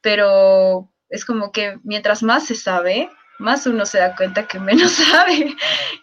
Pero 0.00 0.88
es 1.08 1.24
como 1.24 1.52
que 1.52 1.78
mientras 1.84 2.22
más 2.22 2.46
se 2.46 2.54
sabe, 2.54 3.10
más 3.38 3.66
uno 3.66 3.86
se 3.86 3.98
da 3.98 4.14
cuenta 4.14 4.46
que 4.46 4.58
menos 4.60 4.92
sabe 5.10 5.56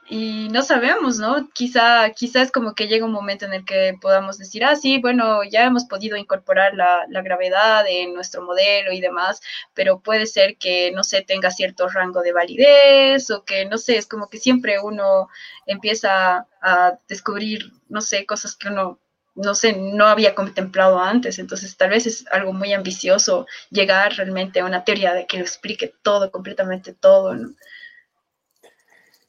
y 0.09 0.49
no 0.49 0.61
sabemos, 0.63 1.19
¿no? 1.19 1.49
Quizá, 1.53 2.09
quizá 2.11 2.41
es 2.41 2.51
como 2.51 2.75
que 2.75 2.87
llega 2.87 3.05
un 3.05 3.11
momento 3.11 3.45
en 3.45 3.53
el 3.53 3.65
que 3.65 3.95
podamos 4.01 4.37
decir, 4.37 4.63
ah, 4.63 4.75
sí, 4.75 4.99
bueno, 4.99 5.43
ya 5.43 5.65
hemos 5.65 5.85
podido 5.85 6.17
incorporar 6.17 6.73
la, 6.75 7.05
gravedad 7.21 7.85
en 7.87 8.13
nuestro 8.13 8.41
modelo 8.41 8.91
y 8.91 9.01
demás, 9.01 9.41
pero 9.73 9.99
puede 9.99 10.25
ser 10.25 10.57
que, 10.57 10.91
no 10.91 11.03
sé, 11.03 11.21
tenga 11.21 11.51
cierto 11.51 11.87
rango 11.87 12.21
de 12.21 12.33
validez 12.33 13.29
o 13.29 13.43
que, 13.43 13.65
no 13.65 13.77
sé, 13.77 13.97
es 13.97 14.07
como 14.07 14.29
que 14.29 14.37
siempre 14.39 14.79
uno 14.79 15.29
empieza 15.65 16.47
a 16.61 16.93
descubrir, 17.07 17.71
no 17.89 18.01
sé, 18.01 18.25
cosas 18.25 18.55
que 18.55 18.69
uno 18.69 18.99
no 19.39 19.55
sé, 19.55 19.75
no 19.75 20.05
había 20.05 20.35
contemplado 20.35 20.99
antes. 20.99 21.39
Entonces, 21.39 21.75
tal 21.77 21.91
vez 21.91 22.05
es 22.05 22.25
algo 22.31 22.53
muy 22.53 22.73
ambicioso 22.73 23.47
llegar 23.69 24.13
realmente 24.13 24.59
a 24.59 24.65
una 24.65 24.83
teoría 24.83 25.13
de 25.13 25.25
que 25.25 25.37
lo 25.37 25.43
explique 25.43 25.93
todo, 26.01 26.31
completamente 26.31 26.93
todo, 26.93 27.35
¿no? 27.35 27.49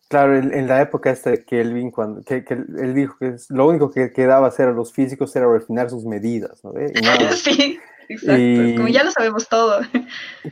Claro, 0.08 0.36
en, 0.36 0.66
la 0.66 0.80
época 0.82 1.10
esta 1.10 1.30
de 1.30 1.44
Kelvin, 1.44 1.92
cuando 1.92 2.22
que, 2.22 2.44
él 2.48 2.94
dijo 2.94 3.16
que 3.16 3.36
lo 3.48 3.68
único 3.68 3.92
que 3.92 4.12
quedaba 4.12 4.48
hacer 4.48 4.66
a 4.66 4.72
los 4.72 4.92
físicos 4.92 5.34
era 5.36 5.46
refinar 5.46 5.88
sus 5.88 6.04
medidas, 6.04 6.64
¿no? 6.64 6.72
sí. 7.36 7.78
Exacto, 8.10 8.76
como 8.76 8.88
ya 8.88 9.04
lo 9.04 9.12
sabemos 9.12 9.48
todo. 9.48 9.80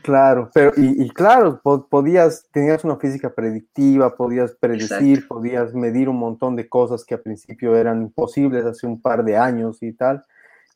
Claro, 0.03 0.49
pero 0.55 0.73
y, 0.77 1.09
claro, 1.11 1.61
podías, 1.91 2.47
tenías 2.53 2.85
una 2.85 2.99
física 2.99 3.35
predictiva, 3.35 4.15
podías 4.15 4.55
predecir, 4.55 5.27
podías 5.27 5.75
medir 5.75 6.09
un 6.09 6.19
montón 6.19 6.55
de 6.55 6.69
cosas 6.69 7.05
que 7.05 7.15
al 7.15 7.23
principio 7.23 7.77
eran 7.77 8.03
imposibles 8.03 8.65
hace 8.65 8.87
un 8.87 9.03
par 9.03 9.25
de 9.25 9.37
años 9.37 9.83
y 9.83 9.93
tal. 9.93 10.25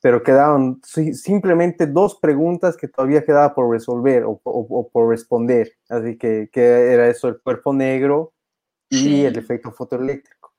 pero 0.00 0.24
quedaban 0.24 0.80
simplemente 0.82 1.86
dos 1.86 2.18
preguntas 2.18 2.76
que 2.76 2.88
todavía 2.88 3.24
quedaba 3.24 3.54
por 3.54 3.70
resolver 3.70 4.24
o, 4.26 4.90
por 4.92 5.08
responder. 5.08 5.74
Así 5.88 6.18
que, 6.18 6.50
que, 6.52 6.92
era 6.92 7.06
eso, 7.08 7.28
el 7.28 7.40
cuerpo 7.40 7.72
negro 7.72 8.32
y 8.90 9.24
el 9.24 9.38
efecto 9.38 9.70
fotoeléctrico. 9.70 10.52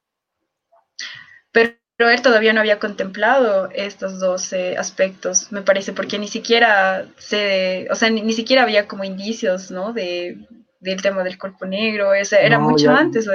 Pero, 1.51 1.82
él 1.97 2.21
todavía 2.21 2.53
no 2.53 2.59
había 2.59 2.79
contemplado 2.79 3.69
estos 3.73 4.19
dos 4.19 4.51
eh, 4.53 4.75
aspectos, 4.77 5.51
me 5.51 5.61
parece, 5.61 5.93
porque 5.93 6.19
ni 6.19 6.27
siquiera 6.27 7.05
se, 7.17 7.87
o 7.91 7.95
sea, 7.95 8.09
ni 8.09 8.33
siquiera 8.33 8.63
había 8.63 8.87
como 8.87 9.03
indicios, 9.03 9.71
¿no? 9.71 9.93
De, 9.93 10.37
del 10.83 11.01
tema 11.01 11.23
del 11.23 11.37
cuerpo 11.37 11.65
negro, 11.65 12.13
ese, 12.13 12.45
era 12.45 12.59
mucho 12.59 12.91
antes. 12.91 13.25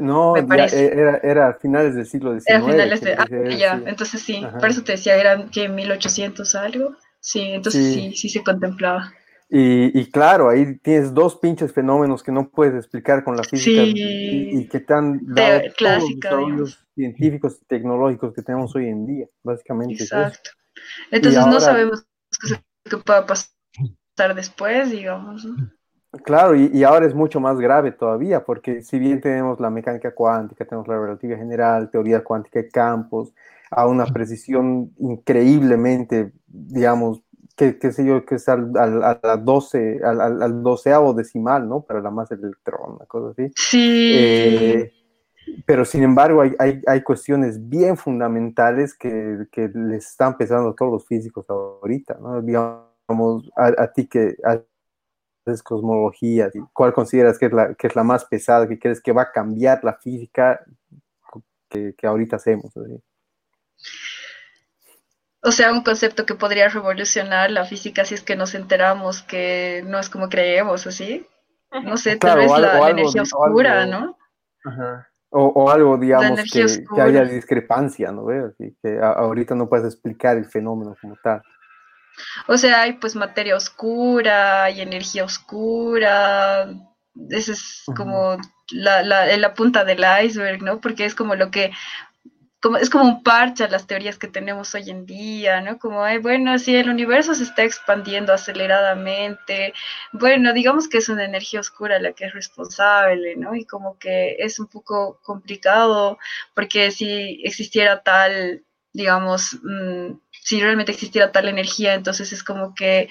no, 0.00 0.36
era, 0.36 1.16
era 1.22 1.48
a 1.48 1.54
finales 1.54 1.94
del 1.94 2.06
siglo 2.06 2.32
XIX. 2.32 2.44
Era 2.46 2.60
finales 2.60 3.00
de, 3.00 3.14
ah, 3.14 3.26
ya, 3.56 3.82
entonces 3.86 4.20
sí, 4.20 4.46
por 4.58 4.68
eso 4.68 4.82
te 4.82 4.92
decía, 4.92 5.16
eran 5.16 5.48
que 5.48 5.68
1800 5.68 6.54
algo, 6.56 6.96
sí, 7.18 7.40
entonces 7.40 7.94
sí, 7.94 8.12
sí, 8.14 8.28
se 8.28 8.42
contemplaba. 8.42 9.14
Y, 9.52 9.98
y, 9.98 10.10
claro, 10.10 10.48
ahí 10.48 10.78
tienes 10.78 11.12
dos 11.12 11.36
pinches 11.36 11.72
fenómenos 11.72 12.22
que 12.22 12.30
no 12.30 12.48
puedes 12.48 12.76
explicar 12.76 13.24
con 13.24 13.36
la 13.36 13.42
física 13.42 13.82
y, 13.82 14.68
que 14.68 14.76
están 14.76 15.20
dado 15.22 15.62
clásica, 15.76 16.30
los 16.32 16.86
científicos 16.94 17.58
y 17.60 17.64
tecnológicos 17.64 18.32
que 18.32 18.42
tenemos 18.42 18.74
hoy 18.76 18.86
en 18.86 19.06
día, 19.06 19.26
básicamente. 19.42 20.04
Exacto. 20.04 20.50
Entonces 21.10 21.44
no 21.46 21.58
sabemos 21.58 22.06
qué 22.84 22.96
pueda 22.98 23.26
pasar 23.26 24.34
después, 24.36 24.92
digamos. 24.92 25.44
¿no? 25.44 25.56
Claro, 26.24 26.56
y, 26.56 26.82
ahora 26.82 27.06
es 27.06 27.14
mucho 27.14 27.38
más 27.38 27.58
grave 27.58 27.92
todavía, 27.92 28.44
porque 28.44 28.82
si 28.82 28.98
bien 28.98 29.20
tenemos 29.20 29.60
la 29.60 29.70
mecánica 29.70 30.12
cuántica, 30.12 30.64
tenemos 30.64 30.88
la 30.88 30.98
relatividad 30.98 31.38
general, 31.38 31.90
teoría 31.90 32.24
cuántica 32.24 32.60
de 32.60 32.68
campos, 32.68 33.32
a 33.70 33.86
una 33.86 34.06
precisión 34.06 34.92
increíblemente, 34.98 36.32
digamos, 36.48 37.22
que, 37.56 37.92
sé 37.92 38.04
yo, 38.04 38.24
que 38.24 38.36
es 38.36 38.48
al, 38.48 38.72
al, 38.76 39.44
12, 39.44 40.00
al, 40.04 40.42
al, 40.42 40.62
doceavo 40.62 41.12
decimal, 41.12 41.68
¿no? 41.68 41.82
Para 41.82 42.00
la 42.00 42.10
masa 42.10 42.34
del 42.34 42.46
electrón, 42.46 42.96
una 42.96 43.06
cosa 43.06 43.32
así. 43.32 43.52
Sí. 43.54 44.12
Eh, 44.14 44.92
pero 45.66 45.84
sin 45.84 46.02
embargo, 46.02 46.42
hay, 46.42 46.54
hay, 46.58 46.80
hay, 46.86 47.02
cuestiones 47.02 47.68
bien 47.68 47.96
fundamentales 47.96 48.94
que, 48.94 49.46
que 49.50 49.70
les 49.74 50.06
están 50.06 50.36
pesando 50.36 50.70
a 50.70 50.74
todos 50.74 50.92
los 50.92 51.06
físicos 51.06 51.44
ahorita, 51.48 52.18
¿no? 52.20 52.40
Digamos, 52.40 53.50
a, 53.56 53.82
a 53.82 53.92
ti 53.92 54.06
que 54.06 54.36
cosmología, 55.64 56.50
¿cuál 56.72 56.92
consideras 56.92 57.38
que 57.38 57.46
es, 57.46 57.52
la, 57.52 57.74
que 57.74 57.86
es 57.86 57.96
la 57.96 58.04
más 58.04 58.24
pesada, 58.24 58.68
que 58.68 58.78
crees 58.78 59.00
que 59.00 59.12
va 59.12 59.22
a 59.22 59.32
cambiar 59.32 59.82
la 59.82 59.94
física 59.94 60.64
que, 61.68 61.94
que 61.96 62.06
ahorita 62.06 62.36
hacemos? 62.36 62.72
O 65.42 65.52
sea, 65.52 65.72
un 65.72 65.82
concepto 65.82 66.26
que 66.26 66.34
podría 66.34 66.68
revolucionar 66.68 67.50
la 67.50 67.64
física 67.64 68.04
si 68.04 68.14
es 68.14 68.22
que 68.22 68.36
nos 68.36 68.54
enteramos 68.54 69.22
que 69.22 69.82
no 69.86 69.98
es 69.98 70.10
como 70.10 70.28
creemos, 70.28 70.86
así. 70.86 71.26
No 71.84 71.96
sé, 71.96 72.16
tal 72.16 72.38
vez 72.38 72.50
la, 72.50 72.90
energía 72.90 73.22
oscura, 73.22 73.86
¿no? 73.86 74.18
O, 75.30 75.70
algo, 75.70 75.96
digamos, 75.96 76.40
que, 76.52 76.66
que, 76.66 77.00
haya 77.00 77.24
discrepancia, 77.24 78.10
¿no? 78.10 78.26
Así 78.28 78.76
que 78.82 78.98
ahorita 79.00 79.54
no 79.54 79.68
puedes 79.68 79.86
explicar 79.86 80.36
el 80.36 80.46
fenómeno 80.46 80.96
como 81.00 81.16
tal. 81.22 81.42
O 82.48 82.58
sea, 82.58 82.82
hay 82.82 82.94
pues 82.94 83.14
materia 83.14 83.56
oscura 83.56 84.68
y 84.70 84.80
energía 84.80 85.24
oscura. 85.24 86.68
Esa 87.30 87.52
es 87.52 87.84
como 87.96 88.36
la, 88.72 89.02
la, 89.02 89.36
la, 89.36 89.54
punta 89.54 89.84
del 89.84 90.04
iceberg, 90.24 90.62
¿no? 90.62 90.80
Porque 90.80 91.04
es 91.04 91.14
como 91.14 91.34
lo 91.36 91.50
que, 91.50 91.72
es 92.80 92.90
como 92.90 93.04
un 93.04 93.22
parche 93.22 93.64
a 93.64 93.68
las 93.68 93.86
teorías 93.86 94.18
que 94.18 94.28
tenemos 94.28 94.74
hoy 94.74 94.90
en 94.90 95.06
día, 95.06 95.60
¿no? 95.62 95.78
Como, 95.78 96.04
ay, 96.04 96.18
bueno, 96.18 96.58
si 96.58 96.76
el 96.76 96.90
universo 96.90 97.34
se 97.34 97.44
está 97.44 97.62
expandiendo 97.64 98.32
aceleradamente, 98.32 99.72
bueno, 100.12 100.52
digamos 100.52 100.88
que 100.88 100.98
es 100.98 101.08
una 101.08 101.24
energía 101.24 101.60
oscura 101.60 101.98
la 101.98 102.12
que 102.12 102.26
es 102.26 102.32
responsable, 102.34 103.36
¿no? 103.36 103.54
Y 103.54 103.64
como 103.64 103.98
que 103.98 104.36
es 104.38 104.58
un 104.58 104.66
poco 104.66 105.20
complicado 105.22 106.18
porque 106.54 106.90
si 106.90 107.40
existiera 107.44 108.02
tal, 108.02 108.64
digamos, 108.92 109.58
mm, 109.62 110.18
si 110.30 110.60
realmente 110.60 110.92
existiera 110.92 111.32
tal 111.32 111.48
energía, 111.48 111.94
entonces 111.94 112.32
es 112.32 112.42
como 112.44 112.74
que, 112.74 113.08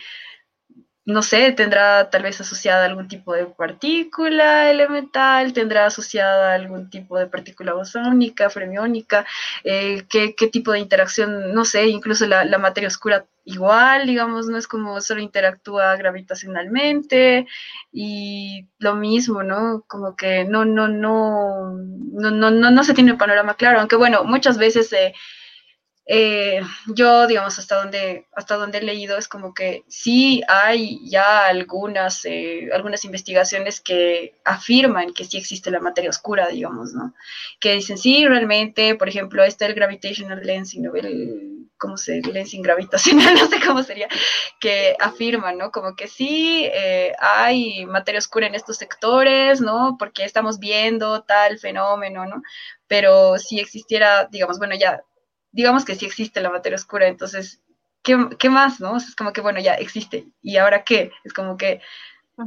no 1.09 1.23
sé, 1.23 1.51
tendrá 1.53 2.09
tal 2.11 2.23
vez 2.23 2.39
asociada 2.39 2.85
algún 2.85 3.07
tipo 3.07 3.33
de 3.33 3.45
partícula 3.47 4.69
elemental, 4.69 5.53
tendrá 5.53 5.87
asociada 5.87 6.53
algún 6.53 6.89
tipo 6.89 7.17
de 7.17 7.25
partícula 7.25 7.73
bosónica, 7.73 8.49
fermiónica, 8.49 9.25
eh, 9.63 10.05
¿qué, 10.07 10.33
tipo 10.51 10.71
de 10.71 10.79
interacción, 10.79 11.53
no 11.53 11.65
sé, 11.65 11.87
incluso 11.87 12.27
la, 12.27 12.45
materia 12.59 12.87
oscura 12.87 13.25
igual, 13.43 14.05
digamos, 14.05 14.47
no 14.47 14.57
es 14.57 14.67
como 14.67 15.01
solo 15.01 15.21
interactúa 15.21 15.95
gravitacionalmente 15.95 17.47
y 17.91 18.67
lo 18.77 18.95
mismo, 18.95 19.41
¿no? 19.41 19.83
Como 19.87 20.15
que 20.15 20.45
no, 20.45 20.65
no, 20.65 20.87
no, 20.87 21.71
no, 21.73 22.31
no, 22.31 22.51
no, 22.51 22.71
no 22.71 22.83
se 22.83 22.93
tiene 22.93 23.11
el 23.11 23.17
panorama 23.17 23.55
claro, 23.55 23.79
aunque 23.79 23.95
bueno, 23.95 24.23
muchas 24.25 24.57
veces 24.59 24.89
se... 24.89 25.13
Eh, 26.11 26.59
yo, 26.87 27.27
digamos, 27.27 27.59
hasta 27.59 27.75
donde, 27.75 28.25
hasta 28.33 28.55
donde 28.55 28.79
he 28.79 28.81
leído 28.81 29.15
es 29.19 29.27
como 29.27 29.53
que 29.53 29.83
sí 29.87 30.41
hay 30.47 31.07
ya 31.07 31.45
algunas, 31.45 32.25
eh, 32.25 32.67
algunas 32.73 33.05
investigaciones 33.05 33.79
que 33.79 34.33
afirman 34.43 35.13
que 35.13 35.23
sí 35.25 35.37
existe 35.37 35.69
la 35.69 35.79
materia 35.79 36.09
oscura, 36.09 36.47
digamos, 36.47 36.93
¿no? 36.93 37.13
Que 37.59 37.73
dicen, 37.73 37.99
sí, 37.99 38.27
realmente, 38.27 38.95
por 38.95 39.07
ejemplo, 39.07 39.43
está 39.43 39.67
el 39.67 39.75
gravitational 39.75 40.41
lensing, 40.43 40.81
¿no? 40.81 40.95
El, 40.95 41.67
¿cómo 41.77 41.95
se 41.95 42.21
lensing 42.21 42.63
gravitacional? 42.63 43.35
No 43.39 43.47
sé 43.47 43.59
cómo 43.63 43.83
sería, 43.83 44.07
que 44.59 44.95
afirman, 44.99 45.59
¿no? 45.59 45.69
Como 45.71 45.95
que 45.95 46.07
sí 46.07 46.67
eh, 46.73 47.13
hay 47.19 47.85
materia 47.85 48.17
oscura 48.17 48.47
en 48.47 48.55
estos 48.55 48.77
sectores, 48.77 49.61
¿no? 49.61 49.95
Porque 49.99 50.23
estamos 50.23 50.57
viendo 50.57 51.21
tal 51.21 51.59
fenómeno, 51.59 52.25
¿no? 52.25 52.41
Pero 52.87 53.37
si 53.37 53.59
existiera, 53.59 54.25
digamos, 54.31 54.57
bueno, 54.57 54.73
ya 54.75 55.03
digamos 55.59 55.83
que 55.83 55.95
sí 55.95 56.05
existe 56.05 56.39
la 56.39 56.49
materia 56.49 56.77
oscura, 56.77 57.09
entonces, 57.09 57.59
¿qué, 58.01 58.49
más, 58.49 58.79
no? 58.79 58.95
Es 58.95 59.13
como 59.13 59.33
que, 59.33 59.41
bueno, 59.41 59.59
ya 59.59 59.73
existe, 59.73 60.25
¿y 60.41 60.55
ahora 60.55 60.85
qué? 60.85 61.11
Es 61.25 61.33
como 61.33 61.57
que 61.57 61.81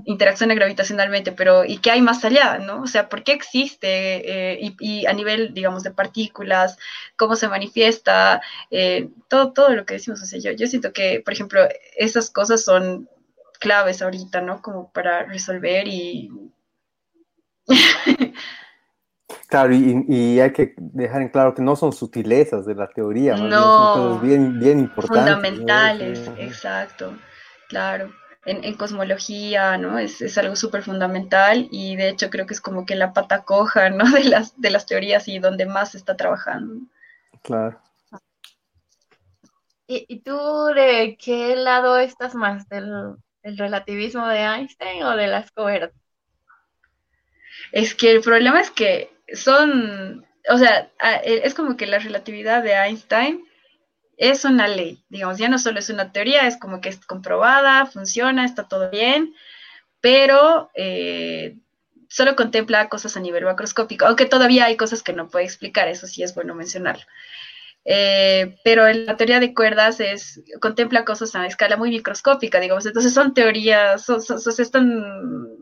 interacciona 0.06 0.54
gravitacionalmente, 0.54 1.30
pero 1.32 1.66
¿y 1.66 1.76
qué 1.76 1.90
hay 1.90 2.00
más 2.00 2.24
allá, 2.24 2.56
no? 2.56 2.80
O 2.80 2.86
sea, 2.86 3.10
¿por 3.10 3.22
qué 3.22 3.32
existe? 3.32 4.54
Eh, 4.54 4.74
y, 4.80 5.04
a 5.04 5.12
nivel, 5.12 5.52
digamos, 5.52 5.82
de 5.82 5.90
partículas, 5.90 6.78
¿cómo 7.16 7.36
se 7.36 7.48
manifiesta? 7.48 8.40
Eh, 8.70 9.10
todo, 9.28 9.52
todo 9.52 9.68
lo 9.74 9.84
que 9.84 9.94
decimos, 9.94 10.22
o 10.22 10.24
sea, 10.24 10.40
yo, 10.40 10.52
yo 10.52 10.66
siento 10.66 10.94
que, 10.94 11.20
por 11.20 11.34
ejemplo, 11.34 11.68
esas 11.98 12.30
cosas 12.30 12.64
son 12.64 13.10
claves 13.60 14.00
ahorita, 14.00 14.40
¿no? 14.40 14.62
Como 14.62 14.90
para 14.90 15.24
resolver 15.24 15.86
y... 15.86 16.30
Claro, 19.52 19.74
y, 19.74 20.40
hay 20.40 20.50
que 20.50 20.72
dejar 20.78 21.20
en 21.20 21.28
claro 21.28 21.54
que 21.54 21.60
no 21.60 21.76
son 21.76 21.92
sutilezas 21.92 22.64
de 22.64 22.74
la 22.74 22.88
teoría, 22.88 23.36
no, 23.36 23.94
son 23.94 24.02
cosas 24.02 24.22
bien, 24.22 24.58
bien 24.58 24.78
importantes. 24.78 25.34
Fundamentales, 25.34 26.30
exacto, 26.38 27.18
claro. 27.68 28.10
En, 28.46 28.72
cosmología, 28.76 29.76
¿no? 29.76 29.98
Es, 29.98 30.38
algo 30.38 30.56
súper 30.56 30.82
fundamental 30.82 31.68
y 31.70 31.96
de 31.96 32.08
hecho 32.08 32.30
creo 32.30 32.46
que 32.46 32.54
es 32.54 32.62
como 32.62 32.86
que 32.86 32.94
la 32.94 33.12
pata 33.12 33.42
coja, 33.42 33.90
¿no? 33.90 34.10
De 34.10 34.24
las, 34.24 34.58
de 34.58 34.70
las 34.70 34.86
teorías 34.86 35.28
y 35.28 35.38
donde 35.38 35.66
más 35.66 35.90
se 35.90 35.98
está 35.98 36.16
trabajando. 36.16 36.86
Claro. 37.42 37.78
¿Y, 39.86 40.20
tú 40.20 40.38
de 40.74 41.18
qué 41.22 41.56
lado 41.56 41.98
estás 41.98 42.34
más? 42.34 42.66
¿Del, 42.70 43.18
relativismo 43.42 44.26
de 44.28 44.38
Einstein 44.38 45.02
o 45.02 45.14
de 45.14 45.26
las 45.26 45.50
coordenadas? 45.50 45.94
Es 47.70 47.94
que 47.94 48.12
el 48.12 48.22
problema 48.22 48.58
es 48.58 48.70
que 48.70 49.11
son, 49.34 50.26
o 50.48 50.58
sea, 50.58 50.90
e, 51.24 51.42
es 51.44 51.54
como 51.54 51.76
que 51.76 51.86
la 51.86 51.98
relatividad 51.98 52.62
de 52.62 52.72
Einstein 52.72 53.44
es 54.16 54.44
una 54.44 54.68
ley, 54.68 55.02
digamos, 55.08 55.38
ya 55.38 55.48
no 55.48 55.58
solo 55.58 55.78
es 55.78 55.90
una 55.90 56.12
teoría, 56.12 56.46
es 56.46 56.56
como 56.56 56.80
que 56.80 56.90
es 56.90 57.04
comprobada, 57.04 57.86
funciona, 57.86 58.44
está 58.44 58.68
todo 58.68 58.90
bien, 58.90 59.34
pero 60.00 60.70
eh, 60.74 61.56
solo 62.08 62.36
contempla 62.36 62.88
cosas 62.88 63.16
a 63.16 63.20
nivel 63.20 63.44
macroscópico, 63.44 64.06
aunque 64.06 64.26
todavía 64.26 64.66
hay 64.66 64.76
cosas 64.76 65.02
que 65.02 65.12
no 65.12 65.28
puede 65.28 65.46
explicar, 65.46 65.88
eso 65.88 66.06
sí 66.06 66.22
es 66.22 66.34
bueno 66.34 66.54
mencionarlo. 66.54 67.04
Eh, 67.84 68.56
pero 68.62 68.86
la 68.92 69.16
teoría 69.16 69.40
de 69.40 69.54
cuerdas 69.54 69.98
es, 69.98 70.40
contempla 70.60 71.04
cosas 71.04 71.34
a 71.34 71.46
escala 71.46 71.76
muy 71.76 71.90
microscópica, 71.90 72.60
digamos, 72.60 72.86
entonces 72.86 73.12
son 73.12 73.34
teorías, 73.34 74.06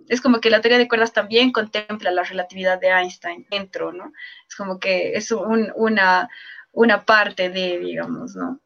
es 0.08 0.20
como 0.20 0.40
que 0.40 0.50
la 0.50 0.60
teoría 0.60 0.78
de 0.78 0.88
cuerdas 0.88 1.14
también 1.14 1.50
contempla 1.50 2.10
la 2.10 2.22
relatividad 2.24 2.78
de 2.78 2.88
Einstein 2.88 3.46
dentro, 3.50 3.92
¿no? 3.92 4.12
Es 4.46 4.54
como 4.54 4.78
que 4.78 5.14
es 5.14 5.30
una, 5.32 6.28
una 6.72 7.04
parte 7.06 7.48
de, 7.48 7.78
digamos, 7.78 8.34
¿no? 8.36 8.60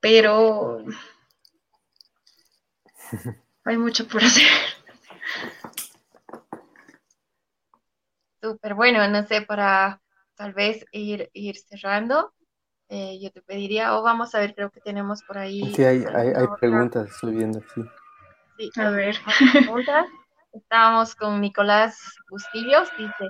Pero 0.00 0.84
hay 3.64 3.76
mucho 3.76 4.06
por 4.06 4.22
hacer. 4.22 4.44
Súper 8.40 8.74
bueno, 8.74 9.08
no 9.08 9.26
sé, 9.26 9.42
para 9.42 10.00
tal 10.34 10.52
vez 10.52 10.84
ir, 10.92 11.30
ir 11.32 11.56
cerrando. 11.56 12.32
eh, 12.88 13.18
yo 13.20 13.30
te 13.32 13.40
pediría, 13.42 13.98
o 13.98 14.02
vamos 14.02 14.34
a 14.34 14.40
ver, 14.40 14.54
creo 14.54 14.70
que 14.70 14.80
tenemos 14.80 15.22
por 15.22 15.38
ahí. 15.38 15.72
Sí, 15.74 15.84
hay, 15.84 16.04
hay, 16.04 16.46
preguntas, 16.60 17.08
estoy 17.10 17.34
viendo. 17.36 17.60
Sí, 18.56 18.70
a 18.76 18.90
ver. 18.90 19.16
Preguntas. 19.52 20.06
Estábamos 20.52 21.16
con 21.16 21.40
Nicolás 21.40 21.98
Bustillos, 22.30 22.88
dice, 22.96 23.28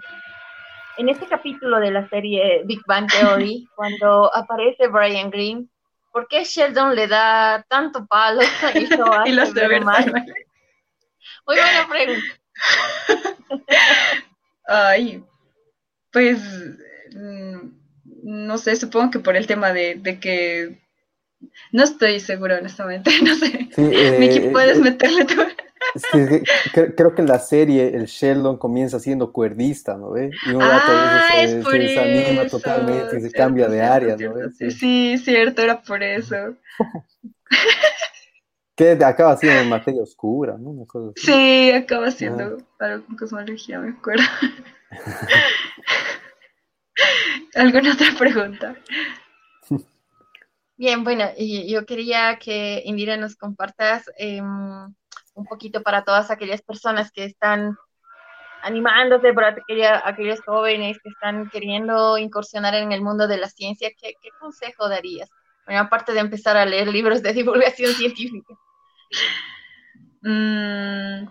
en 0.98 1.08
este 1.08 1.26
capítulo 1.26 1.80
de 1.80 1.90
la 1.90 2.08
serie 2.08 2.62
Big 2.66 2.82
Bang 2.86 3.10
Theory, 3.10 3.66
cuando 3.76 4.34
aparece 4.34 4.88
Brian 4.88 5.30
Green, 5.30 5.70
¿por 6.12 6.28
qué 6.28 6.44
Sheldon 6.44 6.94
le 6.94 7.08
da 7.08 7.64
tanto 7.68 8.06
palo 8.06 8.42
y 8.74 8.86
lo 8.86 9.12
hace 9.12 9.64
y 9.64 9.68
ver 9.68 9.82
mal? 9.82 10.04
Muy 11.46 11.56
buena 11.56 11.88
pregunta. 11.88 12.26
Ay, 14.66 15.24
pues 16.12 16.40
no 17.14 18.58
sé, 18.58 18.76
supongo 18.76 19.10
que 19.10 19.18
por 19.18 19.36
el 19.36 19.46
tema 19.46 19.72
de, 19.72 20.00
que 20.20 20.78
no 21.72 21.84
estoy 21.84 22.20
seguro 22.20 22.56
honestamente, 22.56 23.10
no 23.22 23.34
sé. 23.34 23.68
Miki, 24.18 24.40
puedes 24.50 24.78
eh, 24.78 24.80
meterle 24.80 25.24
tu 25.24 25.34
creo 26.96 27.14
que 27.14 27.22
en 27.22 27.28
la 27.28 27.38
serie 27.38 27.94
el 27.94 28.06
Sheldon 28.06 28.56
comienza 28.56 28.98
siendo 28.98 29.32
cuerdista, 29.32 29.96
¿no 29.96 30.10
ve? 30.10 30.30
Y 30.46 30.50
un 30.50 30.60
rato 30.60 30.86
ah, 30.88 31.28
se, 31.30 31.62
se, 31.62 31.78
desanima 31.78 32.46
totalmente 32.46 33.18
y 33.18 33.20
se 33.20 33.30
cambia 33.30 33.68
de 33.68 33.82
área, 33.82 34.16
¿no 34.16 34.34
ve? 34.34 34.50
Sí. 34.58 34.70
sí, 34.70 35.18
cierto, 35.18 35.62
era 35.62 35.82
por 35.82 36.02
eso. 36.02 36.56
que 38.76 38.92
acaba 39.04 39.36
siendo 39.36 39.60
en 39.60 39.68
materia 39.68 40.02
oscura, 40.02 40.56
¿no? 40.58 40.86
Sí, 41.16 41.70
acaba 41.70 42.10
siendo 42.10 42.58
algo 42.78 43.06
con 43.06 43.16
cosmología, 43.16 43.78
me 43.78 43.90
acuerdo. 43.90 44.24
¿Alguna 47.54 47.92
otra 47.92 48.08
pregunta? 48.18 48.76
Bien, 50.76 51.04
bueno, 51.04 51.26
yo 51.38 51.86
quería 51.86 52.36
que 52.38 52.82
Indira 52.84 53.16
nos 53.16 53.36
compartas 53.36 54.10
em, 54.18 54.44
un 54.44 55.44
poquito 55.48 55.82
para 55.82 56.04
todas 56.04 56.30
aquellas 56.32 56.62
personas 56.62 57.12
que 57.12 57.24
están 57.24 57.76
animándose, 58.62 59.32
para 59.32 59.56
aquellos 60.04 60.40
jóvenes 60.40 60.98
que 61.02 61.10
están 61.10 61.48
queriendo 61.50 62.18
incursionar 62.18 62.74
en 62.74 62.92
el 62.92 63.02
mundo 63.02 63.28
de 63.28 63.36
la 63.36 63.48
ciencia, 63.48 63.90
¿qué, 63.96 64.14
consejo 64.40 64.88
darías? 64.88 65.30
Bueno, 65.66 65.82
aparte 65.82 66.12
de 66.12 66.20
empezar 66.20 66.56
a 66.56 66.66
leer 66.66 66.88
libros 66.88 67.22
de 67.22 67.32
divulgación 67.32 67.92
científica. 67.94 68.54
Mm, 70.22 71.28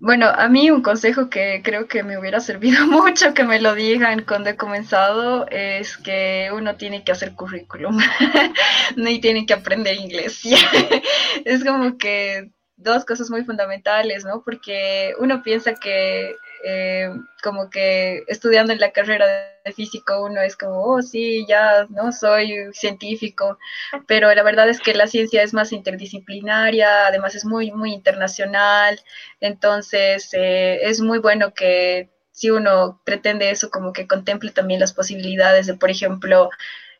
bueno, 0.00 0.26
a 0.26 0.48
mí 0.48 0.70
un 0.70 0.82
consejo 0.82 1.30
que 1.30 1.62
creo 1.64 1.88
que 1.88 2.02
me 2.02 2.18
hubiera 2.18 2.40
servido 2.40 2.86
mucho 2.86 3.32
que 3.34 3.44
me 3.44 3.60
lo 3.60 3.74
digan 3.74 4.24
cuando 4.24 4.50
he 4.50 4.56
comenzado 4.56 5.46
es 5.48 5.96
que 5.96 6.50
uno 6.52 6.76
tiene 6.76 7.04
que 7.04 7.12
hacer 7.12 7.34
currículum 7.34 7.98
y 8.96 9.20
tiene 9.20 9.46
que 9.46 9.54
aprender 9.54 9.96
inglés. 9.96 10.42
es 11.44 11.64
como 11.64 11.96
que 11.96 12.50
dos 12.76 13.04
cosas 13.04 13.30
muy 13.30 13.44
fundamentales, 13.44 14.24
¿no? 14.24 14.42
Porque 14.44 15.14
uno 15.18 15.42
piensa 15.42 15.74
que 15.74 16.34
eh, 16.64 17.10
como 17.42 17.70
que 17.70 18.24
estudiando 18.26 18.72
en 18.72 18.80
la 18.80 18.92
carrera 18.92 19.26
de 19.64 19.72
físico 19.72 20.24
uno 20.24 20.40
es 20.40 20.56
como, 20.56 20.82
oh 20.82 21.02
sí, 21.02 21.44
ya 21.48 21.86
no 21.90 22.12
soy 22.12 22.72
científico, 22.72 23.58
pero 24.06 24.34
la 24.34 24.42
verdad 24.42 24.68
es 24.68 24.80
que 24.80 24.94
la 24.94 25.06
ciencia 25.06 25.42
es 25.42 25.54
más 25.54 25.72
interdisciplinaria, 25.72 27.06
además 27.06 27.34
es 27.34 27.44
muy, 27.44 27.70
muy 27.70 27.92
internacional, 27.92 29.00
entonces 29.40 30.30
eh, 30.32 30.80
es 30.82 31.00
muy 31.00 31.18
bueno 31.18 31.52
que 31.54 32.10
si 32.32 32.50
uno 32.50 33.00
pretende 33.04 33.50
eso, 33.50 33.70
como 33.70 33.92
que 33.92 34.08
contemple 34.08 34.50
también 34.50 34.80
las 34.80 34.92
posibilidades 34.92 35.66
de, 35.66 35.74
por 35.74 35.90
ejemplo, 35.90 36.50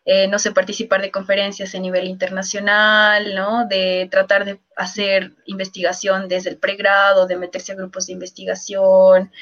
eh, 0.06 0.28
no 0.28 0.38
sé, 0.38 0.52
participar 0.52 1.00
de 1.00 1.10
conferencias 1.10 1.74
a 1.74 1.78
nivel 1.78 2.06
internacional, 2.06 3.34
¿no? 3.34 3.66
De 3.66 4.08
tratar 4.10 4.44
de 4.44 4.60
hacer 4.76 5.32
investigación 5.46 6.28
desde 6.28 6.50
el 6.50 6.58
pregrado, 6.58 7.26
de 7.26 7.36
meterse 7.36 7.72
a 7.72 7.76
grupos 7.76 8.06
de 8.06 8.12
investigación, 8.12 9.32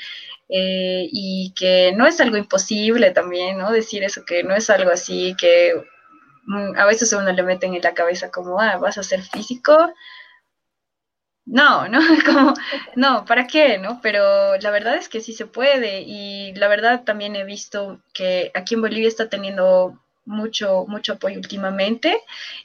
eh, 0.48 1.08
y 1.10 1.54
que 1.56 1.92
no 1.96 2.06
es 2.06 2.20
algo 2.20 2.36
imposible 2.36 3.10
también, 3.10 3.58
¿no? 3.58 3.72
Decir 3.72 4.04
eso, 4.04 4.24
que 4.24 4.44
no 4.44 4.54
es 4.54 4.70
algo 4.70 4.90
así 4.90 5.34
que 5.38 5.74
mm, 6.46 6.76
a 6.78 6.84
veces 6.86 7.12
uno 7.12 7.32
le 7.32 7.42
meten 7.42 7.74
en 7.74 7.82
la 7.82 7.94
cabeza 7.94 8.30
como, 8.30 8.60
ah, 8.60 8.76
vas 8.78 8.98
a 8.98 9.02
ser 9.02 9.22
físico. 9.22 9.76
No, 11.44 11.88
¿no? 11.88 11.98
Como, 12.26 12.54
no, 12.96 13.24
¿para 13.24 13.46
qué? 13.48 13.78
¿No? 13.78 14.00
Pero 14.00 14.56
la 14.58 14.70
verdad 14.70 14.96
es 14.96 15.08
que 15.08 15.20
sí 15.20 15.32
se 15.32 15.46
puede 15.46 16.02
y 16.02 16.54
la 16.54 16.68
verdad 16.68 17.02
también 17.04 17.34
he 17.34 17.44
visto 17.44 18.00
que 18.14 18.52
aquí 18.54 18.74
en 18.74 18.82
Bolivia 18.82 19.08
está 19.08 19.28
teniendo 19.28 20.01
mucho, 20.24 20.84
mucho 20.86 21.14
apoyo 21.14 21.38
últimamente 21.38 22.20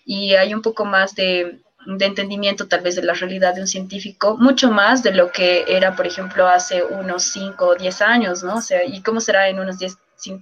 y 0.05 0.33
hay 0.35 0.53
un 0.53 0.61
poco 0.61 0.85
más 0.85 1.15
de, 1.15 1.59
entendimiento 1.99 2.67
tal 2.67 2.81
vez 2.81 2.97
de 2.97 3.03
la 3.03 3.13
realidad 3.13 3.55
de 3.55 3.61
un 3.61 3.67
científico, 3.67 4.35
mucho 4.37 4.69
más 4.69 5.03
de 5.03 5.13
lo 5.13 5.31
que 5.31 5.63
era, 5.69 5.95
por 5.95 6.05
ejemplo, 6.05 6.45
hace 6.45 6.83
unos 6.83 7.23
5 7.23 7.65
o 7.65 7.75
10 7.75 8.01
años, 8.01 8.43
¿no? 8.43 8.55
O 8.55 8.61
sea, 8.61 8.83
¿y 8.83 9.01
cómo 9.01 9.21
será 9.21 9.47
en 9.47 9.59
unos 9.59 9.79
10, 9.79 9.97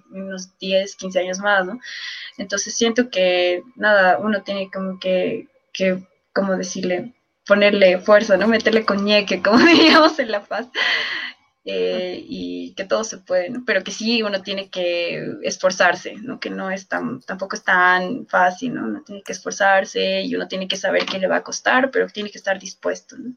unos 0.10 0.58
10, 0.58 0.96
15 0.96 1.20
años 1.20 1.40
más, 1.40 1.66
¿no? 1.68 1.80
Entonces 2.40 2.76
siento 2.76 3.12
que, 3.12 3.62
nada, 3.76 4.18
uno 4.18 4.42
tiene 4.42 4.72
como 4.72 5.00
que, 5.00 5.48
que 5.72 6.04
¿cómo 6.34 6.56
decirle? 6.58 7.14
Ponerle 7.46 8.00
fuerza, 8.00 8.38
¿no? 8.38 8.48
Meterle 8.48 8.86
coñeque, 8.86 9.42
como 9.44 9.60
diríamos 9.60 10.18
en 10.20 10.32
La 10.32 10.44
Paz. 10.44 10.68
Eh, 11.68 12.24
y 12.28 12.76
que 12.76 12.86
todo 12.86 13.04
se 13.04 13.18
puede, 13.18 13.50
¿no? 13.50 13.64
Pero 13.66 13.84
que 13.84 13.92
sí 13.92 14.22
uno 14.22 14.44
tiene 14.44 14.70
que 14.70 15.20
esforzarse, 15.42 16.14
¿no? 16.16 16.40
Que 16.40 16.52
no 16.52 16.70
es 16.70 16.88
tan, 16.88 17.22
tampoco 17.22 17.56
es 17.56 17.64
tan 17.64 18.28
fácil, 18.28 18.76
¿no? 18.76 18.84
Uno 18.86 19.04
tiene 19.04 19.24
que 19.24 19.32
esforzarse 19.34 20.22
y 20.22 20.36
uno 20.36 20.48
tiene 20.48 20.68
que 20.68 20.78
saber 20.78 21.06
qué 21.08 21.18
le 21.18 21.28
va 21.28 21.38
a 21.38 21.44
costar, 21.44 21.90
pero 21.90 22.08
tiene 22.08 22.30
que 22.30 22.38
estar 22.38 22.60
dispuesto, 22.60 23.18
¿no? 23.18 23.34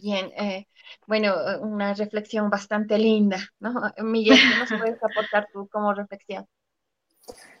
Bien, 0.00 0.30
eh, 0.38 0.68
bueno, 1.08 1.34
una 1.60 1.92
reflexión 1.94 2.50
bastante 2.50 2.98
linda, 2.98 3.38
¿no? 3.58 3.72
Miguel, 4.04 4.38
¿qué 4.38 4.58
nos 4.60 4.80
puedes 4.80 5.02
aportar 5.02 5.48
tú 5.52 5.68
como 5.68 5.92
reflexión? 5.92 6.46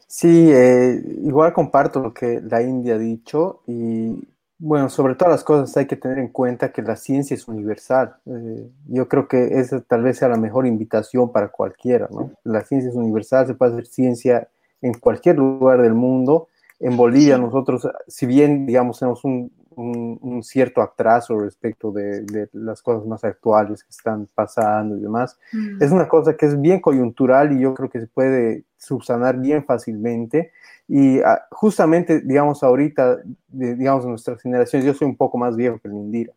Sí, 0.06 0.52
eh, 0.52 1.02
igual 1.24 1.52
comparto 1.52 2.00
lo 2.00 2.14
que 2.14 2.40
la 2.42 2.62
India 2.62 2.94
ha 2.94 2.98
dicho 2.98 3.64
y 3.66 4.35
bueno, 4.58 4.88
sobre 4.88 5.14
todas 5.14 5.32
las 5.32 5.44
cosas 5.44 5.76
hay 5.76 5.86
que 5.86 5.96
tener 5.96 6.18
en 6.18 6.28
cuenta 6.28 6.72
que 6.72 6.82
la 6.82 6.96
ciencia 6.96 7.34
es 7.34 7.46
universal. 7.46 8.16
Eh, 8.26 8.70
yo 8.88 9.08
creo 9.08 9.28
que 9.28 9.58
esa 9.58 9.80
tal 9.82 10.02
vez 10.02 10.18
sea 10.18 10.28
la 10.28 10.38
mejor 10.38 10.66
invitación 10.66 11.30
para 11.30 11.48
cualquiera, 11.48 12.08
¿no? 12.10 12.32
La 12.42 12.62
ciencia 12.62 12.90
es 12.90 12.96
universal, 12.96 13.46
se 13.46 13.54
puede 13.54 13.72
hacer 13.72 13.86
ciencia 13.86 14.48
en 14.80 14.94
cualquier 14.94 15.36
lugar 15.36 15.82
del 15.82 15.94
mundo. 15.94 16.48
En 16.80 16.96
Bolivia 16.96 17.38
nosotros, 17.38 17.86
si 18.06 18.26
bien, 18.26 18.66
digamos, 18.66 18.98
tenemos 18.98 19.24
un, 19.24 19.52
un, 19.76 20.42
cierto 20.42 20.82
atraso 20.82 21.38
respecto 21.38 21.92
de, 21.92 22.48
las 22.52 22.82
cosas 22.82 23.06
más 23.06 23.22
actuales 23.24 23.84
que 23.84 23.90
están 23.90 24.26
pasando 24.34 24.96
y 24.96 25.00
demás. 25.00 25.38
Mm. 25.52 25.82
Es 25.82 25.90
una 25.90 26.08
cosa 26.08 26.36
que 26.36 26.46
es 26.46 26.60
bien 26.60 26.80
coyuntural 26.80 27.52
y 27.52 27.60
yo 27.60 27.74
creo 27.74 27.90
que 27.90 28.00
se 28.00 28.06
puede 28.06 28.64
subsanar 28.76 29.38
bien 29.38 29.64
fácilmente. 29.64 30.52
Y 30.88 31.20
ah, 31.20 31.46
justamente, 31.50 32.20
digamos, 32.20 32.62
ahorita, 32.62 33.18
digamos, 33.48 34.04
en 34.04 34.10
nuestras 34.10 34.40
generaciones, 34.40 34.86
yo 34.86 34.94
soy 34.94 35.08
un 35.08 35.16
poco 35.16 35.36
más 35.36 35.56
viejo 35.56 35.78
que 35.78 35.88
el 35.88 35.94
Indira. 35.94 36.32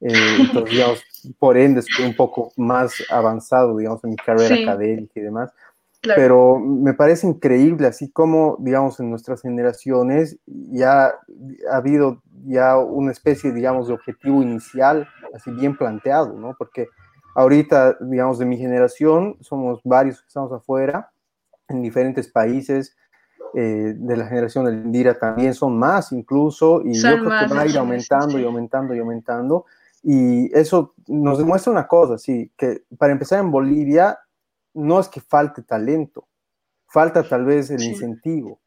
Eh, 0.00 0.08
entonces, 0.40 0.70
digamos, 0.70 1.02
por 1.38 1.56
ende, 1.56 1.80
estoy 1.80 2.06
un 2.06 2.16
poco 2.16 2.52
más 2.56 2.94
avanzado, 3.10 3.76
digamos, 3.76 4.02
en 4.04 4.10
mi 4.10 4.16
carrera 4.16 4.54
académica 4.54 5.12
y 5.20 5.22
demás. 5.22 5.50
Pero 6.02 6.58
me 6.58 6.94
parece 6.94 7.26
increíble, 7.26 7.86
así 7.86 8.10
como, 8.10 8.56
digamos, 8.60 9.00
en 9.00 9.10
nuestras 9.10 9.42
generaciones 9.42 10.38
ya 10.46 11.14
ha 11.70 11.76
habido 11.76 12.22
ya 12.46 12.78
una 12.78 13.12
especie, 13.12 13.52
digamos, 13.52 13.88
de 13.88 13.94
objetivo 13.94 14.42
inicial, 14.42 15.06
así 15.34 15.50
bien 15.50 15.76
planteado, 15.76 16.32
¿no? 16.32 16.54
Porque 16.58 16.88
ahorita, 17.34 17.98
digamos, 18.00 18.38
de 18.38 18.46
mi 18.46 18.56
generación, 18.56 19.36
somos 19.40 19.80
varios 19.84 20.22
que 20.22 20.28
estamos 20.28 20.52
afuera, 20.52 21.10
en 21.68 21.82
diferentes 21.82 22.28
países, 22.28 22.96
eh, 23.52 23.94
de 23.96 24.16
la 24.16 24.26
generación 24.26 24.64
de 24.64 24.72
Indira 24.72 25.18
también 25.18 25.54
son 25.54 25.76
más 25.76 26.12
incluso, 26.12 26.82
y 26.84 26.94
yo 26.94 27.18
creo 27.18 27.24
que 27.24 27.54
va 27.54 27.62
a 27.62 27.66
ir 27.66 27.76
aumentando 27.78 28.38
y 28.38 28.44
aumentando 28.44 28.94
y 28.94 28.98
aumentando. 28.98 29.66
Y 30.02 30.56
eso 30.56 30.94
nos 31.08 31.36
demuestra 31.36 31.70
una 31.72 31.86
cosa, 31.86 32.16
sí, 32.16 32.50
que 32.56 32.84
para 32.96 33.12
empezar 33.12 33.40
en 33.40 33.50
Bolivia 33.50 34.18
no 34.74 35.00
es 35.00 35.08
que 35.08 35.20
falte 35.20 35.62
talento, 35.62 36.28
falta 36.86 37.22
tal 37.22 37.44
vez 37.44 37.70
el 37.70 37.82
incentivo. 37.82 38.60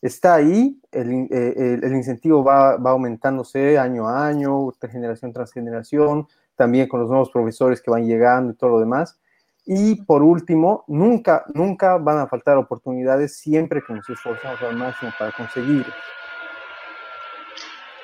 Está 0.00 0.34
ahí, 0.34 0.80
el, 0.92 1.28
eh, 1.30 1.80
el, 1.82 1.92
incentivo 1.92 2.44
va, 2.44 2.76
va, 2.76 2.90
aumentándose 2.90 3.78
año 3.78 4.08
a 4.08 4.26
año, 4.26 4.72
generación 4.90 5.32
tras 5.32 5.52
generación, 5.52 6.28
también 6.54 6.88
con 6.88 7.00
los 7.00 7.08
nuevos 7.08 7.30
profesores 7.30 7.80
que 7.80 7.90
van 7.90 8.06
llegando 8.06 8.52
y 8.52 8.56
todo 8.56 8.70
lo 8.70 8.80
demás. 8.80 9.18
Y 9.66 10.02
por 10.04 10.22
último, 10.22 10.84
nunca, 10.88 11.44
nunca 11.52 11.98
van 11.98 12.18
a 12.18 12.26
faltar 12.26 12.56
oportunidades 12.56 13.36
siempre 13.36 13.82
que 13.86 13.92
nos 13.92 14.08
esforzamos 14.08 14.62
al 14.62 14.76
máximo 14.76 15.12
para 15.18 15.32
conseguirlo. 15.32 15.92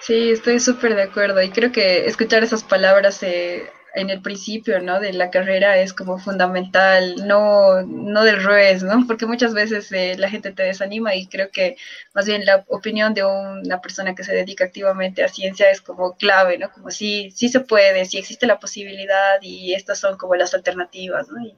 Sí, 0.01 0.31
estoy 0.31 0.61
súper 0.61 0.95
de 0.95 1.05
acuerdo 1.05 1.41
y 1.43 1.51
creo 1.51 1.73
que 1.73 2.05
escuchar 2.05 2.43
esas 2.43 2.63
palabras 2.63 3.23
eh, 3.23 3.71
en 3.95 4.11
el 4.11 4.21
principio, 4.21 4.81
¿no? 4.81 4.99
De 5.01 5.13
la 5.13 5.31
carrera 5.31 5.79
es 5.79 5.93
como 5.93 6.19
fundamental, 6.19 7.15
no, 7.27 7.83
no 7.83 8.25
del 8.25 8.43
revés, 8.43 8.83
¿no? 8.83 9.05
Porque 9.07 9.27
muchas 9.27 9.55
veces 9.55 9.91
eh, 9.93 10.17
la 10.19 10.29
gente 10.29 10.53
te 10.53 10.65
desanima 10.65 11.15
y 11.15 11.27
creo 11.29 11.51
que 11.51 11.77
más 12.13 12.27
bien 12.27 12.45
la 12.45 12.65
opinión 12.69 13.15
de 13.15 13.25
una 13.25 13.81
persona 13.81 14.15
que 14.15 14.25
se 14.25 14.35
dedica 14.35 14.65
activamente 14.65 15.23
a 15.23 15.29
ciencia 15.29 15.71
es 15.71 15.81
como 15.81 16.17
clave, 16.17 16.59
¿no? 16.59 16.71
Como 16.73 16.91
si 16.91 17.31
sí 17.31 17.49
se 17.49 17.61
puede, 17.61 18.05
si 18.05 18.19
existe 18.19 18.47
la 18.47 18.59
posibilidad 18.59 19.39
y 19.41 19.75
estas 19.75 20.01
son 20.01 20.17
como 20.19 20.35
las 20.35 20.55
alternativas, 20.55 21.29
¿no? 21.29 21.41
Y 21.43 21.57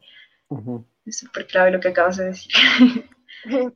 Es 1.07 1.19
súper 1.19 1.47
clave 1.47 1.71
lo 1.71 1.81
que 1.81 1.89
acabas 1.89 2.19
de 2.19 2.27
decir. 2.27 2.53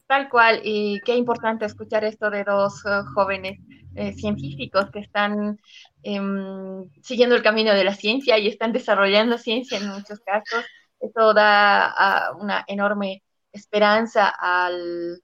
Tal 0.07 0.29
cual, 0.29 0.61
y 0.65 1.01
qué 1.05 1.15
importante 1.17 1.65
escuchar 1.65 2.05
esto 2.05 2.31
de 2.31 2.45
dos 2.45 2.85
uh, 2.85 3.05
jóvenes 3.15 3.59
eh, 3.95 4.13
científicos 4.13 4.91
que 4.93 5.01
están 5.01 5.59
Em, 6.03 6.89
siguiendo 7.03 7.37
el 7.37 7.43
camino 7.43 7.75
de 7.75 7.85
la 7.85 7.95
ciencia 7.95 8.39
y 8.39 8.49
están 8.49 8.73
desarrollando 8.73 9.37
ciencia 9.39 9.79
en 9.79 9.89
muchos 9.89 10.21
casos. 10.21 10.65
Esto 10.99 11.35
da 11.35 12.33
una 12.39 12.65
enorme 12.67 13.23
esperanza 13.53 14.29
al, 14.29 15.23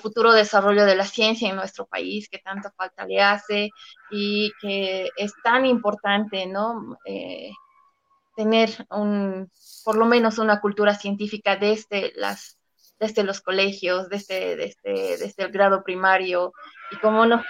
futuro 0.00 0.32
desarrollo 0.32 0.86
de 0.86 0.96
la 0.96 1.04
ciencia 1.04 1.48
en 1.48 1.56
nuestro 1.56 1.86
país, 1.86 2.28
que 2.28 2.38
tanto 2.38 2.70
falta 2.76 3.06
le 3.06 3.20
hace 3.20 3.70
y 4.10 4.50
que 4.60 5.08
es 5.16 5.32
tan 5.42 5.66
importante, 5.66 6.46
¿no? 6.46 6.96
Eh, 7.04 7.50
tener 8.34 8.70
un, 8.90 9.50
por 9.84 9.96
lo 9.96 10.06
menos 10.06 10.38
una 10.38 10.60
cultura 10.60 10.94
científica 10.94 11.56
desde, 11.56 12.12
las, 12.16 12.58
desde 12.98 13.22
los 13.22 13.40
colegios, 13.40 14.08
desde, 14.08 14.56
desde, 14.56 15.18
desde 15.18 15.42
el 15.44 15.52
grado 15.52 15.84
primario, 15.84 16.52
y 16.94 17.00
cómo 17.00 17.26
no, 17.26 17.42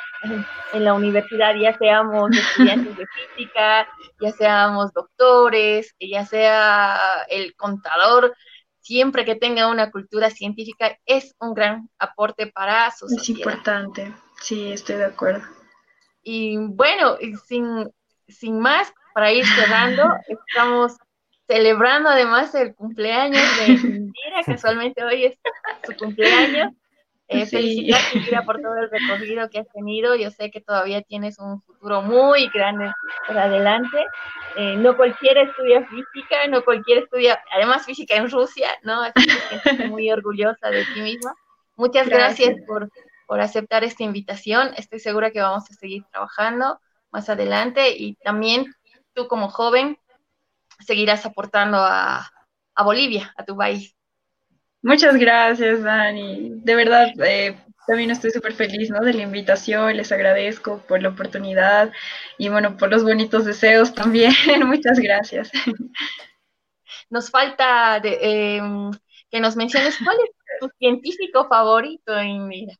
en 0.73 0.85
la 0.85 0.95
universidad 0.95 1.55
ya 1.55 1.77
seamos 1.77 2.31
estudiantes 2.37 2.97
de 2.97 3.07
física, 3.07 3.89
ya 4.21 4.33
seamos 4.33 4.93
doctores, 4.93 5.95
ya 6.01 6.25
sea 6.25 6.99
el 7.29 7.55
contador, 7.57 8.35
siempre 8.81 9.25
que 9.25 9.35
tenga 9.35 9.69
una 9.69 9.91
cultura 9.91 10.31
científica 10.31 10.99
es 11.05 11.35
un 11.41 11.55
gran 11.55 11.89
aporte 11.99 12.47
para 12.47 12.91
su 12.91 13.09
sociedad. 13.09 13.23
Es 13.23 13.29
importante, 13.29 14.15
sí, 14.41 14.73
estoy 14.73 14.97
de 14.97 15.07
acuerdo. 15.07 15.45
Y 16.23 16.57
bueno, 16.59 17.17
sin, 17.47 17.91
sin 18.29 18.59
más, 18.59 18.93
para 19.15 19.33
ir 19.33 19.47
cerrando, 19.47 20.03
estamos 20.29 20.97
celebrando 21.47 22.09
además 22.09 22.55
el 22.55 22.75
cumpleaños 22.75 23.43
de 23.59 23.67
Indira, 23.73 24.43
casualmente 24.47 25.05
hoy 25.05 25.27
es 25.27 25.39
su 25.87 25.95
cumpleaños. 25.97 26.73
Eh, 27.29 27.47
Felicitarte, 27.47 28.43
por 28.45 28.61
todo 28.61 28.77
el 28.77 28.91
recorrido 28.91 29.49
que 29.49 29.61
has 29.61 29.69
tenido. 29.69 30.15
Yo 30.15 30.31
sé 30.31 30.51
que 30.51 30.61
todavía 30.61 31.01
tienes 31.03 31.39
un 31.39 31.61
futuro 31.63 32.03
muy 32.03 32.49
grande 32.53 32.93
por 33.27 33.39
adelante. 33.39 34.07
Eh, 34.57 34.77
no 34.77 34.97
cualquiera 34.97 35.43
estudia 35.43 35.87
física, 35.87 36.47
no 36.49 36.63
cualquiera 36.65 37.01
estudia, 37.01 37.43
además 37.53 37.87
física 37.87 38.15
en 38.17 38.31
Rusia, 38.31 38.69
¿no? 38.83 39.03
Así 39.03 39.27
que 39.27 39.71
estoy 39.71 39.89
muy 39.91 40.11
orgullosa 40.11 40.69
de 40.69 40.85
ti 40.85 41.01
misma. 41.01 41.35
Muchas 41.77 42.09
gracias, 42.09 42.57
por, 42.67 42.91
por 43.27 43.41
aceptar 43.41 43.85
esta 43.85 44.05
invitación. 44.05 44.73
Estoy 44.77 45.01
segura 45.01 45.31
que 45.31 45.41
vamos 45.41 45.65
a 45.71 45.75
seguir 45.75 46.05
trabajando 46.13 46.79
más 47.11 47.29
adelante 47.31 47.97
y 47.97 48.17
también 48.17 48.75
tú 49.15 49.29
como 49.29 49.49
joven 49.49 49.99
seguirás 50.81 51.25
aportando 51.25 51.79
a, 51.79 52.31
a 52.75 52.83
Bolivia, 52.85 53.33
a 53.37 53.45
tu 53.45 53.57
país. 53.57 53.94
Muchas 54.85 55.17
gracias, 55.17 55.83
Dani. 55.83 56.51
De 56.57 56.75
verdad, 56.75 57.09
eh, 57.25 57.57
también 57.87 58.11
estoy 58.11 58.31
súper 58.31 58.53
feliz 58.53 58.91
¿no? 58.91 59.01
de 59.01 59.15
la 59.15 59.23
invitación, 59.23 59.97
les 59.97 60.13
agradezco 60.13 60.83
por 60.87 61.01
la 61.01 61.09
oportunidad 61.09 61.91
y 62.37 62.51
bueno, 62.51 62.77
por 62.77 62.91
los 62.91 63.03
bonitos 63.03 63.47
deseos 63.47 63.95
también. 63.95 64.33
Muchas 64.67 64.99
gracias. 64.99 65.51
Nos 67.09 67.31
falta 67.31 67.99
de, 67.99 68.57
em, 68.57 68.91
que 69.31 69.41
nos 69.41 69.57
menciones 69.57 69.97
cuál 70.05 70.19
es 70.23 70.31
tu 70.61 70.69
científico 70.79 71.49
favorito 71.49 72.19
en 72.19 72.47
vida. 72.51 72.75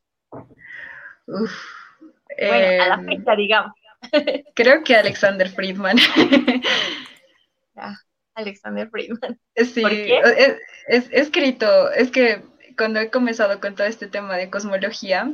bueno, 1.25 2.83
a 2.83 2.87
la 2.87 2.95
em, 2.95 3.05
fecha, 3.07 3.35
digamos. 3.35 3.73
Creo 4.55 4.83
que 4.83 4.95
Alexander 4.95 5.49
Friedman. 5.49 5.97
Alexander 8.35 8.89
Friedman. 8.89 9.39
Sí, 9.55 9.83
Es, 9.85 10.57
es, 10.87 11.09
escrito, 11.11 11.91
es 11.91 12.11
que 12.11 12.43
cuando 12.77 12.99
he 12.99 13.09
comenzado 13.09 13.59
con 13.59 13.75
todo 13.75 13.87
este 13.87 14.07
tema 14.07 14.37
de 14.37 14.49
cosmología, 14.49 15.31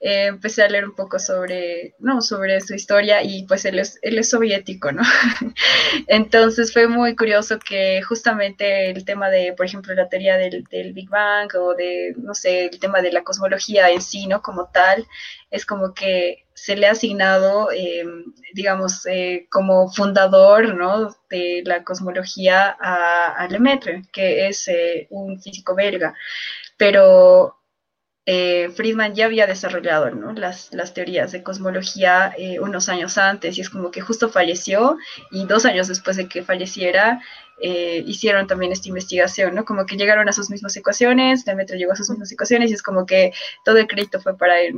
eh, 0.00 0.26
empecé 0.26 0.62
a 0.62 0.68
leer 0.68 0.84
un 0.84 0.94
poco 0.94 1.18
sobre, 1.18 1.96
no, 1.98 2.22
sobre 2.22 2.60
su 2.60 2.72
historia 2.74 3.20
y 3.24 3.44
pues 3.46 3.64
él 3.64 3.80
es, 3.80 3.98
él 4.02 4.18
es 4.18 4.30
soviético, 4.30 4.92
¿no? 4.92 5.02
Entonces 6.06 6.72
fue 6.72 6.86
muy 6.86 7.16
curioso 7.16 7.58
que 7.58 8.00
justamente 8.02 8.90
el 8.90 9.04
tema 9.04 9.28
de, 9.28 9.54
por 9.54 9.66
ejemplo, 9.66 9.92
la 9.94 10.08
teoría 10.08 10.36
del, 10.36 10.62
del, 10.70 10.92
Big 10.92 11.08
Bang 11.08 11.50
o 11.56 11.74
de, 11.74 12.14
no 12.16 12.34
sé, 12.34 12.66
el 12.66 12.78
tema 12.78 13.02
de 13.02 13.10
la 13.10 13.24
cosmología 13.24 13.90
en 13.90 14.00
sí, 14.00 14.28
¿no? 14.28 14.40
Como 14.40 14.70
tal, 14.70 15.04
es 15.50 15.66
como 15.66 15.94
que 15.94 16.44
se 16.54 16.76
le 16.76 16.86
ha 16.86 16.92
asignado, 16.92 17.72
eh, 17.72 18.04
digamos, 18.54 19.04
eh, 19.06 19.48
como 19.50 19.90
fundador, 19.90 20.74
¿no? 20.76 21.16
De 21.28 21.62
la 21.64 21.82
cosmología 21.82 22.76
a, 22.80 23.34
a 23.34 23.48
Lemaitre, 23.48 24.02
que 24.12 24.46
es 24.46 24.70
un 25.10 25.40
físico 25.40 25.74
belga. 25.74 26.14
Pero 26.76 27.57
eh, 28.30 28.68
Friedman 28.76 29.14
ya 29.14 29.24
había 29.24 29.46
desarrollado 29.46 30.10
las, 30.34 30.92
teorías 30.92 31.32
de 31.32 31.42
cosmología 31.42 32.34
eh, 32.36 32.60
unos 32.60 32.90
años 32.90 33.16
antes 33.16 33.56
y 33.56 33.62
es 33.62 33.70
como 33.70 33.90
que 33.90 34.02
justo 34.02 34.28
falleció 34.28 34.98
y 35.30 35.46
dos 35.46 35.64
años 35.64 35.88
después 35.88 36.18
de 36.18 36.28
que 36.28 36.42
falleciera 36.42 37.22
eh, 37.58 38.04
hicieron 38.06 38.46
también 38.46 38.70
esta 38.70 38.88
investigación, 38.88 39.54
¿no? 39.54 39.64
Como 39.64 39.86
que 39.86 39.96
llegaron 39.96 40.28
a 40.28 40.34
sus 40.34 40.50
mismas 40.50 40.76
ecuaciones, 40.76 41.46
Lemaitre 41.46 41.78
llegó 41.78 41.92
a 41.92 41.96
sus 41.96 42.10
mismas 42.10 42.30
ecuaciones 42.30 42.70
y 42.70 42.74
es 42.74 42.82
como 42.82 43.06
que 43.06 43.32
todo 43.64 43.78
el 43.78 43.86
crédito 43.86 44.20
fue 44.20 44.36
para 44.36 44.60
él. 44.60 44.74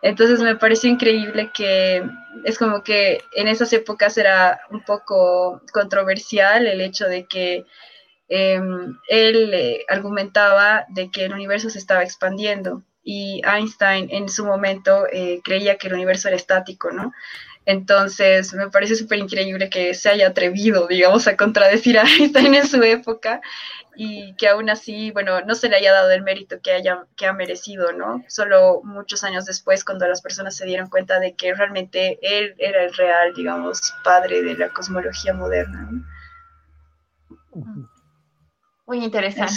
Entonces 0.00 0.40
me 0.40 0.56
pareció 0.56 0.88
increíble 0.88 1.50
que 1.52 2.02
es 2.46 2.56
como 2.56 2.82
que 2.82 3.20
en 3.36 3.48
esas 3.48 3.70
épocas 3.74 4.16
era 4.16 4.60
un 4.70 4.80
poco 4.80 5.60
controversial 5.74 6.66
el 6.66 6.80
hecho 6.80 7.04
de 7.04 7.26
que 7.26 7.66
em, 8.28 8.96
él 9.08 9.84
argumentaba 9.88 10.86
de 10.88 11.10
que 11.10 11.26
el 11.26 11.34
universo 11.34 11.68
se 11.68 11.78
estaba 11.78 12.02
expandiendo 12.02 12.82
y 13.04 13.42
Einstein 13.44 14.08
en 14.10 14.28
su 14.28 14.44
momento 14.44 15.06
eh, 15.12 15.40
creía 15.44 15.76
que 15.76 15.88
el 15.88 15.94
universo 15.94 16.28
era 16.28 16.36
estático, 16.36 16.90
¿no? 16.90 17.12
Entonces, 17.66 18.52
me 18.52 18.68
parece 18.68 18.94
súper 18.96 19.18
increíble 19.18 19.70
que 19.70 19.94
se 19.94 20.10
haya 20.10 20.28
atrevido, 20.28 20.86
digamos, 20.86 21.26
a 21.26 21.36
contradecir 21.36 21.98
a 21.98 22.02
Einstein 22.02 22.54
en 22.54 22.66
su 22.66 22.82
época 22.82 23.40
y 23.96 24.34
que 24.34 24.48
aún 24.48 24.68
así, 24.68 25.10
bueno, 25.12 25.40
no 25.42 25.54
se 25.54 25.68
le 25.68 25.76
haya 25.76 25.92
dado 25.92 26.10
el 26.10 26.22
mérito 26.22 26.60
que, 26.60 26.72
haya, 26.72 27.04
que 27.16 27.26
ha 27.26 27.32
merecido, 27.32 27.92
¿no? 27.92 28.24
Solo 28.28 28.80
muchos 28.82 29.24
años 29.24 29.44
después, 29.44 29.84
cuando 29.84 30.06
las 30.06 30.20
personas 30.20 30.56
se 30.56 30.66
dieron 30.66 30.88
cuenta 30.88 31.20
de 31.20 31.34
que 31.34 31.54
realmente 31.54 32.18
él 32.22 32.54
era 32.58 32.84
el 32.84 32.94
real, 32.94 33.32
digamos, 33.34 33.94
padre 34.02 34.42
de 34.42 34.56
la 34.56 34.70
cosmología 34.70 35.32
moderna. 35.32 35.90
Muy 38.86 39.04
interesante. 39.04 39.54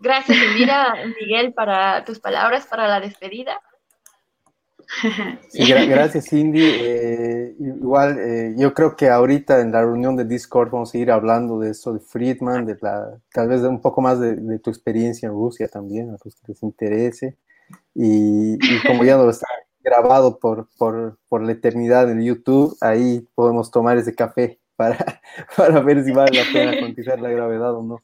Gracias, 0.00 0.38
Elvira, 0.38 0.94
Miguel, 1.20 1.52
para 1.52 2.04
tus 2.04 2.18
palabras, 2.18 2.66
para 2.66 2.88
la 2.88 3.00
despedida. 3.00 3.60
gracias, 5.88 6.28
Cindy. 6.28 6.62
Eh, 6.64 7.54
igual, 7.58 8.18
eh, 8.18 8.54
yo 8.56 8.72
creo 8.72 8.96
que 8.96 9.08
ahorita 9.08 9.60
en 9.60 9.72
la 9.72 9.82
reunión 9.82 10.16
de 10.16 10.24
Discord 10.24 10.70
vamos 10.70 10.94
a 10.94 10.98
ir 10.98 11.10
hablando 11.10 11.58
de 11.60 11.70
eso 11.70 11.92
de 11.92 12.00
Friedman, 12.00 12.64
de 12.64 12.78
la, 12.80 13.18
tal 13.32 13.48
vez 13.48 13.60
de 13.62 13.68
un 13.68 13.80
poco 13.80 14.00
más 14.00 14.18
de, 14.18 14.58
tu 14.58 14.70
experiencia 14.70 15.26
en 15.26 15.32
Rusia 15.32 15.68
también, 15.68 16.08
a 16.08 16.16
los 16.24 16.34
que 16.34 16.48
les 16.48 16.62
interese. 16.62 17.36
Y, 17.94 18.58
como 18.86 19.04
ya 19.04 19.16
no 19.16 19.28
está 19.28 19.46
grabado 19.82 20.38
por, 20.38 20.68
por, 20.78 21.18
por, 21.28 21.42
la 21.42 21.52
eternidad 21.52 22.10
en 22.10 22.22
YouTube, 22.22 22.76
ahí 22.80 23.28
podemos 23.34 23.70
tomar 23.70 23.98
ese 23.98 24.14
café 24.14 24.58
para, 24.76 25.20
para 25.56 25.80
ver 25.80 26.02
si 26.04 26.12
vale 26.12 26.38
la 26.38 26.52
pena 26.52 26.80
cuantizar 26.80 27.20
la 27.20 27.28
gravedad 27.28 27.74
o 27.74 27.82
no. 27.82 28.02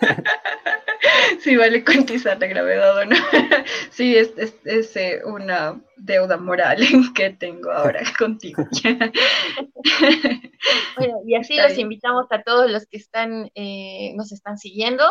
sí 1.40 1.56
vale 1.56 1.84
cuantizar 1.84 2.38
la 2.40 2.46
gravedad 2.46 2.96
o 2.98 3.04
no. 3.04 3.16
sí, 3.90 4.16
es, 4.16 4.32
es, 4.64 4.96
eh, 4.96 5.22
una 5.24 5.80
deuda 5.96 6.36
moral 6.36 6.78
que 7.14 7.30
tengo 7.30 7.70
ahora 7.70 8.02
contigo. 8.18 8.64
bueno, 10.96 11.20
y 11.26 11.34
así 11.36 11.56
los 11.56 11.78
invitamos 11.78 12.26
a 12.30 12.42
todos 12.42 12.70
los 12.70 12.86
que 12.86 12.96
están, 12.96 13.50
eh, 13.54 14.12
nos 14.16 14.32
están 14.32 14.58
siguiendo 14.58 15.04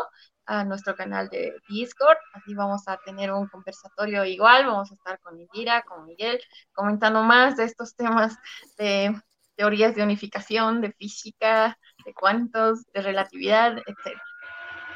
a 0.45 0.63
nuestro 0.65 0.95
canal 0.95 1.29
de 1.29 1.53
Discord. 1.69 2.17
Así 2.33 2.53
vamos 2.53 2.87
a 2.87 2.97
tener 3.05 3.31
un 3.31 3.47
conversatorio 3.47 4.25
igual. 4.25 4.65
Vamos 4.65 4.91
a 4.91 4.95
estar 4.95 5.19
con 5.21 5.39
Indira, 5.39 5.83
con 5.83 6.05
Miguel, 6.05 6.39
comentando 6.73 7.23
más 7.23 7.57
de 7.57 7.65
estos 7.65 7.95
temas 7.95 8.37
de 8.77 9.15
teorías 9.55 9.95
de 9.95 10.03
unificación, 10.03 10.81
de 10.81 10.91
física, 10.93 11.77
de 12.05 12.13
cuantos, 12.13 12.85
de 12.93 13.01
relatividad, 13.01 13.77
etc. 13.77 14.19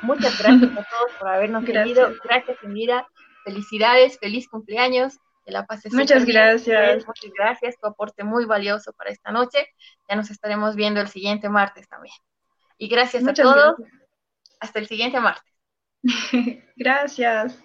Muchas 0.01 0.37
gracias 0.39 0.71
a 0.71 0.83
todos 0.83 1.11
por 1.19 1.27
habernos 1.27 1.65
seguido. 1.65 2.13
Gracias, 2.23 2.57
Indira. 2.63 3.07
Felicidades, 3.43 4.17
feliz 4.19 4.47
cumpleaños. 4.47 5.17
Que 5.45 5.51
la 5.51 5.65
pases 5.65 5.93
Muchas 5.93 6.25
gracias. 6.25 7.05
Muchas 7.07 7.31
gracias, 7.37 7.77
tu 7.79 7.87
aporte 7.87 8.23
muy 8.25 8.45
valioso 8.45 8.91
para 8.93 9.11
esta 9.11 9.31
noche. 9.31 9.67
Ya 10.09 10.15
nos 10.15 10.29
estaremos 10.29 10.75
viendo 10.75 10.99
el 10.99 11.07
siguiente 11.07 11.47
martes 11.47 11.87
también. 11.87 12.15
Y 12.77 12.89
gracias 12.89 13.25
a 13.27 13.33
todos. 13.33 13.75
Hasta 14.59 14.79
el 14.79 14.87
siguiente 14.87 15.19
martes. 15.19 15.53
gracias. 16.75 17.63